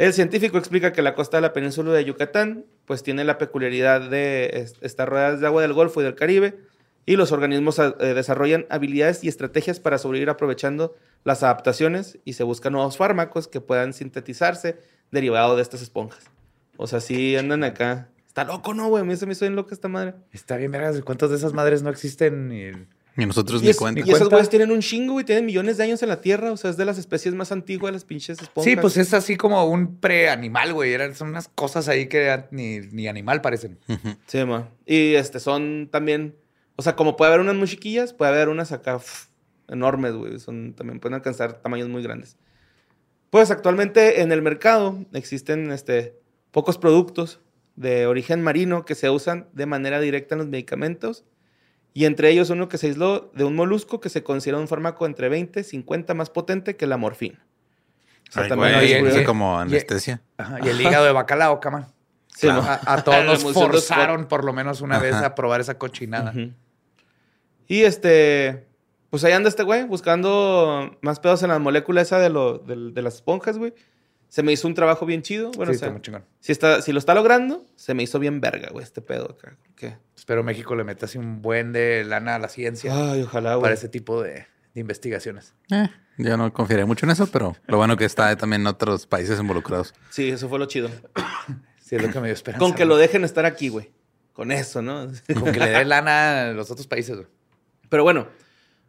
El 0.00 0.14
científico 0.14 0.56
explica 0.56 0.92
que 0.94 1.02
la 1.02 1.14
costa 1.14 1.36
de 1.36 1.42
la 1.42 1.52
península 1.52 1.92
de 1.92 2.06
Yucatán, 2.06 2.64
pues 2.86 3.02
tiene 3.02 3.22
la 3.22 3.36
peculiaridad 3.36 4.00
de 4.08 4.48
es- 4.54 4.76
estas 4.80 5.06
ruedas 5.06 5.40
de 5.40 5.46
agua 5.46 5.60
del 5.60 5.74
Golfo 5.74 6.00
y 6.00 6.04
del 6.04 6.14
Caribe, 6.14 6.58
y 7.04 7.16
los 7.16 7.32
organismos 7.32 7.78
eh, 7.78 7.92
desarrollan 8.14 8.64
habilidades 8.70 9.22
y 9.24 9.28
estrategias 9.28 9.78
para 9.78 9.98
sobrevivir 9.98 10.30
aprovechando 10.30 10.94
las 11.24 11.42
adaptaciones 11.42 12.18
y 12.24 12.32
se 12.32 12.44
buscan 12.44 12.72
nuevos 12.72 12.96
fármacos 12.96 13.46
que 13.46 13.60
puedan 13.60 13.92
sintetizarse 13.92 14.78
derivado 15.10 15.54
de 15.54 15.60
estas 15.60 15.82
esponjas. 15.82 16.30
O 16.78 16.86
sea, 16.86 17.00
sí 17.00 17.36
andan 17.36 17.62
acá. 17.62 18.08
Está 18.26 18.44
loco, 18.44 18.72
¿no, 18.72 18.88
güey? 18.88 19.06
A 19.06 19.16
se 19.16 19.26
me 19.26 19.32
hizo 19.32 19.44
bien 19.44 19.54
loca 19.54 19.74
esta 19.74 19.88
madre. 19.88 20.14
Está 20.32 20.56
bien, 20.56 20.72
vergas. 20.72 20.98
¿Cuántas 21.02 21.28
de 21.28 21.36
esas 21.36 21.52
madres 21.52 21.82
no 21.82 21.90
existen? 21.90 22.88
Y 23.16 23.26
nosotros 23.26 23.60
Y, 23.60 23.64
ni 23.64 23.70
es- 23.70 23.76
cuenta. 23.76 24.00
y 24.00 24.02
esos 24.04 24.18
cuenta. 24.18 24.36
güeyes 24.36 24.48
tienen 24.50 24.70
un 24.70 24.80
chingo 24.80 25.20
y 25.20 25.24
tienen 25.24 25.44
millones 25.44 25.76
de 25.76 25.84
años 25.84 26.02
en 26.02 26.08
la 26.08 26.20
Tierra. 26.20 26.52
O 26.52 26.56
sea, 26.56 26.70
es 26.70 26.76
de 26.76 26.84
las 26.84 26.96
especies 26.98 27.34
más 27.34 27.52
antiguas 27.52 27.90
de 27.90 27.94
las 27.94 28.04
pinches 28.04 28.40
esponjas. 28.40 28.70
Sí, 28.70 28.76
pues 28.76 28.96
es 28.96 29.12
así 29.14 29.36
como 29.36 29.64
un 29.66 29.96
preanimal, 29.96 30.72
güey. 30.72 30.92
Eran, 30.92 31.14
son 31.14 31.28
unas 31.28 31.48
cosas 31.48 31.88
ahí 31.88 32.06
que 32.08 32.44
ni, 32.50 32.78
ni 32.78 33.08
animal 33.08 33.40
parecen. 33.40 33.78
Sí, 34.26 34.44
ma. 34.44 34.68
Y 34.86 35.14
este 35.14 35.40
son 35.40 35.88
también, 35.90 36.36
o 36.76 36.82
sea, 36.82 36.96
como 36.96 37.16
puede 37.16 37.30
haber 37.30 37.40
unas 37.40 37.56
muy 37.56 37.68
chiquillas, 37.68 38.12
puede 38.14 38.30
haber 38.30 38.48
unas 38.48 38.70
acá 38.72 39.00
enormes, 39.68 40.14
güey. 40.14 40.38
Son 40.38 40.74
también 40.74 41.00
pueden 41.00 41.14
alcanzar 41.14 41.54
tamaños 41.60 41.88
muy 41.88 42.02
grandes. 42.02 42.36
Pues 43.30 43.50
actualmente 43.50 44.22
en 44.22 44.32
el 44.32 44.42
mercado 44.42 45.04
existen 45.12 45.70
este 45.72 46.16
pocos 46.50 46.78
productos 46.78 47.40
de 47.76 48.06
origen 48.06 48.42
marino 48.42 48.84
que 48.84 48.94
se 48.96 49.08
usan 49.10 49.46
de 49.52 49.66
manera 49.66 50.00
directa 50.00 50.34
en 50.34 50.40
los 50.40 50.48
medicamentos 50.48 51.24
y 51.92 52.04
entre 52.04 52.30
ellos 52.30 52.50
uno 52.50 52.68
que 52.68 52.78
se 52.78 52.88
aisló 52.88 53.30
de 53.34 53.44
un 53.44 53.54
molusco 53.56 54.00
que 54.00 54.08
se 54.08 54.22
considera 54.22 54.58
un 54.58 54.68
fármaco 54.68 55.06
entre 55.06 55.28
20 55.28 55.60
y 55.60 55.64
50 55.64 56.14
más 56.14 56.30
potente 56.30 56.76
que 56.76 56.86
la 56.86 56.96
morfina. 56.96 57.44
O 58.28 58.32
sea, 58.32 58.44
Ay, 58.44 58.48
también 58.48 58.74
güey, 58.74 58.94
hay- 58.94 59.20
y- 59.22 59.24
como 59.24 59.58
y- 59.58 59.62
anestesia. 59.62 60.22
Ajá, 60.38 60.58
Y 60.62 60.68
el 60.68 60.80
hígado 60.80 61.04
de 61.04 61.12
bacalao, 61.12 61.58
cama. 61.60 61.88
Sí, 62.28 62.46
Claro. 62.46 62.62
ma. 62.62 62.74
a, 62.86 62.94
a 62.94 63.02
todos 63.04 63.24
nos 63.44 63.52
forzaron 63.52 64.26
por 64.26 64.44
lo 64.44 64.52
menos 64.52 64.80
una 64.82 64.98
vez 65.00 65.14
a 65.14 65.34
probar 65.34 65.60
esa 65.60 65.78
cochinada. 65.78 66.32
Y 67.66 67.82
este, 67.82 68.66
pues 69.10 69.24
ahí 69.24 69.32
anda 69.32 69.48
este 69.48 69.62
güey 69.64 69.84
buscando 69.84 70.96
más 71.02 71.20
pedos 71.20 71.42
en 71.42 71.48
la 71.50 71.58
molécula 71.58 72.00
esa 72.00 72.18
de, 72.18 72.30
lo, 72.30 72.58
de 72.58 73.02
las 73.02 73.16
esponjas, 73.16 73.58
güey. 73.58 73.74
Se 74.30 74.44
me 74.44 74.52
hizo 74.52 74.68
un 74.68 74.74
trabajo 74.74 75.04
bien 75.06 75.22
chido. 75.22 75.50
Bueno, 75.50 75.72
sí, 75.72 75.76
o 75.76 75.78
sea, 75.80 75.88
está 75.88 75.92
muy 75.92 76.02
chingón. 76.02 76.24
si, 76.38 76.52
está, 76.52 76.80
si 76.82 76.92
lo 76.92 77.00
está 77.00 77.14
logrando, 77.14 77.66
se 77.74 77.94
me 77.94 78.04
hizo 78.04 78.18
bien 78.20 78.40
verga, 78.40 78.68
güey, 78.70 78.84
este 78.84 79.02
pedo 79.02 79.36
acá. 79.36 79.56
¿Qué? 79.74 79.96
Espero 80.16 80.44
México 80.44 80.76
le 80.76 80.84
meta 80.84 81.06
así 81.06 81.18
un 81.18 81.42
buen 81.42 81.72
de 81.72 82.04
lana 82.04 82.36
a 82.36 82.38
la 82.38 82.48
ciencia 82.48 82.92
Ay, 82.94 83.22
ojalá, 83.22 83.56
güey. 83.56 83.62
para 83.62 83.74
ese 83.74 83.88
tipo 83.88 84.22
de, 84.22 84.46
de 84.72 84.80
investigaciones. 84.80 85.52
Eh, 85.72 85.88
yo 86.16 86.36
no 86.36 86.52
confiaré 86.52 86.84
mucho 86.84 87.06
en 87.06 87.10
eso, 87.10 87.26
pero 87.26 87.56
lo 87.66 87.76
bueno 87.76 87.96
que 87.96 88.04
está 88.04 88.34
también 88.36 88.62
en 88.62 88.68
otros 88.68 89.06
países 89.06 89.40
involucrados. 89.40 89.94
Sí, 90.10 90.28
eso 90.28 90.48
fue 90.48 90.58
lo 90.58 90.66
chido. 90.66 90.88
Sí, 91.82 91.96
es 91.96 92.02
lo 92.02 92.12
que 92.12 92.20
me 92.20 92.28
dio 92.28 92.34
esperanza. 92.34 92.64
Con 92.64 92.72
que 92.72 92.84
lo 92.84 92.96
dejen 92.96 93.24
estar 93.24 93.44
aquí, 93.44 93.68
güey. 93.68 93.90
Con 94.32 94.52
eso, 94.52 94.80
¿no? 94.80 95.08
Con 95.34 95.50
que 95.52 95.58
le 95.58 95.70
dé 95.70 95.84
lana 95.84 96.42
a 96.50 96.52
los 96.52 96.70
otros 96.70 96.86
países, 96.86 97.16
güey. 97.16 97.26
Pero 97.88 98.04
bueno, 98.04 98.28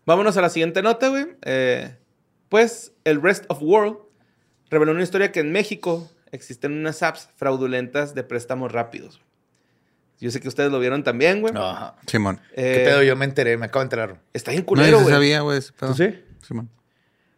vámonos 0.06 0.38
a 0.38 0.42
la 0.42 0.50
siguiente 0.50 0.84
nota, 0.84 1.08
güey. 1.10 1.26
Eh, 1.42 1.96
pues 2.48 2.94
el 3.04 3.20
Rest 3.20 3.46
of 3.48 3.58
World 3.60 3.98
reveló 4.72 4.94
una 4.94 5.04
historia 5.04 5.32
que 5.32 5.42
en 5.42 5.52
México 5.52 6.10
existen 6.32 6.72
unas 6.74 7.04
apps 7.04 7.30
fraudulentas 7.36 8.16
de 8.16 8.24
préstamos 8.24 8.72
rápidos. 8.72 9.22
Yo 10.20 10.30
sé 10.32 10.40
que 10.40 10.48
ustedes 10.48 10.72
lo 10.72 10.80
vieron 10.80 11.04
también, 11.04 11.42
güey. 11.42 11.54
Ajá. 11.56 11.96
Simón. 12.08 12.40
Eh, 12.54 12.76
¿Qué 12.78 12.84
pedo? 12.86 13.04
Yo 13.04 13.16
me 13.16 13.26
enteré, 13.26 13.58
me 13.58 13.66
acabo 13.66 13.80
de 13.82 13.86
enterar. 13.86 14.20
Está 14.34 14.52
bien 14.52 14.62
No, 14.62 14.68
culero, 14.68 14.90
yo 14.92 14.98
sí 15.00 15.04
güey. 15.04 15.14
sabía, 15.16 15.42
güey. 15.42 15.58
ese 15.58 15.74
pedo. 15.74 15.90
¿Tú 15.92 15.98
sí? 15.98 16.24
Simón. 16.48 16.70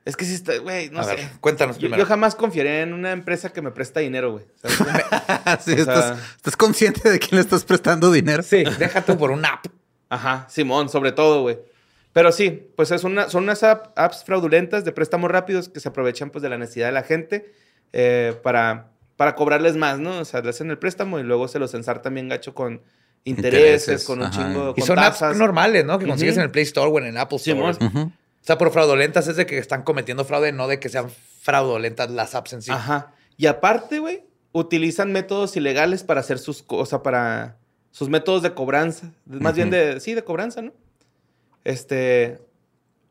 Es 0.05 0.17
que 0.17 0.25
sí 0.25 0.33
está, 0.33 0.57
güey, 0.57 0.89
no 0.89 0.99
a 0.99 1.05
sé. 1.05 1.15
ver, 1.15 1.29
cuéntanos 1.39 1.77
Yo, 1.77 1.81
primero. 1.83 2.03
yo 2.03 2.05
jamás 2.05 2.35
confiaré 2.35 2.81
en 2.81 2.91
una 2.91 3.13
empresa 3.13 3.53
que 3.53 3.61
me 3.61 3.71
presta 3.71 4.01
dinero, 4.01 4.33
güey. 4.33 4.45
¿sabes? 4.61 4.77
Sí, 5.63 5.71
O 5.71 5.75
sea- 5.75 5.79
estás, 5.79 6.19
estás 6.35 6.57
consciente 6.57 7.09
de 7.09 7.19
quién 7.19 7.37
le 7.37 7.41
estás 7.41 7.63
prestando 7.63 8.11
dinero. 8.11 8.43
Sí, 8.43 8.65
déjate 8.77 9.13
por 9.15 9.31
un 9.31 9.45
app. 9.45 9.65
Ajá, 10.09 10.45
Simón, 10.49 10.89
sobre 10.89 11.13
todo, 11.13 11.43
güey. 11.43 11.57
Pero 12.13 12.31
sí, 12.31 12.69
pues 12.75 12.91
es 12.91 13.03
una, 13.03 13.27
son 13.29 13.43
unas 13.43 13.63
app- 13.63 13.91
apps 13.97 14.23
fraudulentas 14.23 14.85
de 14.85 14.91
préstamos 14.91 15.29
rápidos 15.31 15.67
que 15.69 15.79
se 15.79 15.89
aprovechan 15.89 16.29
pues 16.29 16.41
de 16.43 16.49
la 16.49 16.57
necesidad 16.57 16.85
de 16.87 16.91
la 16.91 17.03
gente 17.03 17.51
eh, 17.91 18.35
para, 18.43 18.91
para 19.17 19.35
cobrarles 19.35 19.75
más, 19.75 19.99
¿no? 19.99 20.19
O 20.19 20.25
sea, 20.25 20.41
le 20.41 20.49
hacen 20.49 20.69
el 20.69 20.77
préstamo 20.77 21.19
y 21.19 21.23
luego 21.23 21.47
se 21.47 21.57
los 21.59 21.73
ensartan 21.73 22.13
bien 22.13 22.29
gacho 22.29 22.53
con 22.53 22.81
intereses, 23.25 23.87
Intereses, 23.87 24.05
con 24.05 24.19
un 24.19 24.25
ajá. 24.25 24.35
chingo, 24.47 24.73
Y 24.75 24.81
con 24.81 24.87
son 24.87 24.99
apps 24.99 25.19
tasas. 25.19 25.37
normales, 25.37 25.85
¿no? 25.85 25.97
Que 25.97 26.07
consigues 26.07 26.37
en 26.37 26.43
el 26.43 26.51
Play 26.51 26.63
Store 26.65 26.91
o 26.91 26.97
en 26.99 27.05
el 27.05 27.17
Apple 27.17 27.37
Store. 27.37 27.61
Ujú. 27.83 27.99
O 27.99 28.11
sea, 28.45 28.57
por 28.57 28.71
fraudulentas 28.71 29.27
es 29.27 29.35
de 29.37 29.45
que 29.45 29.57
están 29.57 29.83
cometiendo 29.83 30.25
fraude, 30.25 30.51
no 30.51 30.67
de 30.67 30.79
que 30.79 30.89
sean 30.89 31.07
fraudulentas 31.41 32.11
las 32.11 32.35
apps 32.35 32.53
en 32.53 32.61
sí. 32.61 32.71
Ajá. 32.71 33.13
Y 33.37 33.47
aparte, 33.47 33.99
güey, 33.99 34.23
utilizan 34.51 35.11
métodos 35.11 35.55
ilegales 35.55 36.03
para 36.03 36.19
hacer 36.19 36.37
sus 36.37 36.61
cosas, 36.61 36.99
para 37.01 37.57
sus 37.91 38.09
métodos 38.09 38.43
de 38.43 38.53
cobranza. 38.53 39.11
Más 39.25 39.55
bien 39.55 39.69
de, 39.69 39.99
sí, 39.99 40.13
de 40.13 40.23
cobranza, 40.23 40.61
¿no? 40.61 40.73
Este, 41.63 42.39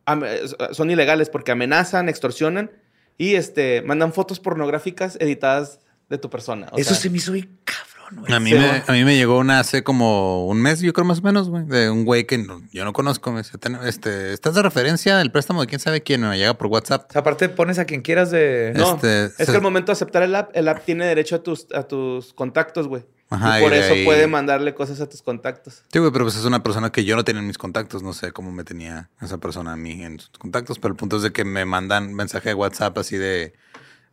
am- 0.07 0.25
eh, 0.25 0.41
son 0.73 0.91
ilegales 0.91 1.29
porque 1.31 1.53
amenazan, 1.53 2.09
extorsionan 2.09 2.71
y 3.19 3.35
este, 3.35 3.83
mandan 3.83 4.13
fotos 4.13 4.41
pornográficas 4.41 5.17
editadas 5.21 5.81
de 6.09 6.19
tu 6.19 6.31
persona. 6.31 6.69
O 6.73 6.79
Eso 6.79 6.91
sea, 6.91 6.99
se 7.03 7.11
me 7.11 7.19
hizo 7.19 7.33
bien 7.33 7.59
cabrón, 7.65 8.21
güey. 8.23 8.33
A 8.35 8.41
mí, 8.41 8.51
Sí, 8.51 8.57
me, 8.57 8.83
a 8.87 8.93
mí 8.93 9.05
me 9.05 9.17
llegó 9.17 9.39
una 9.39 9.61
hace 9.61 9.83
como 9.83 10.47
un 10.47 10.61
mes, 10.61 10.81
yo 10.81 10.93
creo 10.93 11.07
más 11.07 11.21
o 11.21 11.23
menos, 11.23 11.49
güey, 11.49 11.65
de 11.65 11.89
un 11.91 12.05
güey 12.05 12.27
que 12.27 12.37
no- 12.37 12.61
yo 12.73 12.85
no 12.85 12.93
conozco. 12.93 13.33
Me 13.33 13.39
dice, 13.43 13.57
"Ten- 13.57 13.79
este, 13.87 14.33
¿estás 14.35 14.55
de 14.55 14.63
referencia 14.63 15.17
del 15.17 15.31
préstamo 15.33 15.63
de 15.63 15.67
quién 15.67 15.81
sabe 15.81 16.03
quién? 16.03 16.21
Me 16.21 16.37
llega 16.37 16.59
por 16.59 16.67
WhatsApp. 16.67 17.07
O 17.09 17.13
sea, 17.13 17.21
aparte 17.23 17.49
pones 17.49 17.79
a 17.79 17.87
quien 17.87 18.03
quieras 18.03 18.31
de... 18.31 18.73
No, 18.77 18.97
Este, 18.97 19.25
es 19.27 19.33
se- 19.37 19.47
que 19.47 19.53
al 19.53 19.63
momento 19.63 19.87
de 19.87 19.95
aceptar 19.95 20.23
el 20.23 20.35
app, 20.35 20.51
el 20.55 20.69
app 20.69 20.85
tiene 20.85 21.07
derecho 21.07 21.37
a 21.37 21.43
tus, 21.43 21.67
a 21.73 21.85
tus 21.85 22.35
contactos, 22.35 22.89
güey. 22.89 23.05
Ajá, 23.35 23.59
y 23.61 23.63
por 23.63 23.73
y 23.73 23.77
eso 23.77 23.95
ahí- 23.95 24.05
puede 24.05 24.27
mandarle 24.27 24.75
cosas 24.75 25.01
a 25.01 25.09
tus 25.09 25.23
contactos. 25.23 25.83
Sí, 25.93 25.99
güey, 25.99 26.11
pero 26.13 26.25
pues 26.25 26.37
es 26.37 26.45
una 26.45 26.63
persona 26.63 26.91
que 26.91 27.05
yo 27.05 27.17
no 27.17 27.25
tenía 27.25 27.41
en 27.41 27.47
mis 27.47 27.59
contactos. 27.59 28.03
No 28.03 28.13
sé 28.13 28.33
cómo 28.33 28.53
me 28.53 28.65
tenía 28.65 29.11
esa 29.21 29.39
persona 29.39 29.73
a 29.73 29.77
mí 29.77 30.03
en 30.03 30.19
sus 30.21 30.31
contactos, 30.31 30.79
pero 30.79 30.93
el 30.93 30.97
punto 30.99 31.17
es 31.17 31.23
de 31.23 31.33
que 31.33 31.45
me 31.45 31.65
mandan 31.65 32.15
mensaje 32.15 32.51
de 32.51 32.55
WhatsApp 32.55 32.97
así 32.99 33.17
de 33.17 33.55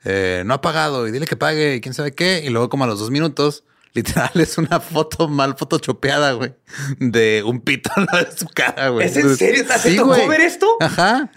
eh, 0.06 0.44
no 0.46 0.54
ha 0.54 0.62
pagado 0.62 1.08
y 1.08 1.12
dile 1.12 1.26
que 1.26 1.36
pague 1.36 1.76
y 1.76 1.82
quién 1.82 1.94
sabe 1.94 2.14
qué. 2.14 2.42
Y 2.46 2.50
luego, 2.50 2.70
como 2.70 2.86
a 2.86 2.88
los 2.88 3.00
dos 3.00 3.12
minutos, 3.12 3.64
literal 3.94 4.32
es 4.36 4.58
una 4.58 4.80
foto 4.80 5.28
mal 5.28 5.58
photoshopeada, 5.58 6.34
güey, 6.34 6.54
de 7.00 7.44
un 7.46 7.60
pito 7.62 7.90
lado 7.96 8.26
de 8.26 8.38
su 8.38 8.46
cara, 8.48 8.90
güey. 8.90 9.08
¿Es 9.08 9.18
en 9.18 9.36
serio? 9.36 9.66
¿Te 9.66 9.78
sí, 9.80 9.96
tocó 9.98 10.10
güey. 10.10 10.28
ver 10.28 10.42
esto? 10.42 10.68
Ajá. 10.80 11.32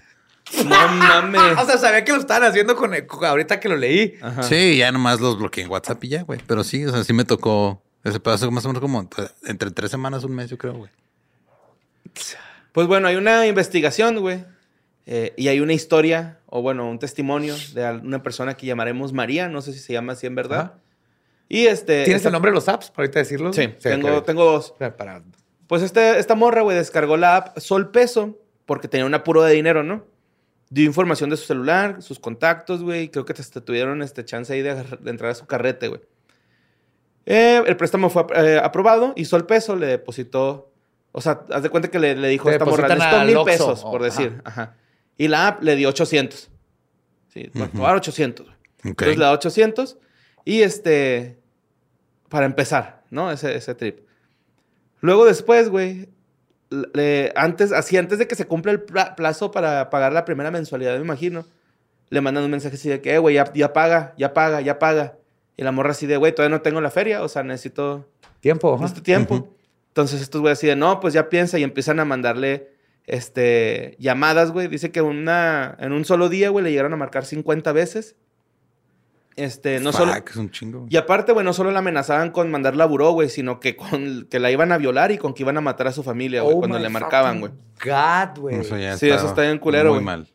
No 0.66 0.88
mames. 0.88 1.40
O 1.62 1.66
sea, 1.66 1.78
sabía 1.78 2.04
que 2.04 2.12
lo 2.12 2.18
estaban 2.18 2.44
haciendo 2.44 2.76
con, 2.76 2.92
con- 3.06 3.24
ahorita 3.24 3.58
que 3.60 3.68
lo 3.68 3.76
leí. 3.76 4.14
Ajá. 4.20 4.42
Sí, 4.42 4.76
ya 4.76 4.90
nomás 4.92 5.20
los 5.20 5.38
bloqueé 5.38 5.64
en 5.64 5.70
WhatsApp 5.70 6.02
y 6.04 6.08
ya, 6.08 6.22
güey. 6.22 6.40
Pero 6.46 6.62
sí, 6.64 6.84
o 6.84 6.90
sea, 6.92 7.04
sí 7.04 7.12
me 7.12 7.24
tocó 7.24 7.82
ese 8.04 8.20
pedazo 8.20 8.50
más 8.50 8.64
o 8.64 8.68
menos 8.68 8.80
como 8.82 9.08
entre 9.44 9.70
tres 9.70 9.90
semanas, 9.90 10.24
un 10.24 10.34
mes, 10.34 10.50
yo 10.50 10.58
creo, 10.58 10.74
güey. 10.74 10.90
Pues 12.72 12.86
bueno, 12.86 13.08
hay 13.08 13.16
una 13.16 13.46
investigación, 13.46 14.18
güey. 14.20 14.44
eh, 15.06 15.34
y 15.36 15.48
hay 15.48 15.60
una 15.60 15.72
historia, 15.72 16.38
o 16.46 16.62
bueno, 16.62 16.88
un 16.88 16.98
testimonio 16.98 17.54
de 17.74 17.90
una 18.02 18.22
persona 18.22 18.54
que 18.56 18.66
llamaremos 18.66 19.12
María. 19.12 19.48
No 19.48 19.60
sé 19.62 19.72
si 19.72 19.78
se 19.80 19.92
llama 19.92 20.12
así 20.14 20.26
en 20.26 20.34
verdad. 20.34 20.60
Ajá. 20.60 20.74
Y 21.48 21.66
este. 21.66 22.04
¿Tienes 22.04 22.20
esta- 22.20 22.28
el 22.28 22.32
nombre 22.34 22.50
de 22.50 22.54
los 22.54 22.68
apps 22.68 22.90
para 22.90 23.04
ahorita 23.04 23.18
decirlo? 23.18 23.52
Sí, 23.52 23.68
tengo, 23.82 24.22
tengo 24.22 24.44
dos. 24.44 24.70
O 24.72 24.78
sea, 24.78 24.96
Para... 24.96 25.22
Pues 25.66 25.82
este, 25.82 26.18
esta 26.18 26.34
morra, 26.34 26.62
güey, 26.62 26.76
descargó 26.76 27.16
la 27.16 27.36
app 27.36 27.58
Sol 27.58 27.90
Peso 27.90 28.38
porque 28.66 28.88
tenía 28.88 29.06
un 29.06 29.14
apuro 29.14 29.42
de 29.42 29.54
dinero, 29.54 29.82
¿no? 29.82 30.04
Dio 30.72 30.86
información 30.86 31.28
de 31.28 31.36
su 31.36 31.44
celular, 31.44 32.00
sus 32.00 32.18
contactos, 32.18 32.82
güey. 32.82 33.10
Creo 33.10 33.26
que 33.26 33.34
hasta 33.34 33.60
tuvieron 33.60 34.00
este 34.00 34.24
chance 34.24 34.50
ahí 34.54 34.62
de, 34.62 34.70
entrar 35.04 35.30
a 35.30 35.34
su 35.34 35.44
carrete, 35.44 35.88
güey. 35.88 36.00
Eh, 37.26 37.62
el 37.66 37.76
préstamo 37.76 38.08
fue 38.08 38.24
eh, 38.34 38.58
aprobado 38.62 39.12
y 39.14 39.26
Sol 39.26 39.44
Peso 39.44 39.76
le 39.76 39.86
depositó. 39.86 40.72
O 41.12 41.20
sea, 41.20 41.42
haz 41.50 41.62
de 41.62 41.68
cuenta 41.68 41.90
que 41.90 41.98
le, 41.98 42.16
le 42.16 42.28
dijo 42.28 42.50
esta 42.50 42.64
morra, 42.64 42.88
necesito 42.88 43.24
mil 43.24 43.36
Oxxo". 43.36 43.44
pesos, 43.44 43.82
Oh, 43.84 43.90
por 43.90 44.02
decir. 44.02 44.40
Ajá. 44.44 44.76
Y 45.18 45.28
la 45.28 45.48
app 45.48 45.62
le 45.62 45.76
dio 45.76 45.90
800. 45.90 46.50
Sí, 47.28 47.50
voy 47.52 47.68
a 47.82 47.86
dar 47.88 47.96
800. 47.96 48.46
güey. 48.46 48.56
Ok. 48.78 48.86
Entonces 48.86 49.18
le 49.18 49.24
da 49.26 49.32
800 49.32 49.98
y 50.46 50.62
este, 50.62 51.38
para 52.30 52.46
empezar, 52.46 53.04
¿no? 53.10 53.30
Ese, 53.30 53.54
ese 53.54 53.74
trip. 53.74 54.00
Luego 55.00 55.26
después, 55.26 55.68
güey, 55.68 56.08
le- 56.94 57.32
antes, 57.36 57.72
así 57.72 57.96
antes 57.96 58.18
de 58.18 58.26
que 58.26 58.34
se 58.34 58.46
cumpla 58.46 58.72
el 58.72 58.80
pla- 58.80 59.14
plazo 59.14 59.50
para 59.50 59.90
pagar 59.90 60.12
la 60.12 60.24
primera 60.24 60.50
mensualidad, 60.50 60.94
me 60.96 61.04
imagino, 61.04 61.44
le 62.10 62.20
mandan 62.20 62.44
un 62.44 62.50
mensaje 62.50 62.74
así 62.76 62.88
de 62.88 63.00
que, 63.00 63.14
eh, 63.14 63.18
güey, 63.18 63.34
ya, 63.36 63.52
ya 63.54 63.72
paga, 63.72 64.14
ya 64.18 64.34
paga, 64.34 64.60
ya 64.60 64.78
paga. 64.78 65.16
Y 65.56 65.62
la 65.62 65.72
morra 65.72 65.90
así 65.92 66.06
de, 66.06 66.16
güey, 66.16 66.34
todavía 66.34 66.56
no 66.56 66.62
tengo 66.62 66.80
la 66.80 66.90
feria, 66.90 67.22
o 67.22 67.28
sea, 67.28 67.42
necesito 67.42 68.08
Tiempo. 68.40 68.80
este 68.84 69.00
tiempo. 69.00 69.48
Entonces 69.88 70.20
estos 70.22 70.40
güey 70.40 70.52
así 70.54 70.66
de, 70.66 70.74
no, 70.76 70.98
pues 71.00 71.12
ya 71.14 71.28
piensa 71.28 71.58
y 71.58 71.62
empiezan 71.62 72.00
a 72.00 72.04
mandarle 72.06 72.68
este, 73.06 73.96
llamadas, 73.98 74.50
güey. 74.52 74.68
Dice 74.68 74.90
que 74.90 75.02
una, 75.02 75.76
en 75.80 75.92
un 75.92 76.04
solo 76.04 76.28
día, 76.28 76.48
güey, 76.50 76.64
le 76.64 76.70
llegaron 76.70 76.92
a 76.92 76.96
marcar 76.96 77.24
50 77.24 77.72
veces. 77.72 78.16
Este, 79.36 79.80
no 79.80 79.92
solo... 79.92 80.12
Fuck, 80.14 80.30
es 80.30 80.36
un 80.36 80.50
chingo. 80.50 80.86
Y 80.90 80.96
aparte, 80.96 81.32
güey, 81.32 81.44
no 81.44 81.52
solo 81.52 81.70
la 81.70 81.78
amenazaban 81.78 82.30
con 82.30 82.50
mandarla 82.50 82.84
a 82.84 82.86
buró, 82.86 83.12
güey, 83.12 83.28
sino 83.30 83.60
que 83.60 83.76
con 83.76 84.26
que 84.30 84.38
la 84.38 84.50
iban 84.50 84.72
a 84.72 84.78
violar 84.78 85.10
y 85.12 85.18
con 85.18 85.32
que 85.32 85.42
iban 85.42 85.56
a 85.56 85.60
matar 85.62 85.86
a 85.86 85.92
su 85.92 86.02
familia, 86.02 86.42
güey, 86.42 86.54
Oh 86.56 86.58
cuando 86.58 86.78
le 86.78 86.88
marcaban, 86.88 87.40
güey. 87.40 87.52
God, 87.82 88.40
güey. 88.40 88.56
Eso 88.56 88.76
ya 88.76 88.96
Sí, 88.98 89.08
eso 89.08 89.26
está 89.26 89.42
bien 89.42 89.58
culero, 89.58 89.90
Muy 89.90 89.98
güey. 89.98 90.04
mal. 90.04 90.28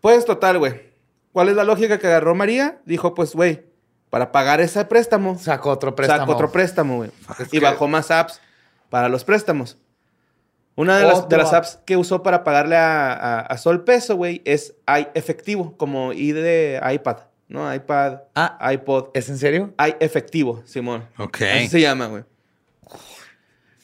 Pues 0.00 0.24
total, 0.24 0.58
güey. 0.58 0.92
¿Cuál 1.32 1.48
es 1.48 1.56
la 1.56 1.64
lógica 1.64 1.98
que 1.98 2.06
agarró 2.06 2.34
María? 2.34 2.78
Dijo, 2.84 3.14
pues, 3.14 3.34
güey, 3.34 3.64
para 4.10 4.30
pagar 4.32 4.60
ese 4.60 4.84
préstamo, 4.84 5.38
Sacó 5.38 5.70
otro 5.70 5.94
préstamo. 5.96 6.20
sacó 6.20 6.32
otro 6.32 6.52
préstamo, 6.52 6.96
güey. 6.98 7.10
Y 7.50 7.58
que- 7.58 7.60
bajó 7.60 7.88
más 7.88 8.10
apps 8.10 8.40
para 8.90 9.08
los 9.08 9.24
préstamos. 9.24 9.78
Una 10.76 10.98
de 10.98 11.04
las, 11.06 11.28
de 11.28 11.36
apps 11.40 11.78
que 11.86 11.96
usó 11.96 12.22
para 12.22 12.44
pagarle 12.44 12.76
a, 12.76 13.12
a- 13.12 13.40
a 13.40 13.56
Sol 13.58 13.84
Peso, 13.84 14.16
güey, 14.16 14.42
es 14.44 14.74
iEfectivo, 14.86 15.76
como 15.76 16.12
I 16.12 16.32
de 16.32 16.80
iPad, 16.92 17.18
¿no? 17.48 17.72
iPad, 17.74 18.20
Ah. 18.34 18.58
iPod, 18.72 19.08
¿Es 19.14 19.28
en 19.28 19.38
serio? 19.38 19.74
iEfectivo, 19.78 20.62
Simón. 20.66 21.04
Ok. 21.18 21.42
Así 21.42 21.68
se 21.68 21.80
llama, 21.80 22.06
güey. 22.06 22.24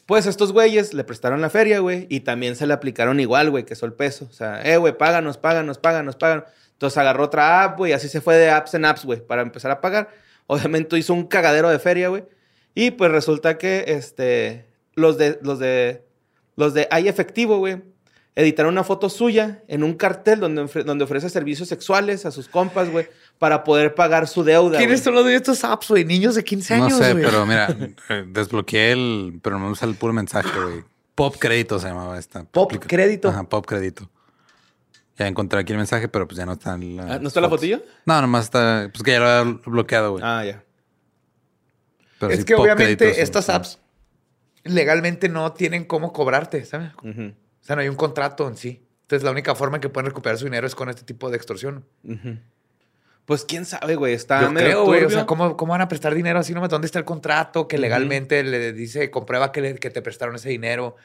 Pues 0.07 0.27
estos 0.27 0.53
güeyes 0.53 0.93
le 0.93 1.05
prestaron 1.05 1.41
la 1.41 1.51
feria, 1.51 1.79
güey, 1.79 2.07
y 2.11 2.21
también 2.21 2.57
se 2.57 2.67
le 2.67 2.75
aplicaron 2.75 3.21
igual, 3.21 3.51
güey, 3.51 3.65
que 3.65 3.77
Sol 3.77 3.95
Peso. 3.95 4.27
O 4.29 4.33
sea, 4.33 4.61
eh, 4.65 4.77
güey, 4.77 4.97
páganos, 4.99 5.39
páganos, 5.39 5.79
páganos, 5.79 6.17
páganos. 6.17 6.45
Entonces 6.73 6.99
agarró 6.99 7.25
otra 7.25 7.63
app, 7.63 7.79
güey, 7.79 7.93
y 7.93 7.95
así 7.95 8.09
se 8.09 8.21
fue 8.21 8.37
de 8.37 8.51
apps 8.51 8.75
en 8.75 8.85
apps, 8.87 9.05
güey, 9.05 9.21
para 9.25 9.43
empezar 9.43 9.71
a 9.71 9.81
pagar. 9.81 10.09
Obviamente 10.49 10.99
hizo 10.99 11.15
un 11.15 11.27
cagadero 11.29 11.69
de 11.71 11.79
feria, 11.79 12.09
güey. 12.09 12.25
Y 12.75 12.91
pues 12.93 13.13
resulta 13.13 13.57
que 13.57 13.85
este, 13.87 14.67
los 14.95 15.17
de, 15.17 15.39
los 15.43 15.61
de, 15.61 16.05
los 16.57 16.75
de 16.75 16.89
Hay 16.91 17.07
Efectivo, 17.09 17.59
güey, 17.59 17.81
editaron 18.37 18.73
una 18.73 18.85
foto 18.85 19.09
suya 19.11 19.63
en 19.69 19.83
un 19.83 19.95
cartel 19.95 20.41
donde, 20.41 20.63
ofre- 20.63 20.85
donde 20.85 21.05
ofrece 21.05 21.29
servicios 21.29 21.69
sexuales 21.69 22.25
a 22.27 22.31
sus 22.31 22.49
compas, 22.49 22.89
güey, 22.91 23.09
para 23.39 23.65
poder 23.65 23.95
pagar 23.95 24.29
su 24.29 24.45
deuda. 24.45 24.79
¿Quiénes 24.79 25.03
son 25.03 25.15
los 25.15 25.25
de 25.27 25.35
estos 25.35 25.65
apps, 25.65 25.89
güey? 25.89 26.05
Niños 26.05 26.35
de 26.37 26.45
15 26.45 26.77
No 26.79 26.85
años, 26.87 26.99
sé, 26.99 27.13
güey. 27.13 27.25
pero 27.25 27.45
mira, 27.47 27.69
eh, 28.09 28.25
desbloqueé 28.29 28.93
el, 28.93 29.41
pero 29.43 29.59
no 29.59 29.67
me 29.67 29.71
usa 29.73 29.87
el 29.89 29.95
puro 29.97 30.13
mensaje, 30.13 30.49
güey. 30.59 30.85
Pop 31.15 31.37
crédito 31.39 31.79
se 31.79 31.89
llamaba 31.89 32.19
esta. 32.19 32.45
Pop 32.45 32.67
aplica- 32.71 32.87
crédito. 32.87 33.29
Ajá, 33.29 33.43
pop 33.45 33.67
crédito. 33.67 34.09
Ya 35.19 35.27
encontré 35.27 35.61
aquí 35.61 35.73
el 35.73 35.79
mensaje, 35.79 36.09
pero 36.09 36.27
pues 36.27 36.39
ya 36.39 36.47
no 36.47 36.53
está 36.53 36.75
en 36.77 36.97
la. 36.97 37.15
Ah, 37.15 37.19
¿No 37.19 37.29
está 37.29 37.43
la 37.43 37.49
fotos. 37.49 37.61
fotillo? 37.61 37.83
No, 38.07 38.21
nomás 38.23 38.45
está, 38.45 38.89
pues 38.91 39.03
que 39.03 39.11
ya 39.11 39.19
lo 39.21 39.27
había 39.29 39.59
bloqueado, 39.67 40.13
güey. 40.13 40.25
Ah, 40.25 40.45
ya. 40.47 40.65
Pero 42.19 42.33
es 42.33 42.39
sí, 42.41 42.45
que 42.47 42.55
obviamente 42.55 42.97
Crédito, 42.97 43.21
estas 43.23 43.47
sí. 43.47 43.53
apps 43.53 43.79
legalmente 44.65 45.29
no 45.29 45.53
tienen 45.53 45.85
cómo 45.85 46.13
cobrarte, 46.13 46.65
¿sabes? 46.65 46.93
Ujú, 47.03 47.35
sea, 47.71 47.77
no 47.77 47.83
hay 47.83 47.89
un 47.89 47.97
contrato 47.97 48.47
en 48.49 48.57
sí. 48.57 48.85
Entonces, 49.03 49.25
la 49.25 49.31
única 49.31 49.55
forma 49.55 49.77
en 49.77 49.81
que 49.81 49.89
pueden 49.89 50.07
recuperar 50.07 50.39
su 50.39 50.45
dinero 50.45 50.67
es 50.67 50.75
con 50.75 50.89
este 50.89 51.03
tipo 51.03 51.31
de 51.31 51.37
extorsión. 51.37 51.85
Pues 53.25 53.45
quién 53.45 53.65
sabe, 53.65 53.95
güey. 53.97 54.13
Está 54.15 54.41
Yo 54.43 54.51
medio 54.51 54.67
creo, 54.69 54.85
güey. 54.85 55.05
O 55.05 55.11
sea, 55.11 55.27
¿cómo, 55.27 55.57
¿cómo 55.57 55.73
van 55.73 55.81
a 55.81 55.89
prestar 55.89 56.15
dinero 56.15 56.39
así? 56.41 56.53
No, 56.53 56.67
¿Dónde 56.67 56.87
está 56.87 56.99
el 56.99 57.05
contrato 57.05 57.69
que 57.69 57.79
legalmente 57.79 58.43
le 58.43 58.73
dice, 58.73 59.11
comprueba 59.11 59.53
que, 59.53 59.61
le- 59.61 59.75
que 59.77 59.91
te 59.91 60.03
prestaron 60.03 60.35
ese 60.37 60.49
dinero 60.49 60.97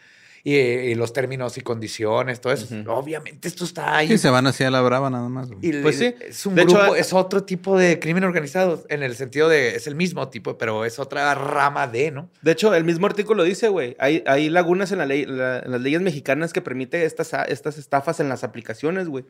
y, 0.48 0.54
y 0.56 0.94
los 0.96 1.12
términos 1.12 1.58
y 1.58 1.62
condiciones, 1.62 2.40
todo 2.40 2.54
eso? 2.54 2.68
Obviamente 2.88 3.48
esto 3.48 3.66
está 3.66 3.98
ahí. 3.98 4.08
Sí, 4.08 4.20
se 4.20 4.30
van 4.30 4.46
así 4.46 4.64
a 4.64 4.70
la 4.70 4.80
brava 4.82 5.10
nada 5.10 5.28
más. 5.28 5.50
Y 5.62 5.74
Pues 5.82 6.00
le- 6.00 6.12
sí. 6.12 6.16
Es 6.22 6.46
un 6.46 6.54
De 6.54 6.64
grupo, 6.66 6.80
hay- 6.94 7.02
es 7.02 7.12
otro 7.14 7.44
tipo 7.44 7.78
de 7.78 8.00
crimen 8.00 8.24
organizado, 8.24 8.84
en 8.90 9.02
el 9.02 9.16
sentido 9.16 9.50
de, 9.50 9.76
es 9.76 9.88
el 9.88 9.96
mismo 9.96 10.30
tipo, 10.30 10.58
pero 10.58 10.86
es 10.86 11.00
otra 11.00 11.34
rama 11.34 11.88
de, 11.88 12.12
¿no? 12.12 12.30
De 12.44 12.52
hecho, 12.52 12.76
el 12.76 12.84
mismo 12.84 13.08
artículo 13.08 13.44
dice, 13.44 13.70
güey, 13.70 13.96
hay, 14.00 14.24
hay 14.28 14.50
lagunas 14.52 14.92
en, 14.92 15.00
la 15.00 15.08
ley, 15.08 15.26
la- 15.26 15.60
en 15.60 15.72
las 15.72 15.82
leyes 15.82 16.02
mexicanas 16.02 16.54
que 16.54 16.62
permite 16.62 17.04
estas, 17.06 17.34
estas 17.48 17.80
estafas 17.80 18.20
en 18.20 18.30
las 18.30 18.44
aplicaciones, 18.44 19.08
güey. 19.10 19.26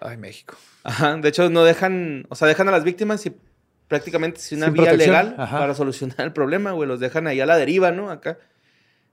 Ay, 0.00 0.16
México. 0.16 0.54
Ajá. 0.82 1.14
De 1.18 1.28
hecho, 1.28 1.50
no 1.50 1.62
dejan, 1.62 2.24
o 2.30 2.34
sea, 2.36 2.48
dejan 2.48 2.68
a 2.68 2.70
las 2.72 2.84
víctimas 2.84 3.26
y 3.26 3.36
prácticamente 3.86 4.40
sin 4.40 4.58
una 4.58 4.68
Sin 4.68 4.72
vía 4.74 4.84
protección. 4.84 5.10
legal 5.14 5.34
Ajá. 5.38 5.58
para 5.58 5.74
solucionar 5.74 6.22
el 6.22 6.32
problema, 6.32 6.72
güey. 6.72 6.88
Los 6.88 7.00
dejan 7.00 7.26
ahí 7.26 7.38
a 7.42 7.44
la 7.46 7.58
deriva, 7.58 7.92
¿no? 7.92 8.10
Acá. 8.10 8.38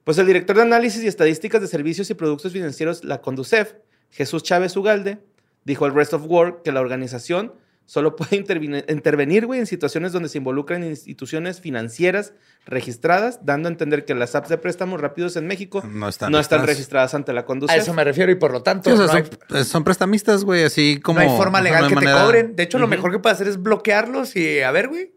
Pues 0.04 0.18
el 0.18 0.26
director 0.28 0.56
de 0.56 0.64
análisis 0.64 1.04
y 1.04 1.08
estadísticas 1.08 1.62
de 1.62 1.68
servicios 1.68 2.10
y 2.10 2.14
productos 2.16 2.54
financieros, 2.54 3.04
la 3.04 3.22
Conducef, 3.22 3.74
Jesús 4.10 4.44
Chávez 4.44 4.76
Ugalde, 4.76 5.20
dijo 5.64 5.86
al 5.86 5.94
Rest 5.94 6.14
of 6.14 6.24
Work 6.26 6.64
que 6.64 6.72
la 6.72 6.82
organización 6.82 7.54
solo 7.86 8.16
puede 8.16 8.38
intervenir, 8.38 9.46
güey, 9.46 9.60
en 9.60 9.68
situaciones 9.68 10.12
donde 10.12 10.30
se 10.30 10.38
involucran 10.38 10.84
instituciones 10.84 11.60
financieras 11.60 12.34
registradas, 12.66 13.40
dando 13.44 13.68
a 13.70 13.72
entender 13.72 14.06
que 14.06 14.16
las 14.16 14.34
apps 14.34 14.50
de 14.50 14.58
préstamos 14.58 15.02
rápidos 15.02 15.36
en 15.36 15.46
México 15.48 15.84
No 15.86 16.08
están 16.08 16.32
no 16.32 16.40
están 16.40 16.66
registradas. 16.66 17.14
ante 17.14 17.34
la 17.34 17.42
A 17.42 17.46
Conducef. 17.46 17.76
eso 17.78 17.94
me 17.94 18.04
refiero 18.04 18.32
y 18.32 18.36
por 18.36 18.52
lo 18.52 18.64
tanto 18.64 18.90
Sí, 18.90 19.00
o 19.00 19.08
sea, 19.08 19.20
no, 19.20 19.26
son, 19.50 19.66
son 19.66 19.84
prestamistas, 19.84 20.44
güey, 20.44 20.64
así 20.64 21.00
como. 21.00 21.20
no 21.20 21.30
hay 21.30 21.38
forma 21.38 21.60
legal 21.62 21.82
no 21.82 21.88
hay 21.88 21.94
que 21.94 22.06
te 22.06 22.12
cobren. 22.12 22.56
De 22.56 22.64
hecho, 22.64 22.80
lo 22.80 22.88
mejor 22.88 23.12
que 23.12 23.20
puede 23.20 23.34
hacer 23.34 23.48
es 23.48 23.62
bloquearlos 23.62 24.36
y 24.36 24.62
a 24.62 24.72
ver, 24.72 24.88
güey. 24.88 25.14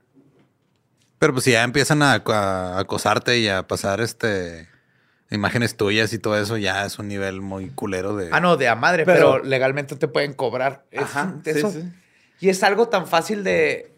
Pero 1.19 1.33
pues 1.33 1.45
si 1.45 1.53
ya 1.53 1.63
empiezan 1.63 2.03
a, 2.03 2.15
a 2.27 2.79
acosarte 2.79 3.39
y 3.39 3.49
a 3.49 3.67
pasar 3.67 4.01
este 4.01 4.69
imágenes 5.35 5.77
tuyas 5.77 6.13
y 6.13 6.19
todo 6.19 6.39
eso, 6.41 6.57
ya 6.57 6.85
es 6.87 6.99
un 6.99 7.09
nivel 7.09 7.41
muy 7.41 7.69
culero 7.71 8.17
de. 8.17 8.29
Ah, 8.33 8.41
no, 8.41 8.57
de 8.57 8.69
a 8.69 8.75
madre, 8.75 9.05
pero, 9.05 9.33
Pero- 9.35 9.45
legalmente 9.45 9.97
te 9.97 10.09
pueden 10.09 10.33
cobrar. 10.35 10.85
Ajá, 10.97 11.35
eso- 11.45 11.71
sí. 11.71 11.83
Y 12.41 12.49
es 12.49 12.63
algo 12.63 12.89
tan 12.89 13.07
fácil 13.07 13.45
de, 13.45 13.91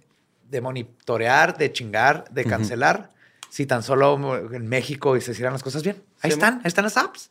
de 0.50 0.60
monitorear, 0.60 1.56
de 1.56 1.72
chingar, 1.72 2.24
de 2.30 2.44
cancelar. 2.44 3.10
Si 3.48 3.64
tan 3.66 3.82
solo 3.82 4.16
en 4.52 4.68
México 4.68 5.16
y 5.16 5.20
se 5.20 5.32
hicieran 5.32 5.52
las 5.54 5.62
cosas 5.62 5.82
bien. 5.82 5.96
Ahí 6.20 6.30
Sí, 6.30 6.34
están, 6.34 6.54
ahí 6.56 6.66
están 6.68 6.84
las 6.84 6.96
apps. 6.96 7.30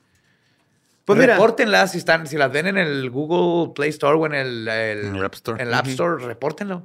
Pues 1.06 1.20
mira, 1.20 1.34
repórtenlas 1.36 1.92
si 1.92 2.00
están, 2.00 2.26
si 2.26 2.36
las 2.36 2.52
ven 2.52 2.66
en 2.66 2.78
el 2.78 3.12
Google 3.12 3.74
Play 3.76 3.90
Store 3.90 4.18
o 4.18 4.26
en 4.26 4.34
el, 4.34 4.68
el- 4.68 5.06
En 5.06 5.16
el 5.16 5.24
App 5.26 5.36
Store. 5.36 5.62
en 5.62 5.68
el 5.68 5.74
App 5.76 5.84
Ujú. 5.86 5.92
Store, 5.92 6.26
repórtenlo. 6.26 6.84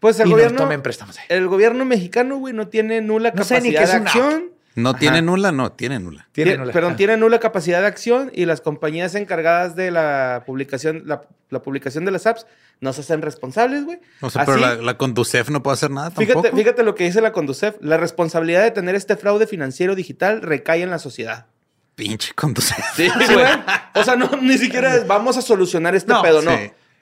pues 0.00 0.18
el 0.20 0.26
y 0.28 0.32
gobierno, 0.32 0.58
no 0.58 0.64
tomen 0.64 0.82
préstamos. 0.82 1.16
ahí. 1.18 1.24
el 1.28 1.46
gobierno 1.46 1.84
mexicano, 1.84 2.36
güey, 2.38 2.52
no 2.52 2.66
tiene 2.68 3.00
nula 3.00 3.30
No 3.34 3.44
sé 3.44 3.60
ni 3.60 3.72
capacidad 3.72 3.78
qué 3.78 3.84
es 3.84 3.90
de 3.90 3.96
acción. 3.96 4.50
No 4.74 4.90
Ajá. 4.90 4.98
tiene 4.98 5.22
nula, 5.22 5.52
no, 5.52 5.72
tiene 5.72 5.98
nula. 6.00 6.26
Tienen 6.32 6.54
Tiene- 6.54 6.64
nula- 6.64 6.72
Perdón, 6.72 6.92
ah. 6.92 6.96
tiene 6.96 7.16
nula 7.16 7.38
capacidad 7.40 7.80
de 7.80 7.86
acción 7.86 8.30
y 8.34 8.44
las 8.46 8.60
compañías 8.60 9.14
encargadas 9.14 9.76
de 9.76 9.90
la 9.90 10.42
publicación, 10.46 11.02
la, 11.06 11.22
la 11.50 11.62
publicación 11.62 12.04
de 12.04 12.10
las 12.10 12.26
apps 12.26 12.46
no 12.80 12.92
se 12.92 13.02
hacen 13.02 13.22
responsables, 13.22 13.84
güey. 13.84 14.00
O 14.20 14.30
sea, 14.30 14.44
pero 14.44 14.58
la, 14.58 14.74
la 14.76 14.96
Conducef 14.98 15.48
no 15.50 15.62
puede 15.62 15.74
hacer 15.74 15.90
nada 15.90 16.10
Fíjate, 16.10 16.32
tampoco. 16.34 16.56
fíjate 16.56 16.82
lo 16.82 16.94
que 16.94 17.04
dice 17.04 17.20
la 17.20 17.32
Conducef. 17.32 17.76
La 17.80 17.96
responsabilidad 17.96 18.62
de 18.64 18.70
tener 18.72 18.94
este 18.94 19.16
fraude 19.16 19.46
financiero 19.46 19.94
digital 19.94 20.42
recae 20.42 20.82
en 20.82 20.90
la 20.90 20.98
sociedad. 20.98 21.46
Pinche 21.94 22.32
Conducef. 22.34 22.76
Sí, 22.96 23.08
güey. 23.32 23.46
O 23.94 24.02
sea, 24.02 24.16
no, 24.16 24.28
ni 24.42 24.58
siquiera 24.58 24.96
es, 24.96 25.06
vamos 25.06 25.36
a 25.36 25.42
solucionar 25.42 25.94
este 25.94 26.12
No, 26.12 26.22
pedo, 26.22 26.42
no. 26.42 26.50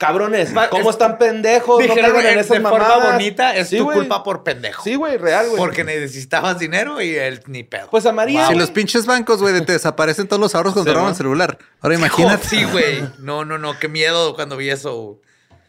Cabrones, 0.07 0.51
¿cómo 0.69 0.89
están 0.89 1.17
pendejos? 1.17 1.79
no 1.79 1.83
Dijeron 1.85 2.11
caigan 2.11 2.33
en 2.33 2.39
esas 2.39 2.57
de 2.57 2.61
forma 2.61 2.79
mamadas. 2.79 3.13
bonita, 3.13 3.55
es 3.55 3.69
Sí, 3.69 3.77
tu 3.77 3.91
culpa 3.91 4.23
por 4.23 4.43
pendejo. 4.43 4.83
Sí, 4.83 4.95
güey, 4.95 5.17
real, 5.17 5.45
güey. 5.47 5.57
Porque 5.57 5.83
necesitabas 5.83 6.59
dinero 6.59 7.01
y 7.01 7.15
él 7.15 7.41
ni 7.47 7.63
pedo. 7.63 7.87
Pues 7.89 8.05
a 8.05 8.11
María, 8.11 8.41
Si 8.41 8.53
güey. 8.53 8.59
los 8.59 8.71
pinches 8.71 9.05
bancos, 9.05 9.41
güey, 9.41 9.59
te 9.65 9.71
desaparecen 9.73 10.27
todos 10.27 10.39
los 10.39 10.55
ahorros 10.55 10.73
cuando 10.73 10.91
Sí, 10.91 10.93
roban 10.95 11.05
¿no? 11.05 11.11
el 11.11 11.15
celular. 11.17 11.57
Ahora 11.81 11.95
imagínate. 11.99 12.47
Sí, 12.47 12.63
güey. 12.65 13.03
No, 13.19 13.45
no, 13.45 13.57
no. 13.57 13.77
Qué 13.79 13.87
miedo 13.87 14.35
cuando 14.35 14.57
vi 14.57 14.69
eso. 14.69 15.19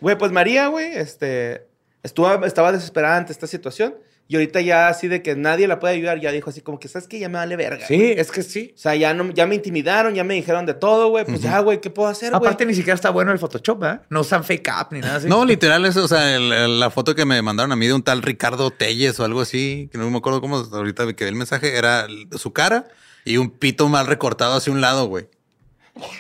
Güey, 0.01 0.19
pues 0.19 0.33
María, 0.33 0.67
güey, 0.67 0.95
este, 0.97 1.67
estuvo, 2.03 2.45
estaba 2.45 2.73
desesperada 2.73 3.17
ante 3.17 3.33
esta 3.33 3.47
situación. 3.47 3.95
Y 4.27 4.37
ahorita 4.37 4.63
ya 4.63 4.89
así 4.89 5.07
de 5.07 5.21
que 5.23 5.37
nadie 5.37 5.69
la 5.69 5.79
puede 5.79 5.95
ayudar, 5.95 6.19
ya 6.19 6.33
dijo 6.33 6.49
así 6.49 6.63
como 6.63 6.81
que, 6.81 6.89
¿sabes 6.89 7.07
qué? 7.07 7.19
Ya 7.19 7.29
me 7.29 7.35
vale 7.37 7.57
verga. 7.57 7.87
Sí, 7.87 8.15
es 8.17 8.31
que 8.31 8.43
sí. 8.43 8.73
O 8.75 8.79
sea, 8.79 8.95
ya, 8.95 9.13
no, 9.13 9.31
ya 9.33 9.47
me 9.47 9.55
intimidaron, 9.55 10.15
ya 10.15 10.25
me 10.25 10.33
dijeron 10.33 10.65
de 10.65 10.73
todo, 10.73 11.09
güey. 11.11 11.27
Pues 11.27 11.43
ya, 11.43 11.59
güey, 11.59 11.79
¿qué 11.83 11.91
puedo 11.91 12.09
hacer, 12.09 12.31
güey? 12.31 12.39
Aparte, 12.39 12.65
ni 12.65 12.75
siquiera 12.75 12.95
está 12.95 13.11
bueno 13.11 13.33
el 13.33 13.39
Photoshop, 13.39 13.85
¿eh? 13.85 14.01
No 14.09 14.21
usan 14.23 14.43
fake 14.43 14.67
up 14.81 14.87
ni 14.93 15.01
nada 15.01 15.17
así. 15.17 15.29
No, 15.29 15.45
literal, 15.45 15.85
es, 15.85 15.97
o 15.99 16.09
sea, 16.09 16.35
el- 16.37 16.51
el- 16.55 16.81
la 16.81 16.91
foto 16.91 17.15
que 17.15 17.27
me 17.27 17.43
mandaron 17.43 17.71
a 17.73 17.77
mí 17.77 17.87
de 17.87 17.93
un 17.93 18.03
tal 18.03 18.23
Ricardo 18.23 18.71
Telles 18.71 19.21
o 19.21 19.25
algo 19.27 19.43
así, 19.43 19.91
que 19.93 19.99
no 19.99 20.09
me 20.11 20.17
acuerdo 20.17 20.41
cómo 20.41 20.57
ahorita 20.57 21.13
que 21.13 21.25
vi 21.25 21.29
el 21.29 21.37
mensaje, 21.37 21.77
era 21.77 22.07
su 22.39 22.53
cara 22.55 22.87
y 23.27 23.37
un 23.37 23.51
pito 23.51 23.91
mal 23.91 24.07
recortado 24.07 24.55
hacia 24.55 24.73
un 24.73 24.81
lado, 24.81 25.05
güey. 25.07 25.29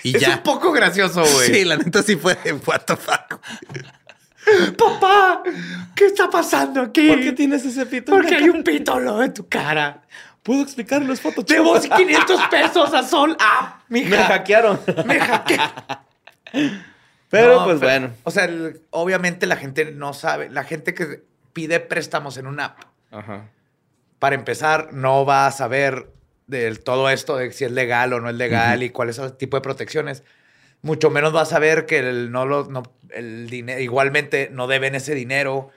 Y 0.02 0.14
es 0.14 0.20
ya. 0.22 0.36
un 0.36 0.42
poco 0.42 0.72
gracioso, 0.72 1.24
güey. 1.24 1.52
Sí, 1.54 1.64
la 1.64 1.76
neta 1.78 2.02
sí 2.02 2.16
fue 2.16 2.36
de 2.44 2.52
what 2.52 2.82
the 2.86 2.96
fuck. 2.96 3.40
Papá, 4.76 5.42
¿qué 5.94 6.06
está 6.06 6.28
pasando 6.28 6.80
aquí? 6.82 7.08
¿Por 7.08 7.20
qué 7.20 7.32
tienes 7.32 7.64
ese 7.64 7.86
pito? 7.86 8.12
en 8.12 8.18
Porque 8.22 8.34
hay 8.36 8.48
un 8.48 8.62
lado 9.04 9.18
de 9.20 9.28
tu 9.30 9.48
cara. 9.48 10.02
¿Puedo 10.42 10.62
explicar 10.62 11.00
los 11.02 11.20
fotos? 11.20 11.46
Debo 11.46 11.80
500 11.80 12.40
pesos 12.50 12.92
a 12.92 13.02
Sol. 13.02 13.36
Ah, 13.40 13.82
mija. 13.88 14.10
Me 14.10 14.16
hackearon. 14.18 14.80
Me 15.06 15.18
hackeé. 15.18 15.58
Pero, 17.30 17.60
No, 17.60 17.64
pues 17.64 17.80
bueno. 17.80 18.10
O 18.24 18.30
sea, 18.30 18.44
el- 18.44 18.80
obviamente 18.90 19.46
la 19.46 19.56
gente 19.56 19.90
no 19.92 20.12
sabe. 20.12 20.50
La 20.50 20.64
gente 20.64 20.94
que 20.94 21.22
pide 21.52 21.80
préstamos 21.80 22.36
en 22.36 22.46
una 22.46 22.66
app, 22.66 22.78
Ajá. 23.10 23.48
para 24.18 24.34
empezar, 24.34 24.92
no 24.92 25.24
va 25.24 25.46
a 25.46 25.52
saber 25.52 26.10
del 26.46 26.80
todo 26.80 27.08
esto 27.08 27.36
de 27.36 27.50
si 27.52 27.64
es 27.64 27.70
legal 27.72 28.12
o 28.12 28.20
no 28.20 28.28
es 28.28 28.34
legal 28.36 28.82
y 28.82 28.90
cuáles 28.90 29.16
son 29.16 29.26
el 29.26 29.32
tipo 29.36 29.56
de 29.56 29.62
protecciones. 29.62 30.22
Mucho 30.84 31.10
menos 31.10 31.34
va 31.34 31.40
a 31.42 31.46
saber 31.46 31.86
que 31.86 31.98
el, 31.98 32.30
no 32.30 32.46
lo, 32.46 32.66
no, 32.66 32.82
el 33.10 33.48
dinero, 33.50 33.80
igualmente 33.80 34.48
no 34.52 34.66
deben 34.68 34.94
ese 34.94 35.14
dinero 35.14 35.70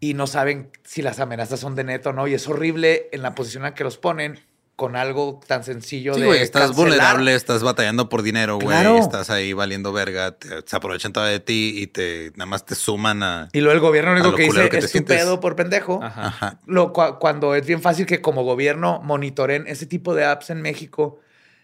y 0.00 0.14
no 0.14 0.26
saben 0.26 0.70
si 0.84 1.00
las 1.00 1.18
amenazas 1.20 1.60
son 1.60 1.74
de 1.74 1.84
neto 1.84 2.10
o 2.10 2.12
no. 2.12 2.26
Y 2.28 2.34
es 2.34 2.46
horrible 2.48 3.08
en 3.12 3.22
la 3.22 3.34
posición 3.34 3.62
en 3.64 3.70
la 3.70 3.74
que 3.74 3.84
los 3.84 3.96
ponen 3.98 4.38
con 4.76 4.94
algo 4.94 5.40
tan 5.44 5.64
sencillo 5.64 6.14
Sí, 6.14 6.20
de 6.20 6.26
güey, 6.26 6.40
estás 6.40 6.66
cancelar. 6.68 6.88
vulnerable, 6.90 7.34
estás 7.34 7.64
batallando 7.64 8.08
por 8.08 8.22
dinero, 8.22 8.56
güey. 8.56 8.68
Claro. 8.68 8.98
Estás 8.98 9.28
ahí 9.28 9.52
valiendo 9.52 9.92
verga, 9.92 10.38
te- 10.38 10.48
se 10.64 10.76
aprovechan 10.76 11.12
todavía 11.12 11.32
de 11.32 11.40
ti 11.40 11.72
y 11.76 11.88
te 11.88 12.30
nada 12.36 12.46
más 12.46 12.64
te 12.64 12.76
suman 12.76 13.24
a. 13.24 13.48
Y 13.52 13.60
luego 13.60 13.74
el 13.74 13.80
gobierno 13.80 14.12
lo 14.14 14.20
único 14.20 14.36
que 14.36 14.42
dice 14.44 14.68
que 14.68 14.78
es 14.78 14.92
tu 14.92 15.04
pedo 15.04 15.40
por 15.40 15.56
pendejo. 15.56 15.98
Ajá. 16.00 16.26
Ajá. 16.28 16.60
Lo, 16.66 16.92
cua- 16.92 17.18
cuando 17.18 17.56
es 17.56 17.66
bien 17.66 17.82
fácil 17.82 18.06
que 18.06 18.20
como 18.20 18.44
gobierno 18.44 19.00
monitoren 19.02 19.66
ese 19.66 19.86
tipo 19.86 20.14
de 20.14 20.24
apps 20.26 20.50
en 20.50 20.62
México 20.62 21.18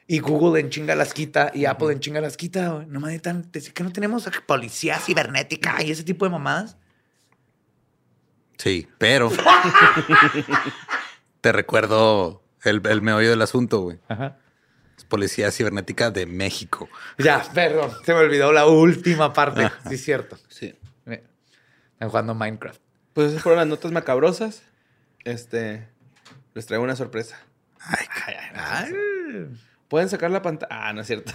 y 0.07 0.19
Google 0.19 0.61
en 0.61 0.71
chinga 0.71 0.95
las 0.95 1.15
quita 1.15 1.51
y 1.55 1.65
Apple 1.65 1.93
en 1.93 2.01
chinga 2.01 2.21
las 2.21 2.37
quita. 2.37 2.69
güey. 2.71 2.87
No 2.87 3.01
me 3.01 3.19
decir 3.19 3.73
que 3.73 3.83
no 3.83 3.93
tenemos 3.93 4.29
policía 4.47 4.99
cibernética 4.99 5.83
y 5.83 5.91
ese 5.91 6.05
tipo 6.05 6.25
de 6.25 6.31
mamadas. 6.31 6.77
Sí, 8.59 8.87
pero 8.99 9.31
te 11.41 11.53
recuerdo 11.53 12.43
el, 12.63 12.81
el 12.87 13.03
meollo 13.03 13.31
del 13.31 13.43
asunto, 13.43 13.81
güey. 13.81 13.99
Es 14.97 15.05
Policía 15.05 15.51
Cibernética 15.51 16.11
de 16.11 16.25
México. 16.25 16.89
Ya, 17.19 17.43
perdón, 17.53 17.91
se 18.05 18.13
me 18.15 18.21
olvidó 18.21 18.53
la 18.53 18.67
última 18.67 19.33
parte. 19.33 19.65
Ajá. 19.65 19.89
Sí, 19.89 19.97
es 19.97 20.05
cierto. 20.05 20.39
Sí. 20.49 20.75
Están 21.07 22.09
jugando 22.09 22.35
Minecraft. 22.35 22.81
Pues 23.13 23.31
esas 23.31 23.43
fueron 23.43 23.59
las 23.59 23.69
notas 23.69 23.91
macabrosas. 23.93 24.63
Este. 25.25 25.89
Les 26.55 26.67
traigo 26.67 26.85
una 26.85 26.97
sorpresa. 26.97 27.41
Ay, 27.81 28.07
Ay. 28.55 28.93
¿Pueden 29.89 30.09
sacar 30.09 30.31
la 30.31 30.43
pantalla? 30.43 30.69
Ah, 30.89 30.93
no 30.93 31.01
es 31.03 31.07
cierto. 31.07 31.33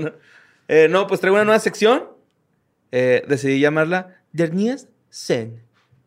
no. 0.00 0.12
Eh, 0.68 0.86
no, 0.88 1.06
pues 1.08 1.20
traigo 1.20 1.34
una 1.34 1.44
nueva 1.44 1.58
sección. 1.58 2.04
Eh, 2.92 3.24
decidí 3.28 3.58
llamarla 3.58 4.16
Derniers 4.32 4.86
Scène. 5.10 5.60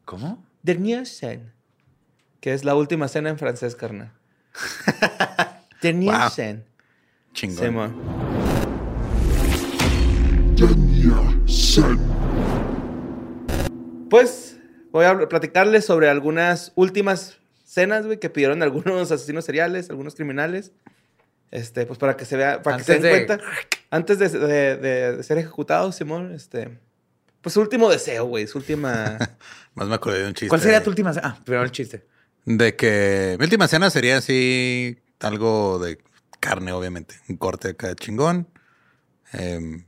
¿Cómo? 0.06 0.44
Dernier 0.64 1.06
Scène. 1.06 1.52
Que 2.40 2.54
es 2.54 2.64
la 2.64 2.74
última 2.74 3.08
cena 3.10 3.30
en 3.30 3.38
francés, 3.38 3.76
carnal. 3.76 4.12
Dernier 5.82 6.16
Wow. 6.16 6.30
Scène. 6.30 6.64
chingón. 7.34 7.58
Simón. 7.66 7.96
Pues 14.10 14.58
voy 14.92 15.06
a 15.06 15.28
platicarles 15.28 15.86
sobre 15.86 16.10
algunas 16.10 16.72
últimas 16.76 17.38
cenas, 17.64 18.06
güey, 18.06 18.20
que 18.20 18.30
pidieron 18.30 18.64
algunos 18.64 19.12
asesinos 19.12 19.46
seriales, 19.46 19.90
algunos 19.90 20.16
criminales. 20.16 20.72
Este, 21.52 21.86
pues 21.86 22.00
para 22.00 22.18
que 22.18 22.26
se 22.26 22.36
vea, 22.38 22.62
para 22.62 22.78
que 22.78 22.84
se 22.84 22.94
Antes 22.96 23.04
den 23.12 23.28
de- 23.28 23.28
cuenta. 23.28 23.46
Antes 23.92 24.20
de, 24.20 24.30
de- 24.30 24.78
de- 24.78 25.18
de 25.18 25.24
ser 25.24 25.38
ejecutados, 25.38 25.96
Simón, 25.96 26.34
este. 26.34 26.80
Pues 27.42 27.54
su 27.54 27.62
último 27.62 27.90
deseo, 27.90 28.26
güey. 28.26 28.48
Su 28.48 28.58
última. 28.58 29.18
Más 29.76 29.88
me 29.88 29.96
acordé 29.96 30.20
de 30.22 30.28
un 30.28 30.34
chiste. 30.34 30.50
¿Cuál 30.50 30.62
sería 30.62 30.82
tu 30.84 30.90
última? 30.90 31.14
Ah, 31.24 31.38
primero 31.46 31.64
el 31.64 31.72
chiste. 31.72 32.06
De 32.46 32.76
que 32.76 33.36
mi 33.40 33.44
última 33.46 33.68
cena 33.68 33.90
sería 33.90 34.18
así, 34.18 35.00
algo 35.20 35.80
de 35.80 36.00
carne, 36.40 36.72
obviamente. 36.72 37.16
Un 37.30 37.38
corte 37.38 37.70
acá 37.70 37.96
chingón. 37.96 38.48
em, 39.34 39.86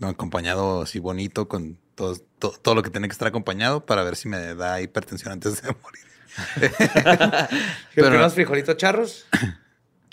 acompañado 0.00 0.82
así 0.82 0.98
bonito 0.98 1.48
con 1.48 1.78
todo, 1.94 2.16
to- 2.38 2.54
todo 2.62 2.74
lo 2.76 2.82
que 2.82 2.90
tiene 2.90 3.08
que 3.08 3.12
estar 3.12 3.26
acompañado 3.28 3.84
para 3.84 4.02
ver 4.04 4.14
si 4.16 4.28
me 4.28 4.54
da 4.54 4.80
hipertensión 4.80 5.32
antes 5.32 5.60
de 5.62 5.68
morir. 5.82 6.04
Pero- 7.94 8.16
unos 8.16 8.34
frijolitos 8.34 8.76
charros, 8.76 9.26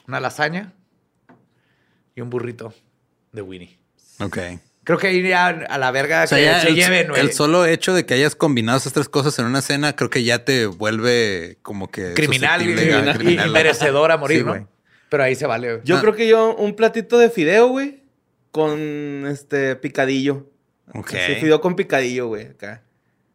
una 0.07 0.19
lasaña 0.19 0.73
y 2.15 2.21
un 2.21 2.29
burrito 2.29 2.73
de 3.31 3.41
Winnie. 3.41 3.77
Ok. 4.19 4.37
Creo 4.83 4.99
que 4.99 5.11
iría 5.13 5.47
a 5.47 5.77
la 5.79 5.89
verga 5.89 6.23
O 6.23 6.27
sea, 6.27 6.37
que 6.37 6.43
ya 6.45 6.61
se 6.61 6.67
el, 6.69 6.75
lleven, 6.75 7.07
güey. 7.09 7.19
el 7.19 7.33
solo 7.33 7.65
hecho 7.65 7.93
de 7.93 8.05
que 8.05 8.13
hayas 8.13 8.35
combinado 8.35 8.77
esas 8.77 8.93
tres 8.93 9.09
cosas 9.09 9.37
en 9.39 9.45
una 9.45 9.61
cena, 9.63 9.95
creo 9.95 10.11
que 10.11 10.23
ya 10.23 10.45
te 10.45 10.67
vuelve 10.67 11.57
como 11.63 11.89
que 11.89 12.13
criminal, 12.13 12.61
y, 12.61 12.75
criminal. 12.75 13.49
merecedor 13.51 14.11
a 14.11 14.17
morir, 14.17 14.39
Sí, 14.39 14.43
¿no? 14.45 14.69
Pero 15.09 15.23
ahí 15.23 15.33
se 15.35 15.47
vale. 15.47 15.73
güey. 15.73 15.81
Yo 15.85 15.97
Ah. 15.97 16.01
creo 16.01 16.13
que 16.15 16.27
yo, 16.27 16.55
un 16.55 16.75
platito 16.75 17.17
de 17.17 17.31
fideo, 17.31 17.67
güey, 17.69 18.03
con 18.51 19.25
este 19.27 19.75
picadillo. 19.75 20.51
Ok. 20.93 21.15
Así, 21.15 21.35
fideo 21.35 21.61
con 21.61 21.75
picadillo, 21.75 22.27
güey, 22.27 22.45
acá. 22.47 22.83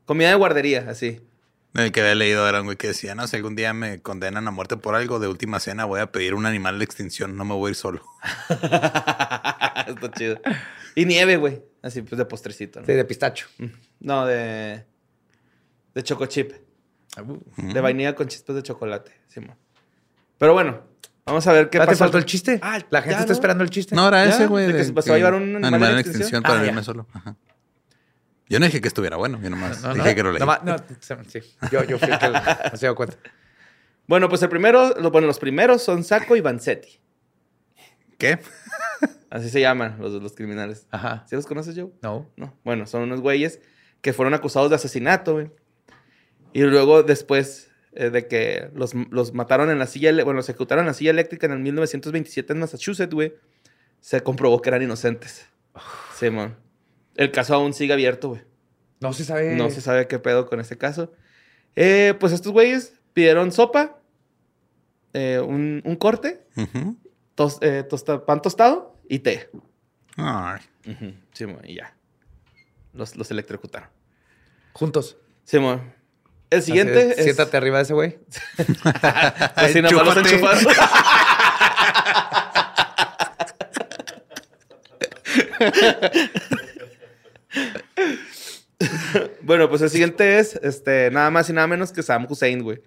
Comida 0.05 0.29
de 0.29 0.37
guardería, 0.37 0.87
así. 0.89 1.21
El 1.75 1.93
que 1.93 2.01
había 2.01 2.15
leído 2.17 2.49
era 2.49 2.61
un 2.61 2.67
güey 2.67 2.77
que 2.77 2.89
decía, 2.89 3.15
no, 3.15 3.27
si 3.29 3.37
algún 3.37 3.55
día 3.55 3.73
me 3.73 4.01
condenan 4.03 4.49
a 4.49 4.51
muerte 4.51 4.77
por 4.77 4.97
algo, 4.97 5.21
de 5.21 5.29
última 5.29 5.61
cena 5.61 5.85
voy 5.85 6.01
a 6.01 6.11
pedir 6.11 6.35
un 6.35 6.45
animal 6.47 6.79
de 6.79 6.85
extinción, 6.85 7.37
no 7.37 7.45
me 7.45 7.55
voy 7.55 7.69
a 7.69 7.71
ir 7.71 7.77
solo. 7.77 8.03
Está 8.51 10.11
chido. 10.17 10.41
Y 10.95 11.05
nieve, 11.05 11.37
güey. 11.37 11.63
Así, 11.83 12.03
pues 12.03 12.19
de 12.19 12.25
postrecito, 12.25 12.81
¿no? 12.81 12.87
Sí, 12.87 12.93
de 12.93 13.05
pistacho. 13.05 13.47
No, 14.01 14.27
de. 14.27 14.85
De 15.95 16.03
choco 16.03 16.27
chip. 16.27 16.53
De 17.57 17.81
vainilla 17.81 18.15
con 18.15 18.29
chispas 18.29 18.57
de 18.57 18.63
chocolate. 18.63 19.13
Simón. 19.29 19.57
Pero 20.39 20.53
bueno, 20.53 20.81
vamos 21.27 21.47
a 21.47 21.53
ver 21.53 21.71
qué 21.71 21.79
¿Ya 21.79 21.85
te 21.85 21.91
pasa. 21.93 22.05
faltó 22.05 22.19
el 22.19 22.25
chiste? 22.25 22.59
Ah, 22.63 22.81
la 22.91 23.01
gente 23.03 23.15
está 23.17 23.27
¿no? 23.27 23.33
esperando 23.33 23.65
el 23.65 23.71
chiste. 23.71 23.95
No, 23.95 24.09
era 24.09 24.25
¿Ya? 24.25 24.31
ese, 24.31 24.47
güey. 24.47 24.67
¿De 24.67 24.73
que 24.77 24.85
se- 24.85 24.93
va 24.93 25.03
a 25.03 25.17
llevar 25.19 25.35
un 25.35 25.65
animal 25.65 25.93
en 25.93 25.99
extinción? 25.99 26.43
para 26.43 26.61
Ah, 26.61 26.67
irme 26.67 26.83
solo. 26.83 27.07
Ajá. 27.13 27.37
Yo 28.51 28.61
no 28.61 28.67
dije 28.67 28.81
que 28.83 28.89
estuviera 28.89 29.17
bueno, 29.17 29.41
yo 29.43 29.49
nomás 29.49 29.81
No, 29.81 29.89
no, 29.89 29.95
dije 29.95 30.15
que 30.15 30.23
lo 30.23 30.33
leí. 30.33 30.41
no, 30.65 30.77
sí. 31.29 31.41
Yo, 31.73 31.85
yo 31.85 31.99
fui 31.99 32.11
el 32.11 32.19
que 32.19 32.29
no 32.73 32.77
se 32.77 32.87
dio 32.87 32.95
cuenta. 32.95 33.17
Bueno, 34.07 34.29
pues 34.29 34.43
el 34.43 34.49
primero, 34.51 34.95
lo- 35.01 35.11
bueno, 35.11 35.27
los 35.27 35.39
primeros 35.39 35.83
son 35.83 36.05
Saco 36.05 36.37
y 36.37 36.41
Vanzetti. 36.41 37.01
¿Qué? 38.19 38.39
Así 39.31 39.49
se 39.49 39.61
llaman 39.61 39.97
los, 40.01 40.13
los 40.21 40.33
criminales. 40.35 40.87
Ajá. 40.91 41.25
¿Sí 41.29 41.37
los 41.37 41.47
conoces, 41.47 41.75
Joe? 41.77 41.91
No. 42.03 42.29
No. 42.37 42.59
Bueno, 42.65 42.87
son 42.87 43.03
unos 43.03 43.21
güeyes 43.21 43.61
que 44.03 44.13
fueron 44.13 44.35
acusados 44.35 44.69
de 44.71 44.77
asesinato, 44.77 45.35
güey. 45.35 45.51
Y 46.53 46.63
luego, 46.63 47.05
después 47.05 47.71
eh, 47.93 48.11
de 48.11 48.27
que 48.27 48.69
los, 48.75 48.95
los 49.11 49.33
mataron 49.33 49.71
en 49.71 49.79
la 49.79 49.87
silla, 49.87 50.13
bueno, 50.25 50.35
los 50.39 50.49
ejecutaron 50.49 50.83
en 50.83 50.89
la 50.89 50.95
silla 50.95 51.13
eléctrica 51.13 51.47
en 51.47 51.53
el 51.53 51.61
1927 51.61 52.53
en 52.53 52.59
Massachusetts, 52.59 53.15
güey, 53.15 53.35
se 54.01 54.21
comprobó 54.23 54.61
que 54.61 54.71
eran 54.71 54.83
inocentes. 54.83 55.47
Simón. 56.17 56.57
El 57.21 57.31
caso 57.33 57.55
aún 57.55 57.75
sigue 57.75 57.93
abierto, 57.93 58.31
güey. 58.31 58.41
No 59.01 59.13
se 59.13 59.25
sabe. 59.25 59.55
No 59.55 59.69
se 59.69 59.83
sabe 59.83 60.09
qué 60.09 60.19
pedo 60.19 60.47
con 60.47 60.59
este 60.59 60.79
caso. 60.79 61.13
Eh, 61.77 62.15
pues 62.19 62.33
estos 62.33 62.51
güeyes 62.51 62.95
pidieron 63.13 63.53
sopa, 63.53 63.99
eh, 65.13 65.39
un, 65.39 65.83
un 65.85 65.97
corte, 65.97 66.47
tos- 67.35 67.59
eh, 67.61 67.85
tosta- 67.89 68.25
pan 68.25 68.41
tostado 68.41 68.97
y 69.07 69.19
té. 69.19 69.51
Ay. 70.17 70.61
Simón, 71.35 71.61
y 71.65 71.75
ya. 71.77 71.95
Los, 72.95 73.15
los 73.17 73.31
electrocutaron. 73.31 73.91
Juntos. 74.73 75.19
Simón. 75.45 75.93
El 76.49 76.63
siguiente 76.63 77.11
es... 77.19 77.25
Siéntate 77.25 77.55
arriba 77.59 77.77
de 77.77 77.83
ese 77.83 77.93
güey. 77.93 78.19
Así 79.57 79.83
los 79.83 79.91
Chúpate. 79.93 80.21
enchufaron. 80.21 80.65
Bueno, 89.43 89.69
pues 89.69 89.83
el 89.83 89.91
siguiente 89.91 90.39
es 90.39 90.57
este, 90.63 91.11
nada 91.11 91.31
más 91.31 91.49
y 91.51 91.53
nada 91.53 91.67
menos 91.67 91.93
que 91.93 92.03
Sam 92.03 92.27
Hussein, 92.29 92.63
güey. 92.63 92.81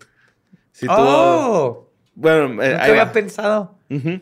Sí 0.71 0.85
tuvo- 0.87 0.95
oh, 0.97 1.89
Bueno, 2.15 2.61
eh, 2.63 2.77
había 2.79 3.11
pensado. 3.11 3.75
Ujú. 3.89 4.19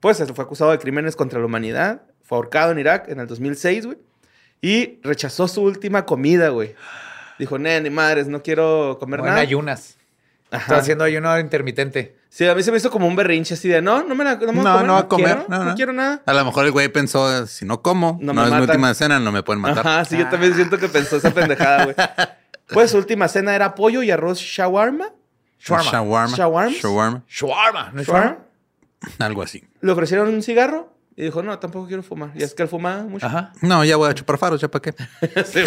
Pues 0.00 0.20
él 0.20 0.32
fue 0.34 0.44
acusado 0.44 0.70
de 0.72 0.78
crímenes 0.78 1.14
contra 1.16 1.38
la 1.38 1.46
humanidad. 1.46 2.02
Fue 2.22 2.36
ahorcado 2.36 2.72
en 2.72 2.78
Irak 2.78 3.08
en 3.08 3.20
el 3.20 3.26
2006, 3.26 3.86
güey. 3.86 3.98
Y 4.60 4.98
rechazó 5.02 5.48
su 5.48 5.62
última 5.62 6.06
comida, 6.06 6.48
güey. 6.50 6.74
Dijo, 7.38 7.58
"Nee, 7.58 7.80
ni 7.80 7.90
madres, 7.90 8.28
no 8.28 8.42
quiero 8.42 8.96
comer 9.00 9.20
en 9.20 9.26
nada. 9.26 9.40
ayunas. 9.40 9.96
Ajá. 10.52 10.62
Está 10.62 10.76
haciendo 10.76 11.04
ayuno 11.04 11.38
intermitente. 11.40 12.16
Sí, 12.28 12.46
a 12.46 12.54
mí 12.54 12.62
se 12.62 12.70
me 12.70 12.76
hizo 12.76 12.90
como 12.90 13.06
un 13.06 13.16
berrinche 13.16 13.54
así 13.54 13.68
de, 13.68 13.80
no, 13.82 14.02
no 14.04 14.14
me 14.14 14.22
la 14.22 14.34
no, 14.36 14.40
me 14.52 14.52
voy 14.52 14.64
No, 14.64 14.82
no 14.82 14.92
va 14.94 14.98
a 15.00 15.08
comer, 15.08 15.26
quiero, 15.38 15.44
no, 15.48 15.58
no, 15.58 15.64
no. 15.64 15.74
quiero 15.74 15.92
nada. 15.92 16.22
A 16.24 16.32
lo 16.32 16.44
mejor 16.44 16.64
el 16.66 16.72
güey 16.72 16.88
pensó, 16.88 17.46
si 17.46 17.64
no 17.64 17.82
como, 17.82 18.18
No 18.20 18.32
no, 18.32 18.42
me 18.42 18.46
es 18.48 18.52
mi 18.54 18.60
matan. 18.60 18.70
última 18.70 18.94
cena, 18.94 19.18
no 19.18 19.32
me 19.32 19.42
pueden 19.42 19.60
matar. 19.62 19.86
Ajá, 19.86 20.04
sí, 20.04 20.16
yo 20.18 20.28
también 20.28 20.54
siento 20.54 20.78
que 20.78 20.88
pensó 20.88 21.16
esa 21.16 21.30
pendejada, 21.32 21.84
güey. 21.84 21.96
Pues 22.68 22.90
su 22.92 22.96
última 22.96 23.28
cena 23.28 23.54
era 23.54 23.74
pollo 23.74 24.02
y 24.02 24.10
arroz 24.10 24.38
shawarma. 24.38 25.10
Shawarma. 25.58 25.90
Shawarma. 25.90 26.36
Shawarmas. 26.36 26.74
Shawarma. 26.80 27.22
Shawarma, 27.28 27.90
¿no 27.92 28.02
Shawarma. 28.02 28.38
Algo 29.18 29.42
así. 29.42 29.62
Le 29.82 29.92
ofrecieron 29.92 30.28
un 30.28 30.42
cigarro 30.42 30.90
y 31.14 31.24
dijo, 31.24 31.42
no, 31.42 31.58
tampoco 31.58 31.86
quiero 31.86 32.02
fumar. 32.02 32.30
Y 32.34 32.42
es 32.42 32.54
que 32.54 32.62
él 32.62 32.68
fumaba 32.70 33.02
mucho. 33.02 33.26
Ajá. 33.26 33.52
No, 33.60 33.84
ya 33.84 33.96
voy 33.96 34.08
a 34.08 34.14
chupar 34.14 34.38
faros, 34.38 34.60
ya 34.60 34.68
para 34.70 34.80
qué. 34.82 34.94
Sí, 35.44 35.64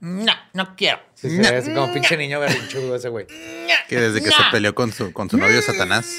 ¿no? 0.00 0.32
No, 0.52 0.76
quiero. 0.76 1.00
Sí, 1.14 1.30
sí, 1.30 1.40
es 1.40 1.68
como 1.68 1.92
pinche 1.92 2.16
niño 2.16 2.40
berrinchudo 2.40 2.96
ese 2.96 3.08
güey. 3.08 3.26
Que 3.88 4.00
desde 4.00 4.22
que 4.22 4.30
se 4.30 4.42
peleó 4.50 4.74
con 4.74 4.92
su, 4.92 5.12
con 5.12 5.28
su 5.28 5.36
novio 5.36 5.60
Satanás. 5.62 6.14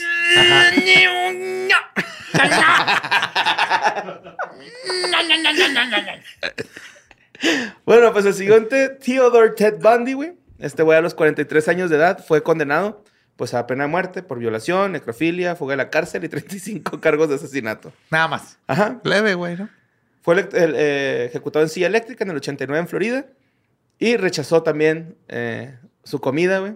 Bueno, 7.85 8.11
pues 8.11 8.25
el 8.25 8.33
siguiente, 8.33 8.89
Theodore 8.89 9.51
Ted 9.51 9.75
Bundy, 9.79 10.13
güey. 10.13 10.33
Este 10.59 10.83
güey 10.83 10.97
a 10.97 11.01
los 11.01 11.13
43 11.13 11.67
años 11.69 11.89
de 11.89 11.95
edad 11.95 12.23
fue 12.25 12.43
condenado 12.43 13.03
pues 13.39 13.53
a 13.53 13.65
pena 13.65 13.85
de 13.85 13.89
muerte 13.89 14.21
por 14.21 14.37
violación, 14.37 14.91
necrofilia, 14.91 15.55
fuga 15.55 15.71
de 15.71 15.77
la 15.77 15.89
cárcel 15.89 16.25
y 16.25 16.27
35 16.27 16.99
cargos 17.01 17.29
de 17.29 17.35
asesinato. 17.35 17.93
Nada 18.11 18.27
más. 18.27 18.59
Ajá. 18.67 18.99
Leve, 19.05 19.33
güey, 19.35 19.55
¿no? 19.55 19.69
Fue 20.21 20.35
el, 20.35 20.49
eh, 20.53 21.27
ejecutado 21.29 21.63
en 21.63 21.69
silla 21.69 21.87
eléctrica 21.87 22.25
en 22.25 22.31
el 22.31 22.35
89 22.35 22.81
en 22.81 22.87
Florida. 22.89 23.25
Y 23.99 24.15
rechazó 24.17 24.63
también 24.63 25.15
eh, 25.27 25.77
su 26.03 26.19
comida, 26.21 26.59
güey. 26.59 26.73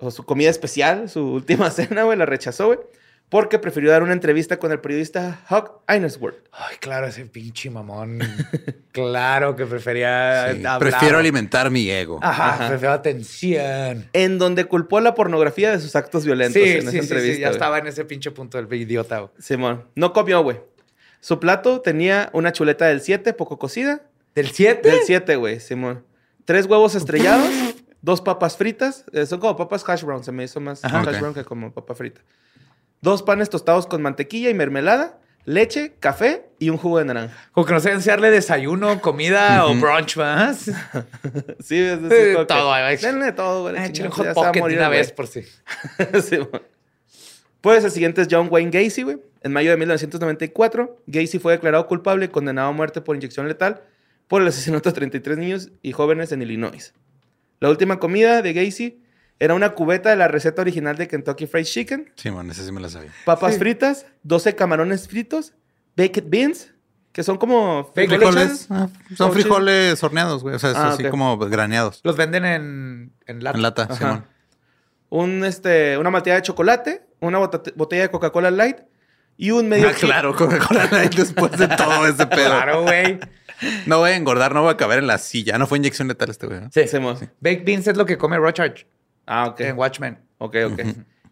O 0.00 0.10
su 0.10 0.24
comida 0.24 0.48
especial, 0.50 1.08
su 1.08 1.20
última 1.34 1.70
cena, 1.70 2.04
güey, 2.04 2.16
la 2.18 2.26
rechazó, 2.26 2.66
güey. 2.68 2.78
Porque 3.28 3.58
prefirió 3.58 3.90
dar 3.90 4.02
una 4.02 4.14
entrevista 4.14 4.58
con 4.58 4.72
el 4.72 4.80
periodista 4.80 5.42
Hawk 5.48 5.82
Einesworth. 5.86 6.38
Ay, 6.50 6.76
claro, 6.80 7.06
ese 7.06 7.26
pinche 7.26 7.68
mamón. 7.68 8.20
claro 8.92 9.54
que 9.54 9.66
prefería 9.66 10.44
Sí, 10.46 10.56
hablar. 10.56 10.78
Prefiero 10.78 11.18
alimentar 11.18 11.70
mi 11.70 11.90
ego. 11.90 12.20
Ajá, 12.22 12.54
Ajá. 12.54 12.68
prefiero 12.68 12.94
atención. 12.94 14.08
En 14.14 14.38
donde 14.38 14.64
culpó 14.64 15.00
la 15.00 15.14
pornografía 15.14 15.70
de 15.72 15.78
sus 15.80 15.94
actos 15.94 16.24
violentos 16.24 16.54
Sí, 16.62 16.68
en 16.70 16.72
sí, 16.72 16.78
esa 16.78 16.90
sí, 16.90 16.98
entrevista. 17.00 17.34
sí, 17.34 17.40
ya 17.42 17.50
estaba 17.50 17.76
en 17.78 17.86
ese 17.88 18.06
pinche 18.06 18.30
punto 18.30 18.56
del 18.62 18.72
idiota. 18.80 19.18
güey. 19.18 19.30
Simón. 19.38 19.84
No 19.94 20.14
comió, 20.14 20.40
güey. 20.42 20.60
Su 21.20 21.38
plato 21.38 21.82
tenía 21.82 22.30
una 22.32 22.52
chuleta 22.52 22.86
del 22.86 23.02
7, 23.02 23.34
poco 23.34 23.58
cocida. 23.58 24.00
¿Del 24.38 24.50
7? 24.52 24.88
Del 24.88 25.00
7, 25.04 25.36
güey, 25.36 25.58
Simón. 25.60 26.04
Tres 26.44 26.66
huevos 26.66 26.94
estrellados, 26.94 27.48
dos 28.02 28.20
papas 28.20 28.56
fritas. 28.56 29.04
eh, 29.12 29.26
son 29.26 29.40
como 29.40 29.56
papas 29.56 29.82
hash 29.88 30.02
brown. 30.04 30.22
Se 30.22 30.30
me 30.32 30.44
hizo 30.44 30.60
más 30.60 30.84
Ajá. 30.84 31.00
hash 31.00 31.18
brown 31.20 31.34
que 31.34 31.44
como 31.44 31.72
papa 31.72 31.94
frita. 31.94 32.20
Dos 33.00 33.22
panes 33.22 33.50
tostados 33.50 33.86
con 33.86 34.00
mantequilla 34.00 34.48
y 34.50 34.54
mermelada, 34.54 35.18
leche, 35.44 35.94
café 35.98 36.46
y 36.60 36.70
un 36.70 36.76
jugo 36.76 36.98
de 36.98 37.04
naranja. 37.06 37.36
Como 37.52 37.66
que 37.66 37.72
no 37.72 37.80
sé 37.80 38.00
si 38.00 38.08
darle 38.08 38.30
desayuno, 38.30 39.00
comida 39.00 39.66
o 39.66 39.74
brunch 39.74 40.16
más. 40.16 40.66
Sí, 41.60 41.76
es 41.80 41.92
Eh, 41.94 41.96
decir, 41.98 42.46
todo, 42.46 42.68
güey. 42.68 42.96
Denle 42.96 43.32
todo, 43.32 43.62
güey. 43.70 43.84
echa 43.84 44.04
un 44.04 44.10
hot 44.10 44.34
pocket 44.34 44.60
morir 44.60 44.78
una 44.78 44.88
vez 44.88 45.10
por. 45.12 45.26
Simón. 45.26 45.48
Pues 47.60 47.82
el 47.82 47.90
siguiente 47.90 48.22
es 48.22 48.28
John 48.30 48.46
Wayne 48.50 48.70
Gacy, 48.70 49.02
güey. 49.02 49.18
En 49.42 49.52
mayo 49.52 49.70
de 49.72 49.76
1994, 49.76 51.02
Gacy 51.08 51.40
fue 51.40 51.52
declarado 51.54 51.86
culpable 51.88 52.26
y 52.26 52.28
condenado 52.28 52.68
a 52.68 52.72
muerte 52.72 53.00
por 53.00 53.16
inyección 53.16 53.48
letal 53.48 53.82
por 54.28 54.42
el 54.42 54.48
asesinato 54.48 54.88
de 54.90 54.94
33 54.94 55.38
niños 55.38 55.70
y 55.82 55.92
jóvenes 55.92 56.30
en 56.32 56.42
Illinois. 56.42 56.94
La 57.60 57.70
última 57.70 57.98
comida 57.98 58.40
de 58.42 58.52
Gacy 58.52 59.02
era 59.40 59.54
una 59.54 59.70
cubeta 59.70 60.10
de 60.10 60.16
la 60.16 60.28
receta 60.28 60.62
original 60.62 60.96
de 60.96 61.08
Kentucky 61.08 61.46
Fried 61.46 61.64
Chicken, 61.64 62.12
Sí, 62.16 62.30
man, 62.30 62.50
ese 62.50 62.64
sí 62.64 62.70
me 62.72 62.80
la 62.80 62.88
sabía. 62.88 63.10
papas 63.24 63.58
fritas, 63.58 64.06
12 64.22 64.54
camarones 64.54 65.08
fritos, 65.08 65.54
baked 65.96 66.24
beans, 66.28 66.72
que 67.12 67.22
son 67.24 67.36
como 67.38 67.90
frijoles. 67.94 68.20
Frijoles. 68.20 68.66
ah, 68.70 68.88
son 69.16 69.32
frijoles 69.32 70.02
horneados, 70.04 70.42
güey. 70.42 70.54
O 70.54 70.58
sea, 70.58 70.70
es 70.70 70.76
Ah, 70.76 70.88
así 70.90 71.04
ok. 71.04 71.10
como 71.10 71.36
graneados. 71.38 72.00
Los 72.04 72.16
venden 72.16 72.44
en, 72.44 73.12
en 73.26 73.42
lata. 73.42 73.56
En 73.56 73.62
lata, 73.62 73.82
Ajá. 73.84 73.94
Simón. 73.96 74.24
Un, 75.10 75.44
este, 75.44 75.96
una 75.98 76.10
malteada 76.10 76.40
de 76.40 76.42
chocolate, 76.42 77.06
una 77.20 77.38
botella 77.38 78.02
de 78.02 78.10
Coca-Cola 78.10 78.50
Light 78.50 78.76
y 79.36 79.50
un 79.52 79.68
medio 79.68 79.88
Ah, 79.88 79.92
claro, 79.98 80.34
Coca-Cola 80.36 80.86
Light 80.92 81.14
después 81.14 81.52
de 81.52 81.66
todo 81.68 82.06
ese 82.06 82.26
pedo. 82.26 82.50
Claro, 82.50 82.82
güey. 82.82 83.18
No 83.86 83.98
voy 83.98 84.10
a 84.10 84.16
engordar, 84.16 84.54
no 84.54 84.62
voy 84.62 84.72
a 84.72 84.76
caber 84.76 84.98
en 84.98 85.06
la 85.06 85.18
silla. 85.18 85.58
No 85.58 85.66
fue 85.66 85.78
inyección 85.78 86.08
letal 86.08 86.30
este 86.30 86.46
güey. 86.46 86.60
¿no? 86.60 86.70
Sí. 86.72 86.86
Simón. 86.88 87.16
Baked 87.40 87.64
beans 87.64 87.86
es 87.86 87.96
lo 87.96 88.06
que 88.06 88.16
come 88.18 88.36
Rochard 88.38 88.74
Ah, 89.26 89.48
ok. 89.48 89.60
en 89.60 89.76
Watchmen. 89.76 90.18
Ok, 90.38 90.56
ok. 90.72 90.80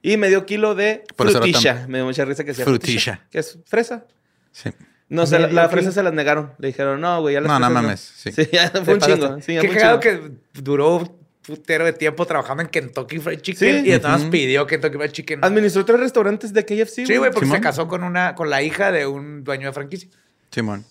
Y 0.03 0.16
medio 0.16 0.45
kilo 0.47 0.74
de 0.74 1.05
Por 1.16 1.31
frutilla. 1.31 1.81
tan- 1.83 1.91
Me 1.91 1.99
dio 1.99 2.05
mucha 2.05 2.24
risa 2.24 2.45
que 2.45 2.51
decía 2.51 2.64
Frutilla. 2.64 3.27
Que 3.31 3.39
es 3.39 3.59
fresa. 3.66 4.05
Sí. 4.53 4.70
No, 5.09 5.24
se 5.27 5.39
la, 5.39 5.47
Medio 5.47 5.55
la 5.57 5.62
kilo. 5.62 5.70
fresa 5.72 5.93
se 5.93 6.03
las 6.03 6.12
negaron. 6.12 6.53
Le 6.59 6.68
dijeron, 6.68 7.01
no, 7.01 7.20
güey, 7.20 7.35
ya 7.35 7.41
las 7.41 7.49
No, 7.49 7.59
no 7.59 7.70
mames, 7.70 8.01
sí. 8.01 8.33
Sí, 8.33 8.49
ya 8.53 8.70
fue 8.70 8.95
un 8.95 9.01
chingo. 9.01 9.41
Sí, 9.41 9.55
ya 9.55 9.61
Qué 9.61 9.68
cagado 9.70 10.01
que 10.01 10.33
duró 10.55 10.97
un 10.97 11.27
putero 11.43 11.85
de 11.85 11.93
tiempo 11.93 12.27
trabajando 12.27 12.62
en 12.64 12.68
Kentucky 12.68 13.18
Fried 13.20 13.41
Chicken 13.41 13.85
Sí. 13.85 13.89
y 13.89 13.93
entonces 13.93 14.22
Ujú. 14.22 14.31
pidió 14.33 14.66
Kentucky 14.66 14.97
Fried 14.99 15.12
Chicken. 15.12 15.45
Administró 15.45 15.85
tres 15.85 16.01
restaurantes 16.01 16.53
de 16.53 16.64
KFC. 16.64 17.07
Sí, 17.07 17.16
güey, 17.16 17.31
porque 17.31 17.47
Simón. 17.47 17.59
se 17.59 17.62
casó 17.62 17.87
con 17.87 18.03
una, 18.03 18.35
con 18.35 18.51
la 18.51 18.62
hija 18.62 18.91
de 18.91 19.07
un 19.07 19.45
dueño 19.45 19.68
de 19.68 19.72
franquicia. 19.72 20.09
Simón. 20.51 20.85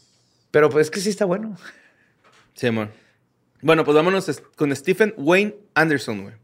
Pero 0.56 0.70
pues 0.70 0.88
es 0.88 0.91
que 0.91 1.01
sí 1.01 1.10
está 1.10 1.26
bueno. 1.26 1.58
Sí, 2.53 2.68
amor. 2.68 2.88
Bueno, 3.62 3.84
pues 3.84 3.93
vámonos 3.93 4.41
con 4.56 4.74
Stephen 4.74 5.14
Wayne 5.18 5.53
Anderson, 5.74 6.22
güey. 6.24 6.36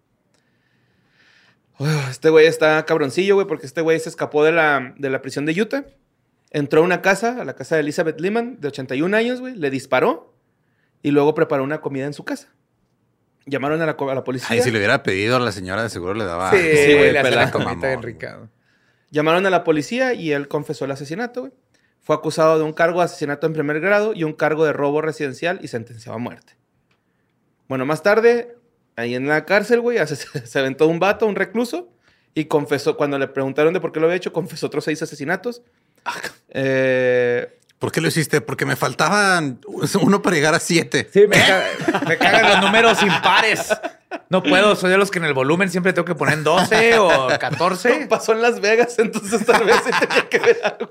Uf, 1.77 2.09
Este 2.09 2.29
güey 2.29 2.45
está 2.45 2.85
cabroncillo, 2.85 3.35
güey, 3.35 3.47
porque 3.47 3.65
este 3.65 3.79
güey 3.79 3.97
se 4.01 4.09
escapó 4.09 4.43
de 4.43 4.51
la, 4.51 4.93
de 4.97 5.09
la 5.09 5.21
prisión 5.21 5.45
de 5.45 5.53
Utah. 5.61 5.85
Entró 6.49 6.81
a 6.81 6.83
una 6.83 7.01
casa, 7.01 7.41
a 7.41 7.45
la 7.45 7.55
casa 7.55 7.75
de 7.75 7.81
Elizabeth 7.83 8.19
Lehman, 8.19 8.59
de 8.59 8.67
81 8.67 9.15
años, 9.15 9.39
güey. 9.39 9.55
Le 9.55 9.69
disparó 9.69 10.35
y 11.01 11.11
luego 11.11 11.33
preparó 11.33 11.63
una 11.63 11.79
comida 11.79 12.05
en 12.05 12.13
su 12.13 12.25
casa. 12.25 12.49
Llamaron 13.45 13.81
a 13.81 13.85
la, 13.85 13.95
co- 13.95 14.09
a 14.11 14.15
la 14.15 14.25
policía. 14.25 14.49
Ay, 14.49 14.61
si 14.61 14.71
le 14.71 14.77
hubiera 14.77 15.03
pedido 15.03 15.37
a 15.37 15.39
la 15.39 15.53
señora, 15.53 15.83
de 15.83 15.89
seguro 15.89 16.15
le 16.15 16.25
daba. 16.25 16.51
sí, 16.51 16.57
sí, 16.57 16.93
güey, 16.95 17.13
le 17.13 17.21
comita 17.53 17.71
Mamón. 17.87 18.01
Llamaron 19.09 19.45
a 19.45 19.49
la 19.49 19.63
policía 19.63 20.13
y 20.13 20.33
él 20.33 20.49
confesó 20.49 20.83
el 20.83 20.91
asesinato, 20.91 21.41
güey. 21.43 21.53
Fue 22.01 22.15
acusado 22.15 22.57
de 22.57 22.63
un 22.63 22.73
cargo 22.73 22.99
de 22.99 23.05
asesinato 23.05 23.47
en 23.47 23.53
primer 23.53 23.79
grado 23.79 24.13
y 24.13 24.23
un 24.23 24.33
cargo 24.33 24.65
de 24.65 24.73
robo 24.73 25.01
residencial 25.01 25.59
y 25.61 25.67
sentenciado 25.67 26.15
a 26.15 26.19
muerte. 26.19 26.55
Bueno, 27.67 27.85
más 27.85 28.03
tarde, 28.03 28.55
ahí 28.95 29.15
en 29.15 29.27
la 29.27 29.45
cárcel, 29.45 29.81
güey, 29.81 29.97
se, 30.07 30.59
aventó 30.59 30.87
un 30.87 30.99
vato, 30.99 31.27
un 31.27 31.35
recluso, 31.35 31.89
y 32.33 32.45
confesó, 32.45 32.97
cuando 32.97 33.19
le 33.19 33.27
preguntaron 33.27 33.73
de 33.73 33.79
por 33.79 33.91
qué 33.91 33.99
lo 33.99 34.07
había 34.07 34.17
hecho, 34.17 34.33
confesó 34.33 34.67
otros 34.67 34.83
seis 34.83 35.01
asesinatos. 35.01 35.61
Eh, 36.49 37.59
¿Por 37.77 37.91
qué 37.91 38.01
lo 38.01 38.07
hiciste? 38.07 38.41
Porque 38.41 38.65
me 38.65 38.75
faltaban 38.75 39.59
uno 40.01 40.21
para 40.21 40.35
llegar 40.35 40.53
a 40.55 40.59
siete. 40.59 41.09
Sí, 41.11 41.21
me, 41.27 41.37
me 42.07 42.17
cagan 42.17 42.49
los 42.49 42.61
números 42.61 43.01
impares. 43.03 43.69
No 44.31 44.41
puedo, 44.41 44.75
soy 44.75 44.89
de 44.89 44.97
los 44.97 45.11
que 45.11 45.19
en 45.19 45.25
el 45.25 45.33
volumen 45.33 45.69
siempre 45.69 45.91
tengo 45.93 46.05
que 46.05 46.15
poner 46.15 46.35
en 46.35 46.43
12 46.43 46.97
o 46.99 47.27
14. 47.39 48.05
pasó 48.09 48.31
en 48.31 48.41
Las 48.41 48.61
Vegas, 48.61 48.97
entonces 48.97 49.45
tal 49.45 49.65
vez 49.65 49.75
sí 49.85 49.91
tenía 49.99 50.29
que 50.29 50.39
ver 50.39 50.57
algo. 50.63 50.87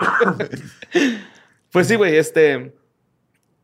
Pues 1.72 1.86
sí, 1.88 1.94
güey, 1.96 2.16
este. 2.16 2.74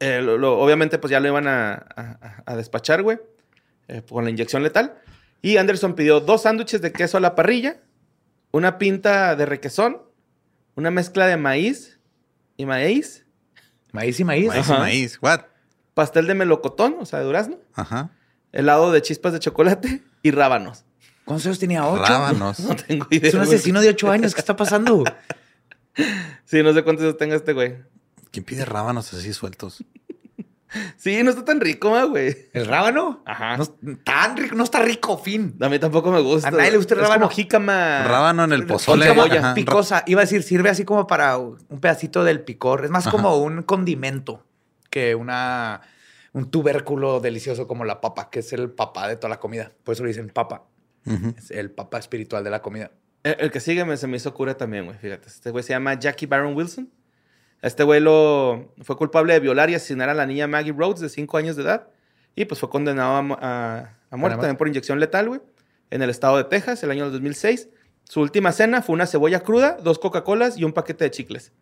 eh, 0.00 0.20
lo- 0.22 0.38
lo- 0.38 0.58
obviamente, 0.58 0.98
pues 0.98 1.10
ya 1.10 1.20
lo 1.20 1.28
iban 1.28 1.46
a, 1.48 1.74
a- 1.96 2.42
a 2.46 2.56
despachar, 2.56 3.02
güey, 3.02 3.18
eh, 3.88 4.02
con 4.08 4.24
la 4.24 4.30
inyección 4.30 4.62
letal. 4.62 4.94
Y 5.42 5.58
Anderson 5.58 5.94
pidió 5.94 6.20
dos 6.20 6.42
sándwiches 6.42 6.80
de 6.82 6.92
queso 6.92 7.16
a 7.18 7.20
la 7.20 7.34
parrilla, 7.34 7.76
una 8.52 8.78
pinta 8.78 9.36
de 9.36 9.46
requesón, 9.46 10.02
una 10.74 10.90
mezcla 10.90 11.26
de 11.26 11.36
maíz 11.36 11.98
y 12.56 12.64
maíz, 12.66 13.24
Maíz 13.92 14.20
y 14.20 14.24
maíz. 14.24 14.48
Maíz 14.48 14.68
y 14.68 14.72
maíz. 14.72 15.18
What? 15.22 15.40
pastel 15.94 16.26
de 16.26 16.34
melocotón, 16.34 16.96
o 17.00 17.06
sea, 17.06 17.20
de 17.20 17.24
durazno, 17.24 17.58
Ajá. 17.74 18.10
Helado 18.53 18.92
de 18.92 19.03
chispas 19.03 19.32
de 19.32 19.38
chocolate 19.40 20.03
y 20.22 20.30
rábanos. 20.30 20.84
¿Cuántos 21.24 21.47
años 21.47 21.59
tenía? 21.59 21.86
¿Ocho? 21.86 22.05
Rábanos. 22.05 22.61
No 22.68 22.76
tengo 22.76 23.07
idea. 23.11 23.28
Es 23.28 23.34
un 23.34 23.44
güey. 23.44 23.55
asesino 23.55 23.80
de 23.80 23.88
8 23.90 24.11
años. 24.11 24.34
¿Qué 24.34 24.40
está 24.40 24.57
pasando? 24.57 25.05
Sí, 26.44 26.62
no 26.62 26.74
sé 26.74 26.82
cuántos 26.84 27.05
años 27.05 27.16
tenga 27.16 27.36
este 27.36 27.55
güey. 27.55 27.76
¿Quién 28.30 28.44
pide 28.44 28.64
rábanos 28.66 29.12
así 29.14 29.32
sueltos? 29.32 29.82
Sí, 30.99 31.22
no 31.22 31.30
está 31.30 31.44
tan 31.44 31.59
rico, 31.61 31.94
ah, 31.97 32.05
güey. 32.05 32.36
¿El 32.53 32.66
rábano? 32.66 33.22
Ajá. 33.24 33.57
No, 33.57 33.62
es 33.62 33.72
tan 34.05 34.36
rico, 34.36 34.55
no 34.57 34.64
está 34.64 34.80
rico, 34.82 35.16
fin. 35.16 35.57
A 35.61 35.68
mí 35.70 35.78
tampoco 35.78 36.12
me 36.12 36.20
gusta. 36.20 36.49
A 36.49 36.51
nadie 36.51 36.72
le 36.72 36.76
gusta 36.76 36.94
el 36.94 37.01
Es 37.01 37.07
rábano. 37.07 37.26
como 37.26 37.34
jícama. 37.34 38.03
Rábano 38.07 38.44
en 38.44 38.53
el 38.53 38.66
pozole. 38.66 39.09
Ajá. 39.09 39.55
picosa. 39.55 40.03
Iba 40.07 40.20
a 40.20 40.24
decir, 40.24 40.42
sirve 40.42 40.68
así 40.68 40.84
como 40.84 41.07
para 41.07 41.38
un 41.38 41.80
pedacito 41.80 42.24
del 42.24 42.42
picor. 42.42 42.84
Es 42.84 42.90
más 42.90 43.07
Ajá. 43.07 43.16
como 43.16 43.36
un 43.38 43.62
condimento 43.62 44.44
que 44.90 45.14
una, 45.14 45.80
un 46.37 46.51
tubérculo 46.51 47.20
delicioso 47.20 47.66
como 47.66 47.84
la 47.84 48.01
papa, 48.01 48.28
que 48.30 48.41
es 48.41 48.53
el 48.53 48.70
papá 48.70 49.09
de 49.09 49.16
toda 49.16 49.28
la 49.30 49.41
comida. 49.41 49.72
Por 49.84 49.95
eso 49.95 50.03
le 50.03 50.09
dicen 50.09 50.28
papa. 50.28 50.64
Es 51.37 51.51
el 51.51 51.70
papá 51.70 51.99
espiritual 51.99 52.43
de 52.45 52.51
la 52.51 52.61
comida. 52.62 52.91
El, 53.22 53.37
el 53.39 53.51
que 53.51 53.61
sigue 53.61 53.84
me, 53.84 53.97
se 53.97 54.07
me 54.07 54.16
hizo 54.16 54.34
cura 54.34 54.57
también, 54.57 54.84
güey. 54.87 54.99
Fíjate. 54.99 55.28
Este 55.28 55.51
güey 55.51 55.62
se 55.64 55.70
llama 55.72 55.95
Jackie 55.95 56.26
Baron 56.26 56.55
Wilson. 56.57 56.91
Este 57.62 57.82
güey 57.84 58.01
lo, 58.01 58.72
fue 58.82 58.97
culpable 58.97 59.32
de 59.32 59.41
violar 59.41 59.70
y 59.70 59.74
asesinar 59.74 60.09
a 60.09 60.14
la 60.14 60.26
niña 60.26 60.47
Maggie 60.47 60.72
Rhodes 60.72 61.01
de 61.01 61.09
5 61.09 61.37
años 61.39 61.57
de 61.57 61.62
edad. 61.62 61.89
Y 62.34 62.45
pues 62.45 62.61
fue 62.61 62.68
condenado 62.68 63.12
a, 63.14 63.39
a- 63.41 63.99
a 64.11 64.16
muerte 64.16 64.37
también 64.43 64.57
por 64.57 64.68
inyección 64.68 65.01
letal, 65.01 65.28
güey. 65.28 65.41
En 65.91 66.03
el 66.03 66.11
estado 66.11 66.37
de 66.37 66.45
Texas, 66.45 66.82
el 66.82 66.91
año 66.91 67.11
2006. 67.11 67.68
Su 68.05 68.20
última 68.20 68.53
cena 68.53 68.82
fue 68.82 68.95
una 68.95 69.07
cebolla 69.07 69.41
cruda, 69.41 69.78
dos 69.82 69.99
Coca-Colas 69.99 70.59
y 70.59 70.64
un 70.64 70.72
paquete 70.72 71.05
de 71.05 71.11
chicles. 71.11 71.53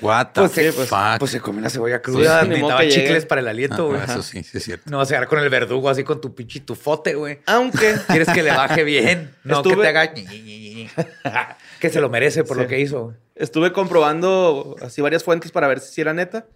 What 0.00 0.26
the 0.32 0.40
Pues, 0.42 0.52
sí, 0.52 0.60
pues, 0.74 0.90
pues 1.18 1.30
se 1.30 1.40
comió 1.40 1.58
una 1.60 1.70
cebolla 1.70 2.00
cruda. 2.00 2.42
Sí, 2.42 2.48
necesitaba 2.48 2.88
chicles 2.88 3.26
para 3.26 3.40
el 3.40 3.48
aliento, 3.48 3.84
Ah, 3.86 3.88
güey. 3.88 4.02
eso 4.02 4.22
sí, 4.22 4.42
sí 4.44 4.58
es 4.58 4.64
cierto. 4.64 4.90
No 4.90 4.98
vas 4.98 5.08
a 5.10 5.14
llegar 5.14 5.28
con 5.28 5.40
el 5.40 5.48
verdugo 5.50 5.88
así 5.88 6.04
con 6.04 6.20
tu 6.20 6.34
pinche 6.34 6.60
tufote, 6.60 7.14
güey. 7.14 7.40
Aunque 7.46 7.96
Quieres 8.06 8.28
que 8.28 8.42
le 8.42 8.50
baje 8.50 8.84
bien. 8.84 9.34
No, 9.44 9.62
que 9.62 9.74
te 9.76 9.88
haga... 9.88 10.12
que 11.80 11.90
se 11.90 12.00
lo 12.00 12.08
merece 12.08 12.44
por 12.44 12.56
Sí. 12.56 12.62
lo 12.62 12.68
que 12.68 12.80
hizo. 12.80 13.14
estuve 13.34 13.72
comprobando 13.72 14.76
así 14.82 15.00
varias 15.00 15.24
fuentes 15.24 15.50
para 15.52 15.68
ver 15.68 15.80
si 15.80 16.00
era 16.00 16.14
neta. 16.14 16.46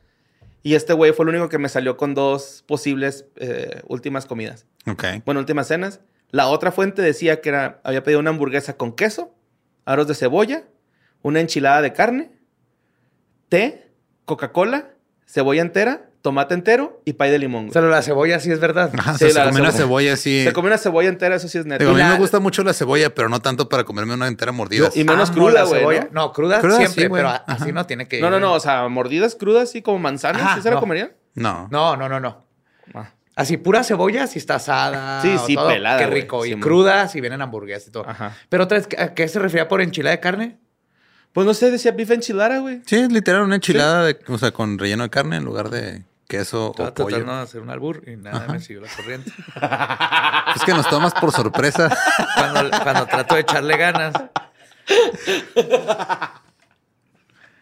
Y 0.64 0.74
este 0.74 0.92
güey 0.92 1.12
fue 1.12 1.24
el 1.24 1.30
único 1.30 1.48
que 1.48 1.58
me 1.58 1.68
salió 1.68 1.96
con 1.96 2.14
dos 2.14 2.62
posibles 2.68 3.24
eh, 3.36 3.82
últimas 3.88 4.26
comidas. 4.26 4.66
Ok. 4.86 5.04
Bueno, 5.24 5.40
últimas 5.40 5.66
cenas. 5.66 6.00
La 6.30 6.46
otra 6.46 6.70
fuente 6.72 7.02
decía 7.02 7.40
que 7.40 7.48
era, 7.48 7.80
había 7.84 8.02
pedido 8.04 8.20
una 8.20 8.30
hamburguesa 8.30 8.76
con 8.76 8.92
queso, 8.94 9.34
aros 9.84 10.06
de 10.06 10.14
cebolla, 10.14 10.62
una 11.22 11.40
enchilada 11.40 11.82
de 11.82 11.92
carne, 11.92 12.30
té, 13.52 13.90
Coca-Cola, 14.24 14.92
cebolla 15.26 15.60
entera, 15.60 16.08
tomate 16.22 16.54
entero 16.54 17.02
y 17.04 17.12
pay 17.14 17.30
de 17.30 17.38
limón. 17.38 17.64
güey. 17.64 17.72
Solo 17.74 17.90
la 17.90 18.00
cebolla 18.00 18.40
sí 18.40 18.50
es 18.50 18.60
verdad. 18.60 18.90
Ajá, 18.96 19.10
o 19.10 19.14
Sí, 19.14 19.18
sea, 19.18 19.28
se 19.28 19.34
la- 19.40 19.44
la 19.50 19.60
una 19.60 19.72
cebolla. 19.72 20.14
así. 20.14 20.44
Se 20.44 20.52
comió 20.54 20.68
una 20.68 20.78
cebolla 20.78 21.08
entera, 21.10 21.34
eso 21.36 21.48
sí 21.48 21.58
es 21.58 21.66
neta. 21.66 21.78
Digo, 21.84 21.90
a 21.90 21.94
mí 21.94 22.00
la- 22.00 22.12
me 22.14 22.18
gusta 22.18 22.40
mucho 22.40 22.62
la 22.64 22.72
cebolla, 22.72 23.14
pero 23.14 23.28
no 23.28 23.40
tanto 23.40 23.68
para 23.68 23.84
comerme 23.84 24.14
una 24.14 24.26
entera 24.28 24.52
mordida. 24.52 24.88
Y 24.94 25.04
menos 25.04 25.30
cruda, 25.32 25.52
la 25.52 25.62
güey, 25.64 25.80
cebolla. 25.80 26.08
¿no? 26.12 26.22
No, 26.28 26.32
cruda, 26.32 26.60
Cruda, 26.60 26.76
siempre, 26.78 27.02
sí, 27.02 27.08
güey. 27.08 27.20
pero 27.22 27.28
Ajá. 27.34 27.44
así 27.46 27.72
no 27.72 27.84
tiene 27.84 28.08
que 28.08 28.20
No, 28.22 28.30
no, 28.30 28.40
no, 28.40 28.54
o 28.54 28.60
sea, 28.60 28.88
mordidas 28.88 29.34
crudas, 29.34 29.64
así 29.64 29.82
como 29.82 29.98
manzanas, 29.98 30.40
Ajá, 30.42 30.54
¿sí 30.56 30.62
se 30.62 30.68
la 30.70 30.76
no. 30.76 30.80
comerían? 30.80 31.12
No. 31.34 31.68
No, 31.70 31.96
no, 31.96 32.08
no, 32.08 32.20
no. 32.20 32.46
Ah. 32.94 33.10
Así 33.36 33.56
pura 33.58 33.82
cebolla 33.84 34.26
si 34.28 34.38
está 34.38 34.54
asada. 34.56 35.20
Sí, 35.22 35.34
o 35.34 35.46
sí, 35.46 35.54
todo, 35.56 35.68
pelada, 35.68 35.98
Qué 35.98 36.06
güey. 36.06 36.20
rico. 36.22 36.42
Sí, 36.44 36.50
y 36.50 36.54
man. 36.54 36.60
cruda 36.62 37.08
si 37.08 37.20
vienen 37.20 37.42
hamburguesas 37.42 37.88
y 37.88 37.90
todo. 37.90 38.08
Ajá. 38.08 38.34
Pero 38.48 38.64
otra 38.64 38.78
vez, 38.78 38.88
¿a 38.98 39.12
qué 39.14 39.26
se 39.28 39.38
refería 39.38 39.68
por 39.68 39.80
enchilada 39.82 40.14
de 40.16 40.20
carne? 40.20 40.58
Pues 41.32 41.46
no 41.46 41.54
sé, 41.54 41.70
decía 41.70 41.92
beef 41.92 42.10
enchilada, 42.10 42.58
güey. 42.58 42.82
Sí, 42.86 42.96
es 42.96 43.10
literal 43.10 43.42
una 43.42 43.54
enchilada, 43.56 44.04
de, 44.04 44.18
o 44.28 44.38
sea, 44.38 44.50
con 44.52 44.78
relleno 44.78 45.04
de 45.04 45.10
carne 45.10 45.36
en 45.36 45.44
lugar 45.44 45.70
de 45.70 46.02
queso 46.28 46.70
Estaba 46.72 46.90
o 46.90 46.94
pollo. 46.94 47.16
tratando 47.16 47.36
de 47.36 47.42
hacer 47.42 47.60
un 47.62 47.70
albur 47.70 48.02
y 48.06 48.16
nada 48.16 48.46
me 48.48 48.60
siguió 48.60 48.82
la 48.82 48.88
corriente. 48.88 49.32
Es 50.56 50.62
que 50.64 50.72
nos 50.74 50.88
tomas 50.90 51.14
por 51.14 51.32
sorpresa. 51.32 51.88
Cuando, 52.36 52.70
cuando 52.82 53.06
trato 53.06 53.34
de 53.34 53.40
echarle 53.40 53.76
ganas. 53.78 54.12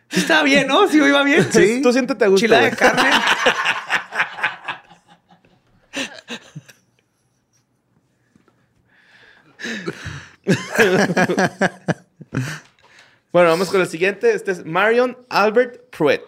Sí 0.08 0.20
estaba 0.20 0.42
bien, 0.42 0.66
¿no? 0.66 0.88
Sí 0.88 0.96
iba 0.98 1.22
bien. 1.22 1.46
Sí. 1.52 1.80
Tú 1.82 1.92
siéntete 1.92 2.24
a 2.24 2.28
gusto, 2.28 2.44
Enchilada 2.46 2.64
de 2.64 2.70
güey. 2.70 2.78
carne. 2.78 3.10
Bueno, 13.32 13.50
vamos 13.50 13.70
con 13.70 13.80
el 13.80 13.86
siguiente. 13.86 14.34
Este 14.34 14.50
es 14.50 14.64
Marion 14.64 15.16
Albert 15.28 15.88
Pruitt. 15.96 16.22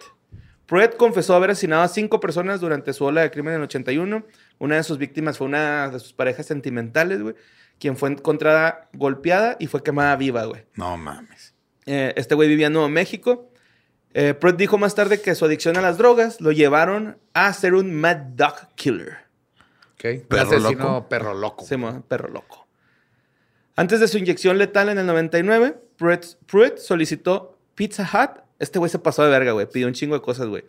Pruitt 0.67 0.95
confesó 0.95 1.35
haber 1.35 1.51
asesinado 1.51 1.83
a 1.83 1.89
cinco 1.89 2.21
personas 2.21 2.61
durante 2.61 2.93
su 2.93 3.03
ola 3.03 3.21
de 3.21 3.29
crimen 3.29 3.55
en 3.55 3.59
el 3.59 3.63
81. 3.65 4.25
Una 4.59 4.75
de 4.77 4.83
sus 4.83 4.97
víctimas 4.97 5.37
fue 5.37 5.47
una 5.47 5.89
de 5.89 5.99
sus 5.99 6.13
parejas 6.13 6.45
sentimentales, 6.45 7.21
güey, 7.21 7.35
quien 7.77 7.97
fue 7.97 8.09
encontrada 8.09 8.87
golpeada 8.93 9.57
y 9.59 9.67
fue 9.67 9.83
quemada 9.83 10.15
viva, 10.15 10.45
güey. 10.45 10.63
No 10.75 10.95
mames. 10.95 11.53
Eh, 11.85 12.13
este 12.15 12.35
güey 12.35 12.47
vivía 12.47 12.67
en 12.67 12.73
Nuevo 12.73 12.87
México. 12.87 13.51
Eh, 14.13 14.33
Pruitt 14.33 14.55
dijo 14.55 14.77
más 14.77 14.95
tarde 14.95 15.19
que 15.19 15.35
su 15.35 15.43
adicción 15.43 15.75
a 15.75 15.81
las 15.81 15.97
drogas 15.97 16.39
lo 16.39 16.53
llevaron 16.53 17.17
a 17.33 17.51
ser 17.51 17.73
un 17.73 17.93
mad 17.93 18.15
dog 18.15 18.55
killer. 18.75 19.17
Ok. 19.95 20.25
Perro 20.29 20.41
asesino 20.43 20.69
loco. 20.69 21.09
perro 21.09 21.33
loco. 21.33 21.65
Se 21.65 21.75
llama 21.75 22.01
perro 22.07 22.29
loco. 22.29 22.65
Antes 23.75 23.99
de 23.99 24.07
su 24.07 24.19
inyección 24.19 24.57
letal 24.57 24.87
en 24.87 24.99
el 24.99 25.05
99, 25.05 25.75
Pruitt, 26.03 26.25
Pruitt 26.47 26.77
solicitó 26.79 27.57
Pizza 27.75 28.03
Hut. 28.03 28.41
Este 28.59 28.77
güey 28.77 28.91
se 28.91 28.99
pasó 28.99 29.23
de 29.23 29.29
verga, 29.29 29.53
güey. 29.53 29.69
Pidió 29.69 29.87
un 29.87 29.93
chingo 29.93 30.15
de 30.15 30.21
cosas, 30.21 30.47
güey. 30.47 30.65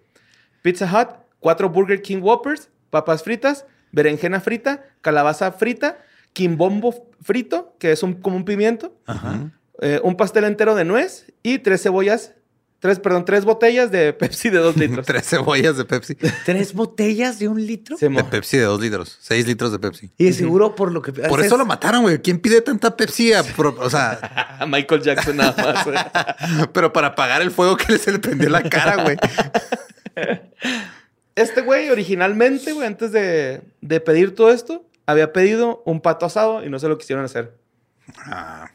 Pizza 0.62 0.87
Hut, 0.87 1.09
cuatro 1.41 1.68
Burger 1.70 2.03
King 2.03 2.18
Whoppers, 2.22 2.70
papas 2.91 3.24
fritas, 3.24 3.66
berenjena 3.91 4.41
frita, 4.41 4.85
calabaza 5.01 5.51
frita, 5.51 5.99
quimbombo 6.32 7.09
frito, 7.20 7.74
que 7.80 7.91
es 7.91 8.05
un, 8.05 8.14
como 8.14 8.37
un 8.37 8.45
pimiento, 8.45 8.97
Ajá. 9.07 9.51
eh, 9.80 10.01
un 10.05 10.16
pastel 10.16 10.45
entero 10.45 10.76
de 10.76 10.85
nuez 10.85 11.32
y 11.43 11.59
tres 11.59 11.82
cebollas, 11.82 12.35
tres, 12.85 12.99
perdón, 12.99 13.24
tres 13.24 13.47
botellas 13.47 13.91
de 13.91 14.12
Pepsi 14.20 14.51
de 14.51 14.59
dos 14.59 14.76
litros. 14.76 15.07
Tres 15.07 15.26
cebollas 15.26 15.78
de 15.78 15.87
Pepsi. 15.87 16.16
¿Tres 16.45 16.74
botellas 16.74 17.39
de 17.39 17.49
un 17.49 17.64
litro? 17.66 17.97
Se 17.97 18.11
De 18.11 18.24
Pepsi 18.24 18.59
de 18.59 18.64
dos 18.64 18.78
litros. 18.78 19.16
Seis 19.22 19.47
litros 19.47 19.72
de 19.72 19.78
Pepsi. 19.78 20.11
Y 20.18 20.24
de 20.26 20.32
seguro 20.35 20.74
por 20.74 20.93
lo 20.93 21.01
que... 21.01 21.11
Por 21.14 21.41
haces- 21.41 21.47
eso 21.47 21.57
lo 21.57 21.64
mataron, 21.64 22.03
güey. 22.03 22.18
¿Quién 22.20 22.39
pide 22.41 22.61
tanta 22.61 22.95
Pepsi? 22.95 23.32
a 23.32 23.43
pro- 23.43 23.74
o 23.78 23.89
sea, 23.89 24.59
a 24.61 24.66
Michael 24.68 25.01
Jackson 25.01 25.39
nada 25.39 25.55
más, 25.57 25.85
güey. 25.87 25.97
pero 26.74 26.93
para 26.93 27.07
apagar 27.09 27.41
el 27.41 27.51
fuego 27.51 27.78
que 27.78 27.97
se 27.97 28.12
le 28.12 28.18
prendió 28.18 28.49
en 28.49 28.53
la 28.53 28.62
cara, 28.62 29.03
güey. 29.03 29.16
Este 31.35 31.62
güey, 31.62 31.89
originalmente, 31.89 32.72
güey, 32.74 32.87
antes 32.87 33.11
de, 33.12 33.62
de 33.80 34.01
pedir 34.01 34.35
todo 34.35 34.51
esto, 34.51 34.85
había 35.07 35.32
pedido 35.32 35.82
un 35.87 36.01
pato 36.03 36.26
asado 36.26 36.62
y 36.64 36.68
no 36.68 36.78
se 36.78 36.89
lo 36.89 36.99
quisieron 36.99 37.24
hacer. 37.24 37.57
Ah, 38.18 38.70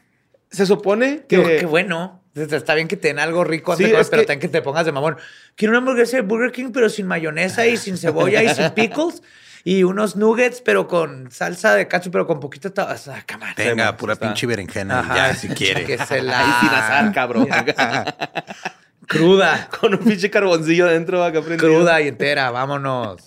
Se 0.50 0.66
supone 0.66 1.24
que. 1.28 1.36
Digo, 1.36 1.48
qué 1.60 1.66
bueno. 1.66 2.19
Está 2.34 2.74
bien 2.74 2.86
que 2.88 2.96
te 2.96 3.08
den 3.08 3.18
algo 3.18 3.42
rico 3.44 3.72
antes 3.72 3.84
Sí, 3.86 3.90
de 3.90 3.94
comer, 3.94 4.02
es 4.02 4.08
pero 4.10 4.22
que- 4.22 4.26
también 4.26 4.40
que 4.40 4.48
te 4.48 4.62
pongas 4.62 4.86
de 4.86 4.92
mamón. 4.92 5.16
Quiero 5.56 5.72
una 5.72 5.78
hamburguesa 5.78 6.16
de 6.16 6.22
Burger 6.22 6.52
King, 6.52 6.70
pero 6.72 6.88
sin 6.88 7.06
mayonesa 7.06 7.66
y 7.66 7.76
sin 7.76 7.96
cebolla 7.98 8.42
y 8.42 8.54
sin 8.54 8.70
pickles. 8.74 9.22
Y 9.62 9.82
unos 9.82 10.16
nuggets, 10.16 10.62
pero 10.62 10.88
con 10.88 11.30
salsa 11.30 11.74
de 11.74 11.86
ketchup, 11.86 12.12
pero 12.12 12.26
con 12.26 12.40
poquito... 12.40 12.68
O 12.68 12.96
sea, 12.96 13.24
tenga 13.56 13.94
pura 13.96 14.14
está. 14.14 14.26
pinche 14.26 14.46
berenjena. 14.46 14.94
y 14.94 14.98
Ajá. 15.00 15.16
Ya, 15.16 15.34
si 15.34 15.48
quiere. 15.48 15.84
Que 15.86 15.98
se 15.98 16.22
la... 16.22 16.38
Ay, 16.40 16.52
sin 16.60 16.68
azar, 16.70 17.12
cabrón. 17.12 17.46
Cruda. 19.06 19.68
Con 19.80 19.94
un 19.94 20.00
pinche 20.00 20.30
carboncillo 20.30 20.86
acá 20.86 21.42
prendido. 21.42 21.58
Cruda 21.58 22.00
y 22.00 22.08
entera. 22.08 22.50
Vámonos. 22.50 23.22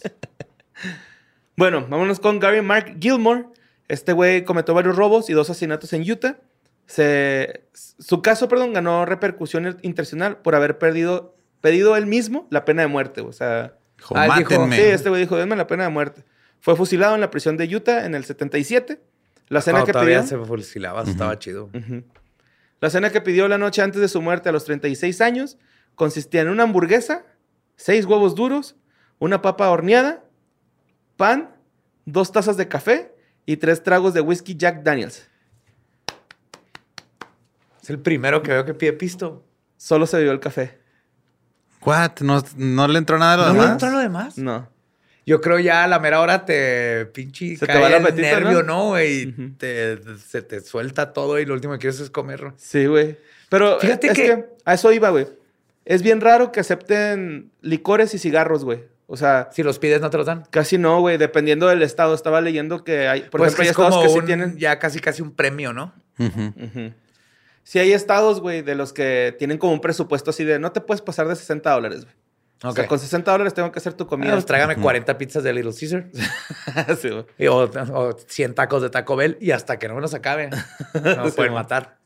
Bueno, 1.55 1.85
vámonos 1.87 2.19
con 2.19 2.39
Gary 2.39 2.61
Mark 2.61 2.95
Gilmore. 2.99 3.45
Este 3.87 4.13
güey 4.13 4.43
cometió 4.43 4.73
varios 4.73 4.95
robos 4.95 5.29
y 5.29 5.33
dos 5.33 5.49
asesinatos 5.49 5.91
en 5.93 6.09
Utah. 6.09 6.37
Se, 6.85 7.65
su 7.73 8.21
caso, 8.21 8.47
perdón, 8.47 8.73
ganó 8.73 9.05
repercusión 9.05 9.77
internacional 9.81 10.37
por 10.37 10.55
haber 10.55 10.77
perdido, 10.77 11.35
pedido 11.61 11.95
él 11.95 12.05
mismo 12.05 12.47
la 12.51 12.65
pena 12.65 12.81
de 12.83 12.87
muerte. 12.87 13.21
O 13.21 13.31
sea, 13.31 13.75
Dijo, 13.97 14.15
Ah, 14.17 14.37
dijo, 14.37 14.51
mátenme. 14.59 14.75
sí, 14.75 14.81
este 14.81 15.09
güey 15.09 15.21
dijo, 15.21 15.37
denme 15.37 15.55
la 15.55 15.65
pena 15.67 15.83
de 15.83 15.89
muerte. 15.89 16.25
Fue 16.59 16.75
fusilado 16.75 17.15
en 17.15 17.21
la 17.21 17.29
prisión 17.31 17.55
de 17.57 17.73
Utah 17.73 18.05
en 18.05 18.15
el 18.15 18.25
77. 18.25 18.99
La 19.49 19.61
cena 19.61 19.75
Cuando 19.79 19.85
que 19.87 19.91
todavía 19.93 20.21
pidió... 20.23 20.39
se 20.41 20.45
fusilaba, 20.45 21.03
estaba 21.03 21.39
chido. 21.39 21.69
La 22.81 22.89
cena 22.89 23.11
que 23.11 23.21
pidió 23.21 23.47
la 23.47 23.57
noche 23.57 23.81
antes 23.81 24.01
de 24.01 24.07
su 24.09 24.21
muerte 24.21 24.49
a 24.49 24.51
los 24.51 24.65
36 24.65 25.21
años 25.21 25.57
consistía 25.95 26.41
en 26.41 26.49
una 26.49 26.63
hamburguesa, 26.63 27.25
seis 27.77 28.05
huevos 28.05 28.35
duros, 28.35 28.75
una 29.19 29.41
papa 29.41 29.69
horneada, 29.69 30.23
pan, 31.17 31.55
dos 32.05 32.31
tazas 32.31 32.57
de 32.57 32.67
café 32.67 33.13
y 33.45 33.57
tres 33.57 33.83
tragos 33.83 34.13
de 34.13 34.21
whisky 34.21 34.55
Jack 34.55 34.83
Daniels. 34.83 35.29
Es 37.83 37.89
el 37.89 37.99
primero 37.99 38.41
que 38.41 38.51
veo 38.51 38.65
que 38.65 38.73
pide 38.73 38.93
pisto. 38.93 39.45
Solo 39.77 40.07
se 40.07 40.17
bebió 40.17 40.31
el 40.31 40.39
café. 40.39 40.79
What? 41.81 42.21
¿No, 42.21 42.41
no 42.55 42.87
le 42.87 42.97
entró 42.97 43.17
nada 43.19 43.33
a 43.33 43.37
lo 43.37 43.43
¿No 43.47 43.53
le 43.53 43.59
demás? 43.59 43.71
entró 43.73 43.91
lo 43.91 43.99
demás? 43.99 44.37
No. 44.37 44.69
Yo 45.25 45.39
creo 45.41 45.59
ya 45.59 45.83
a 45.83 45.87
la 45.87 45.99
mera 45.99 46.19
hora 46.21 46.45
te 46.45 47.05
pinche 47.07 47.55
Se 47.55 47.65
te 47.65 47.67
cae 47.73 47.81
va 47.81 47.87
el 47.87 47.93
el 47.95 48.01
apetito, 48.03 48.21
nervio, 48.27 48.63
¿no? 48.63 48.77
¿no? 48.83 48.87
güey? 48.89 49.27
Ujú. 49.29 49.51
te, 49.57 49.97
se 50.17 50.41
te 50.41 50.59
suelta 50.61 51.13
todo 51.13 51.39
y 51.39 51.45
lo 51.45 51.53
último 51.53 51.73
que 51.73 51.79
quieres 51.79 51.99
es 51.99 52.09
comerlo. 52.09 52.53
Sí, 52.57 52.85
güey. 52.87 53.17
Pero 53.49 53.79
Fíjate 53.79 54.07
es 54.07 54.13
que- 54.13 54.23
que... 54.23 54.45
a 54.65 54.73
eso 54.73 54.91
iba, 54.91 55.09
güey. 55.09 55.27
Es 55.85 56.01
bien 56.03 56.21
raro 56.21 56.51
que 56.53 56.59
acepten 56.61 57.51
licores 57.61 58.13
y 58.13 58.19
cigarros, 58.19 58.63
güey. 58.63 58.85
O 59.07 59.17
sea, 59.17 59.49
Si 59.51 59.63
los 59.63 59.79
pides 59.79 59.99
no 60.01 60.09
te 60.09 60.17
los 60.17 60.25
dan. 60.25 60.43
casi 60.49 60.77
no, 60.77 60.99
güey. 61.01 61.17
Dependiendo 61.17 61.67
del 61.67 61.81
estado. 61.83 62.15
Estaba 62.15 62.39
leyendo 62.41 62.83
que 62.85 63.07
hay, 63.09 63.21
por 63.23 63.39
pues 63.41 63.53
ejemplo, 63.53 63.61
hay 63.63 63.67
es 63.67 63.71
estados 63.71 63.95
como 63.95 64.01
que 64.03 64.19
sí 64.21 64.25
tienen... 64.25 64.57
ya 64.57 64.79
casi 64.79 64.99
casi 64.99 65.21
un 65.21 65.31
premio, 65.31 65.73
¿no? 65.73 65.93
Ujú. 66.19 66.53
Ujú. 66.57 66.93
Sí, 67.63 67.79
hay 67.79 67.93
estados, 67.93 68.41
güey, 68.41 68.61
de 68.61 68.75
los 68.75 68.91
que 68.93 69.35
tienen 69.39 69.57
como 69.57 69.73
un 69.73 69.81
presupuesto 69.81 70.29
así 70.31 70.43
de 70.43 70.59
no 70.59 70.71
te 70.71 70.81
puedes 70.81 71.01
pasar 71.01 71.27
de 71.27 71.35
60 71.35 71.71
dólares, 71.71 72.03
güey. 72.05 72.15
O 72.65 72.71
sea, 72.71 72.87
con 72.87 72.97
60 72.97 73.29
dólares 73.29 73.53
tengo 73.53 73.69
que 73.73 73.79
hacer 73.79 73.93
tu 73.93 74.05
Ah, 74.05 74.07
comida. 74.07 74.31
pues 74.33 74.45
trágame 74.45 74.77
40 74.77 75.17
pizzas 75.17 75.43
de 75.43 75.51
Little 75.51 75.73
Caesar 75.77 76.05
Sí, 77.01 77.09
güey. 77.09 77.25
y- 77.37 77.47
o, 77.47 77.63
o 77.65 78.17
100 78.25 78.55
tacos 78.55 78.81
de 78.81 78.89
Taco 78.89 79.17
Bell 79.17 79.37
y 79.41 79.51
hasta 79.51 79.77
que 79.79 79.89
no 79.89 79.95
me 79.95 80.01
los 80.01 80.13
acabe. 80.13 80.49
No 80.93 81.23
me 81.25 81.29
Sí, 81.29 81.35
pueden 81.35 81.53
matar. 81.53 81.97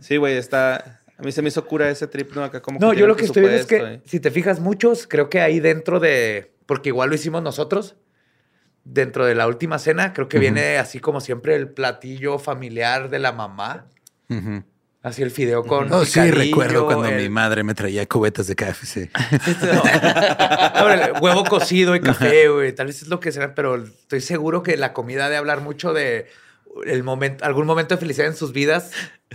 Sí, 0.00 0.16
güey, 0.16 0.36
está... 0.36 1.00
A 1.18 1.22
mí 1.22 1.30
se 1.32 1.42
me 1.42 1.48
hizo 1.48 1.64
cura 1.66 1.88
ese 1.90 2.06
trip, 2.06 2.34
¿no? 2.34 2.42
Acá 2.44 2.62
como 2.62 2.78
No, 2.80 2.92
yo 2.92 3.06
lo 3.06 3.16
que 3.16 3.24
estoy 3.24 3.42
viendo 3.42 3.58
es 3.60 3.66
que 3.66 4.00
si 4.04 4.18
te 4.20 4.30
fijas 4.30 4.60
muchos, 4.60 5.06
creo 5.06 5.28
que 5.28 5.40
ahí 5.40 5.60
dentro 5.60 5.98
de 6.00 6.52
porque 6.66 6.88
igual 6.90 7.08
lo 7.10 7.14
hicimos 7.14 7.42
nosotros. 7.42 7.96
Dentro 8.84 9.24
de 9.26 9.34
la 9.36 9.46
última 9.46 9.78
cena, 9.78 10.12
creo 10.12 10.28
que 10.28 10.38
viene 10.40 10.78
así 10.78 10.98
como 10.98 11.20
siempre 11.20 11.54
el 11.54 11.68
platillo 11.68 12.38
familiar 12.40 13.10
de 13.10 13.18
la 13.20 13.30
mamá. 13.32 13.86
Ujú. 14.28 14.64
Así 15.02 15.20
el 15.22 15.32
fideo 15.32 15.64
con. 15.64 15.92
Oh, 15.92 16.04
sí, 16.04 16.20
recuerdo 16.30 16.84
cuando 16.86 17.06
el- 17.08 17.16
mi 17.22 17.28
madre 17.28 17.64
me 17.64 17.74
traía 17.74 18.06
cubetas 18.06 18.46
de 18.46 18.54
KFC. 18.54 19.10
No, 20.74 20.88
el 20.90 21.12
huevo 21.20 21.44
cocido 21.44 21.94
y 21.96 22.00
café, 22.00 22.48
güey. 22.48 22.72
Tal 22.72 22.86
vez 22.86 23.02
es 23.02 23.08
lo 23.08 23.18
que 23.20 23.32
será, 23.32 23.54
pero 23.54 23.76
estoy 23.76 24.20
seguro 24.20 24.62
que 24.62 24.76
la 24.76 24.92
comida 24.92 25.28
de 25.28 25.36
hablar 25.36 25.60
mucho 25.60 25.92
de 25.92 26.26
el 26.86 27.02
momento, 27.02 27.44
algún 27.44 27.66
momento 27.66 27.94
de 27.96 28.00
felicidad 28.00 28.28
en 28.28 28.36
sus 28.36 28.52
vidas, 28.52 28.92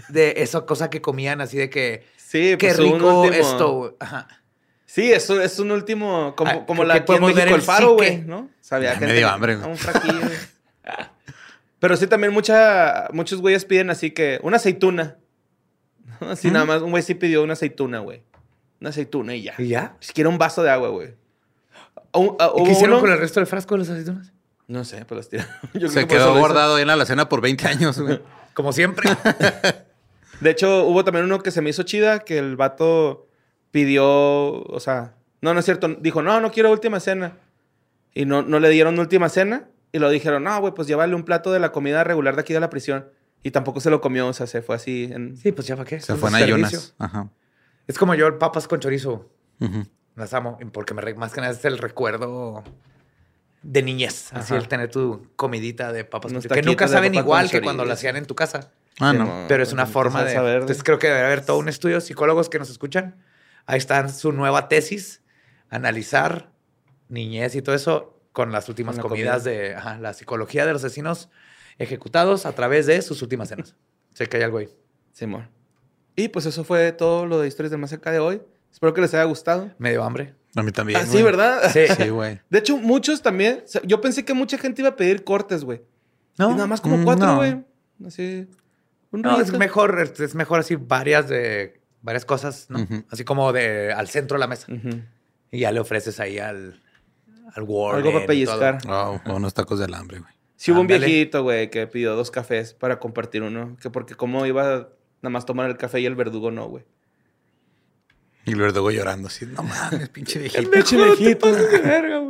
de 0.10 0.36
esa 0.38 0.62
cosa 0.66 0.90
que 0.90 1.02
comían, 1.02 1.42
así 1.42 1.58
de 1.58 1.70
que 1.70 2.06
Sí, 2.18 2.56
qué 2.58 2.68
pues, 2.68 2.78
rico 2.78 3.22
último- 3.22 3.34
esto. 3.34 3.98
Ajá. 4.00 4.28
Sí, 4.86 5.12
eso 5.12 5.42
es 5.42 5.60
un 5.60 5.72
último, 5.72 6.34
como, 6.36 6.52
Ah, 6.52 6.66
como 6.66 6.84
la 6.86 6.96
que 6.96 7.02
podemos 7.02 7.34
ver 7.36 7.50
el 7.50 7.56
el 7.56 7.62
faro, 7.62 7.94
güey, 7.94 8.20
¿no? 8.22 8.50
Sabía 8.62 8.94
Ya 8.94 9.00
gente 9.00 9.08
me 9.14 9.20
dio 9.20 9.28
que- 9.28 9.34
hambre, 9.34 9.56
güey. 9.58 9.70
Un 9.70 9.78
fraquillo. 9.78 10.22
Pero 11.80 11.96
sí, 11.96 12.08
también 12.08 12.34
mucha, 12.34 13.08
muchos 13.14 13.40
güeyes 13.42 13.66
piden 13.66 13.90
así 13.90 14.12
que 14.12 14.40
una 14.44 14.58
aceituna. 14.58 15.18
Así 16.22 16.50
nada 16.50 16.66
más, 16.66 16.82
un 16.82 16.90
güey 16.92 17.04
sí 17.04 17.14
pidió 17.14 17.44
una 17.44 17.54
aceituna, 17.54 18.00
güey. 18.00 18.24
Una 18.82 18.90
aceituna 18.90 19.36
y 19.36 19.44
ya. 19.44 19.54
¿Y 19.60 19.68
ya? 19.68 19.96
Si 20.00 20.14
quiere 20.14 20.30
un 20.30 20.38
vaso 20.40 20.64
de 20.64 20.72
agua, 20.72 20.90
güey. 20.90 21.14
Un- 22.14 22.36
ah, 22.40 22.52
¿Y 22.56 22.60
hubo 22.60 22.64
qué 22.66 22.72
hicieron 22.72 22.94
uno- 22.94 23.02
con 23.02 23.12
el 23.12 23.20
resto 23.20 23.40
del 23.40 23.46
frasco 23.48 23.76
de 23.76 23.80
los 23.80 23.90
aceitunas? 23.90 24.32
No 24.68 24.84
sé, 24.84 25.06
pues 25.06 25.18
las 25.18 25.30
tiraron. 25.30 25.52
Yo 25.76 25.90
Se 25.90 26.08
quedó 26.08 26.36
guardado 26.38 26.76
ahí 26.76 26.82
en 26.82 26.88
la 26.88 26.94
alacena 26.94 27.30
por 27.30 27.42
20 27.42 27.68
años, 27.68 28.00
güey. 28.00 28.20
Como 28.56 28.74
siempre. 28.74 29.10
De 30.42 30.50
hecho, 30.50 30.86
hubo 30.86 31.04
también 31.04 31.26
uno 31.26 31.40
que 31.44 31.52
se 31.52 31.62
me 31.62 31.70
hizo 31.70 31.84
chida, 31.84 32.20
que 32.20 32.40
el 32.40 32.56
vato 32.56 33.28
pidió, 33.70 34.06
o 34.64 34.80
sea, 34.80 35.14
no, 35.42 35.54
no 35.54 35.60
es 35.60 35.66
cierto, 35.66 35.88
dijo, 36.00 36.22
no, 36.24 36.42
no 36.42 36.52
quiero 36.52 36.72
última 36.72 37.00
cena. 37.00 37.34
Y 38.16 38.26
no, 38.26 38.42
no 38.42 38.60
le 38.60 38.70
dieron 38.70 38.98
última 38.98 39.30
cena. 39.30 39.68
Y 39.98 40.00
lo 40.00 40.12
dijeron, 40.12 40.44
no, 40.44 40.60
güey, 40.60 40.74
pues 40.76 40.88
llévale 40.88 41.16
un 41.16 41.24
plato 41.24 41.52
de 41.52 41.60
la 41.60 41.72
comida 41.72 42.04
regular 42.04 42.36
de 42.36 42.42
aquí 42.42 42.54
de 42.54 42.60
la 42.60 42.70
prisión. 42.70 43.10
Y 43.42 43.50
tampoco 43.50 43.80
se 43.80 43.90
lo 43.90 44.00
comió, 44.00 44.28
o 44.28 44.34
sea, 44.34 44.46
se 44.46 44.62
fue 44.62 44.76
así. 44.76 45.10
En... 45.12 45.36
Sí, 45.36 45.52
pues 45.52 45.66
ya 45.66 45.76
para 45.76 45.90
qué. 45.90 46.00
Se 46.00 46.14
fue 46.16 46.30
en 46.30 46.36
ayunas. 46.36 46.94
Ajá. 47.00 47.30
Es 47.88 47.98
como 47.98 48.14
yo, 48.14 48.38
papas 48.38 48.68
con 48.68 48.80
chorizo. 48.80 49.32
Ujú. 49.60 49.88
Las 50.16 50.36
amo, 50.36 50.60
porque 50.72 50.94
me 50.94 51.02
re- 51.02 51.16
más 51.16 51.34
que 51.34 51.42
nada 51.42 51.52
es 51.54 51.66
el 51.66 51.80
recuerdo 51.80 52.64
de 53.64 53.82
niñez. 53.82 54.32
Así 54.34 54.54
Ajá. 54.54 54.62
el 54.62 54.68
tener 54.68 54.92
tu 54.92 55.30
comidita 55.36 55.92
de 55.92 56.04
papas 56.06 56.32
con 56.32 56.42
chorizo. 56.44 56.54
Que 56.54 56.62
nunca 56.62 56.88
saben 56.88 57.16
igual 57.16 57.50
que 57.50 57.62
cuando 57.62 57.84
lo 57.84 57.94
hacían 57.94 58.18
en 58.18 58.26
tu 58.28 58.36
casa. 58.36 58.72
Ah, 59.00 59.12
Sí, 59.14 59.18
no. 59.18 59.46
Pero 59.48 59.64
es 59.64 59.74
una 59.74 59.86
con 59.86 59.94
forma 59.94 60.24
de... 60.24 60.36
verde. 60.36 60.54
Entonces 60.62 60.84
creo 60.84 61.00
que 61.00 61.08
debe 61.08 61.22
haber 61.26 61.44
todo 61.46 61.58
un 61.58 61.70
estudio. 61.70 62.02
Psicólogos 62.02 62.50
que 62.50 62.60
nos 62.60 62.70
escuchan. 62.70 63.16
Ahí 63.66 63.80
está 63.80 64.08
su 64.10 64.32
nueva 64.32 64.68
tesis. 64.68 65.24
Analizar 65.72 66.52
niñez 67.10 67.56
y 67.56 67.62
todo 67.62 67.76
eso 67.76 68.17
con 68.38 68.52
las 68.52 68.70
últimas 68.70 68.94
Con 68.98 69.06
la 69.06 69.10
comidas 69.10 69.44
comida. 69.44 69.52
de 69.52 69.76
ajá, 69.76 69.98
la 69.98 70.14
psicología 70.14 70.64
de 70.68 70.72
los 70.72 70.84
asesinos 70.84 71.28
ejecutados 71.80 72.46
a 72.46 72.52
través 72.52 72.86
de 72.86 73.02
sus 73.02 73.24
últimas 73.24 73.50
cenas. 73.50 73.76
sé 74.14 74.28
que 74.28 74.38
hay 74.38 74.44
algo 74.44 74.60
ahí. 74.60 74.70
Simón. 75.12 75.50
Y 76.16 76.28
pues 76.28 76.46
eso 76.46 76.64
fue 76.64 76.92
todo 76.92 77.26
lo 77.26 77.40
de 77.40 77.48
Historias 77.48 77.72
del 77.72 77.80
Más 77.80 77.94
Acá 77.94 78.12
de 78.12 78.20
hoy. 78.20 78.44
Espero 78.72 78.94
que 78.94 79.02
les 79.02 79.12
haya 79.16 79.24
gustado. 79.24 79.72
Me 79.80 79.90
dio 79.90 80.04
hambre. 80.04 80.36
A 80.56 80.62
mí 80.62 80.72
también. 80.72 81.00
Ah, 81.00 81.04
sí, 81.06 81.14
güey. 81.14 81.24
¿verdad? 81.24 81.72
Sí. 81.74 81.88
Sí, 81.98 82.10
güey. 82.10 82.40
De 82.48 82.60
hecho, 82.60 82.78
muchos 82.78 83.24
también. 83.24 83.64
o 83.66 83.68
sea, 83.68 83.82
Yo 83.84 84.02
pensé 84.02 84.24
que 84.24 84.36
mucha 84.36 84.60
gente 84.60 84.84
iba 84.84 84.90
a 84.90 84.96
pedir 84.96 85.24
cortes, 85.24 85.64
güey. 85.64 85.82
No, 86.38 86.52
Y 86.52 86.54
nada 86.54 86.68
más 86.68 86.80
como 86.80 87.04
cuatro, 87.04 87.26
no. 87.26 87.36
güey. 87.38 87.64
Así. 88.06 88.48
Un 89.10 89.24
No, 89.24 89.42
es 89.42 89.52
mejor, 89.52 90.00
es 90.00 90.36
mejor 90.36 90.60
así 90.60 90.76
varias 90.76 91.28
de 91.28 91.82
varias 92.04 92.24
cosas, 92.26 92.68
¿no? 92.70 92.88
Así 93.10 93.24
como 93.24 93.52
de 93.52 93.92
al 93.94 94.08
centro 94.10 94.36
de 94.38 94.42
la 94.42 94.48
mesa. 94.48 94.68
Y 95.50 95.62
ya 95.62 95.72
le 95.72 95.80
ofreces 95.80 96.20
ahí 96.20 96.38
al, 96.38 96.80
al 97.54 97.64
Warren 97.64 98.00
Algo 98.06 98.14
para 98.14 98.26
pellizcar. 98.26 98.80
Oh, 98.88 99.20
unos 99.26 99.54
tacos 99.54 99.80
del 99.80 99.94
hambre, 99.94 100.20
güey. 100.20 100.32
Sí 100.56 100.72
hubo 100.72 100.82
un 100.82 100.88
viejito, 100.88 101.44
güey, 101.44 101.70
que 101.70 101.86
pidió 101.88 102.16
dos 102.16 102.32
cafés 102.32 102.74
para 102.74 103.00
compartir 103.00 103.44
uno. 103.44 103.78
Que 103.82 103.90
porque 103.90 104.16
cómo 104.16 104.46
iba 104.46 104.90
nada 105.22 105.30
más 105.30 105.46
tomar 105.46 105.70
el 105.70 105.78
café 105.78 106.00
y 106.00 106.06
el 106.06 106.16
verdugo 106.16 106.52
no, 106.52 106.68
güey. 106.68 106.84
Y 108.46 108.52
el 108.52 108.60
verdugo 108.60 108.92
llorando 108.92 109.28
así. 109.28 109.46
No 109.46 109.62
mames, 109.62 110.10
pinche 110.10 110.40
viejito. 110.40 110.72
pinche 110.72 110.96
viejito. 110.96 111.48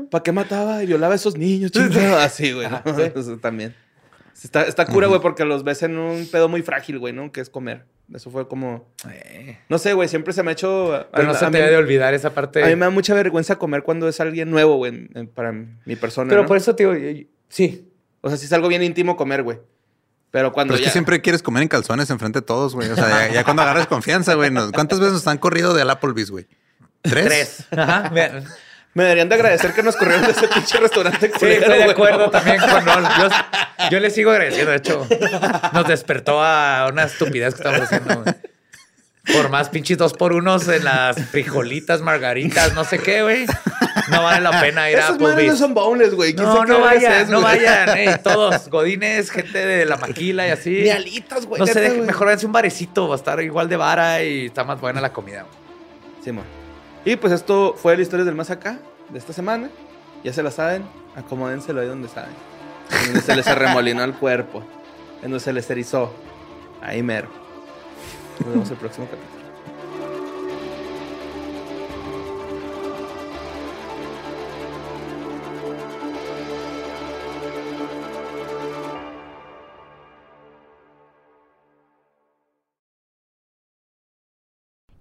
¿Para 0.09 0.23
qué 0.23 0.31
mataba 0.31 0.83
y 0.83 0.87
violaba 0.87 1.13
a 1.13 1.15
esos 1.15 1.37
niños? 1.37 1.71
chingado? 1.71 2.17
Así, 2.17 2.51
güey. 2.53 2.69
¿no? 2.69 2.77
Ajá, 2.77 2.95
sí. 2.95 3.11
Eso 3.15 3.37
también. 3.37 3.75
Está, 4.43 4.63
está 4.63 4.85
cura, 4.85 5.07
güey, 5.07 5.19
porque 5.19 5.45
los 5.45 5.63
ves 5.63 5.81
en 5.83 5.97
un 5.97 6.27
pedo 6.27 6.47
muy 6.47 6.61
frágil, 6.61 6.99
güey, 6.99 7.11
¿no? 7.13 7.31
Que 7.31 7.41
es 7.41 7.49
comer. 7.49 7.85
Eso 8.13 8.29
fue 8.29 8.47
como... 8.47 8.87
Eh, 9.11 9.57
No 9.67 9.79
sé, 9.79 9.93
güey, 9.93 10.07
siempre 10.07 10.31
se 10.33 10.43
me 10.43 10.51
ha 10.51 10.53
hecho... 10.53 11.07
Pero 11.11 11.27
no 11.27 11.33
se 11.33 11.45
a 11.45 11.51
te 11.51 11.59
mí- 11.61 11.67
de 11.67 11.75
olvidar 11.75 12.13
esa 12.13 12.33
parte. 12.33 12.63
A 12.63 12.67
mí 12.67 12.75
me 12.75 12.85
da 12.85 12.89
mucha 12.91 13.13
vergüenza 13.13 13.57
comer 13.57 13.83
cuando 13.83 14.07
es 14.07 14.19
alguien 14.21 14.49
nuevo, 14.51 14.77
güey, 14.77 15.07
para 15.33 15.51
mi 15.51 15.95
persona, 15.95 16.29
Pero 16.29 16.43
¿no? 16.43 16.47
por 16.47 16.55
eso 16.57 16.75
te 16.75 16.83
digo, 16.83 16.95
yo- 16.95 17.09
yo- 17.09 17.27
sí. 17.49 17.89
O 18.21 18.29
sea, 18.29 18.37
si 18.37 18.45
es 18.45 18.53
algo 18.53 18.67
bien 18.67 18.83
íntimo 18.83 19.17
comer, 19.17 19.43
güey. 19.43 19.59
Pero 20.31 20.51
cuando 20.53 20.73
Pero 20.73 20.79
es 20.79 20.81
ya... 20.81 20.89
que 20.89 20.91
siempre 20.93 21.21
quieres 21.21 21.41
comer 21.41 21.63
en 21.63 21.69
calzones 21.69 22.09
enfrente 22.09 22.39
de 22.39 22.45
todos, 22.45 22.75
güey. 22.75 22.89
O 22.89 22.95
sea, 22.95 23.27
ya, 23.27 23.33
ya 23.33 23.43
cuando 23.43 23.61
agarras 23.63 23.87
confianza, 23.87 24.35
güey. 24.35 24.51
¿Cuántas 24.73 24.99
veces 24.99 25.13
nos 25.13 25.27
han 25.27 25.37
corrido 25.39 25.73
del 25.73 25.89
Applebee's, 25.89 26.29
güey? 26.31 26.45
¿Tres? 27.01 27.25
Tres. 27.27 27.67
Ajá. 27.71 28.11
Me- 28.97 29.03
deberían 29.03 29.29
de 29.29 29.35
agradecer 29.35 29.73
que 29.73 29.83
nos 29.83 29.95
corrieron 29.95 30.25
de 30.25 30.31
ese 30.31 30.47
pinche 30.47 30.77
restaurante 30.79 31.27
Sí, 31.27 31.39
culero, 31.39 31.61
estoy 31.61 31.77
de 31.77 31.91
acuerdo 31.91 32.29
también 32.29 32.57
con. 32.59 32.85
Yo, 32.85 33.29
yo 33.91 33.99
le 33.99 34.09
sigo 34.09 34.31
agradeciendo. 34.31 34.71
De 34.71 34.77
hecho, 34.77 35.07
nos 35.73 35.87
despertó 35.87 36.43
a 36.43 36.87
una 36.91 37.03
estupidez 37.03 37.53
que 37.55 37.61
estamos 37.61 37.81
haciendo. 37.81 38.21
güey. 38.23 38.35
Por 39.33 39.49
más 39.49 39.67
pinches 39.67 39.97
dos 39.97 40.13
por 40.13 40.31
unos 40.31 40.69
en 40.69 40.85
las 40.85 41.17
frijolitas, 41.29 41.99
margaritas, 42.01 42.73
no 42.73 42.85
sé 42.85 42.97
qué, 42.99 43.23
güey. 43.23 43.45
No 44.09 44.23
vale 44.23 44.39
la 44.39 44.61
pena 44.61 44.89
ir 44.89 44.97
a 44.99 45.01
madres 45.01 45.19
no 45.19 45.27
Applebee's. 45.27 45.57
son 45.59 45.73
boneless, 45.73 46.13
güey. 46.15 46.33
¿Quién 46.33 46.47
No, 46.47 46.79
vayan, 46.79 47.11
es, 47.23 47.27
no 47.29 47.41
güey? 47.41 47.57
vayan. 47.57 47.97
ey, 47.97 48.15
todos, 48.23 48.69
godines, 48.69 49.29
gente 49.29 49.65
de 49.65 49.85
la 49.85 49.97
maquila 49.97 50.47
y 50.47 50.51
así. 50.51 50.69
Ni 50.81 50.89
alitas, 50.91 51.45
güey. 51.45 51.59
No 51.59 51.67
sé, 51.67 51.89
mejor 51.89 52.27
váyanse 52.27 52.45
a 52.45 52.47
un 52.47 52.53
barecito, 52.53 53.09
va 53.09 53.15
a 53.15 53.17
estar 53.17 53.41
igual 53.41 53.67
de 53.67 53.75
vara 53.75 54.23
y 54.23 54.45
está 54.45 54.63
más 54.63 54.79
buena 54.79 55.01
la 55.01 55.11
comida. 55.11 55.41
güey. 55.41 56.23
Simón. 56.23 56.45
Y 57.07 57.15
pues 57.15 57.31
esto 57.31 57.73
fue 57.73 57.95
la 57.95 58.01
historia 58.01 58.25
del 58.25 58.35
más 58.35 58.49
acá 58.49 58.79
de 59.07 59.17
esta 59.17 59.31
semana. 59.31 59.69
Ya 60.25 60.33
se 60.33 60.43
la 60.43 60.51
saben, 60.51 60.83
acomódenselo 61.15 61.79
ahí 61.79 61.87
donde 61.87 62.09
saben. 62.09 62.31
En 62.91 63.05
donde 63.05 63.21
se 63.21 63.33
les 63.33 63.47
arremolinó 63.47 64.03
el 64.03 64.13
cuerpo. 64.13 64.61
En 65.23 65.31
donde 65.31 65.39
se 65.39 65.53
les 65.53 65.69
erizó. 65.69 66.11
Ahí 66.81 67.01
mero. 67.01 67.29
Nos 68.41 68.49
vemos 68.49 68.71
el 68.71 68.75
próximo 68.75 69.07
capítulo. 69.09 69.36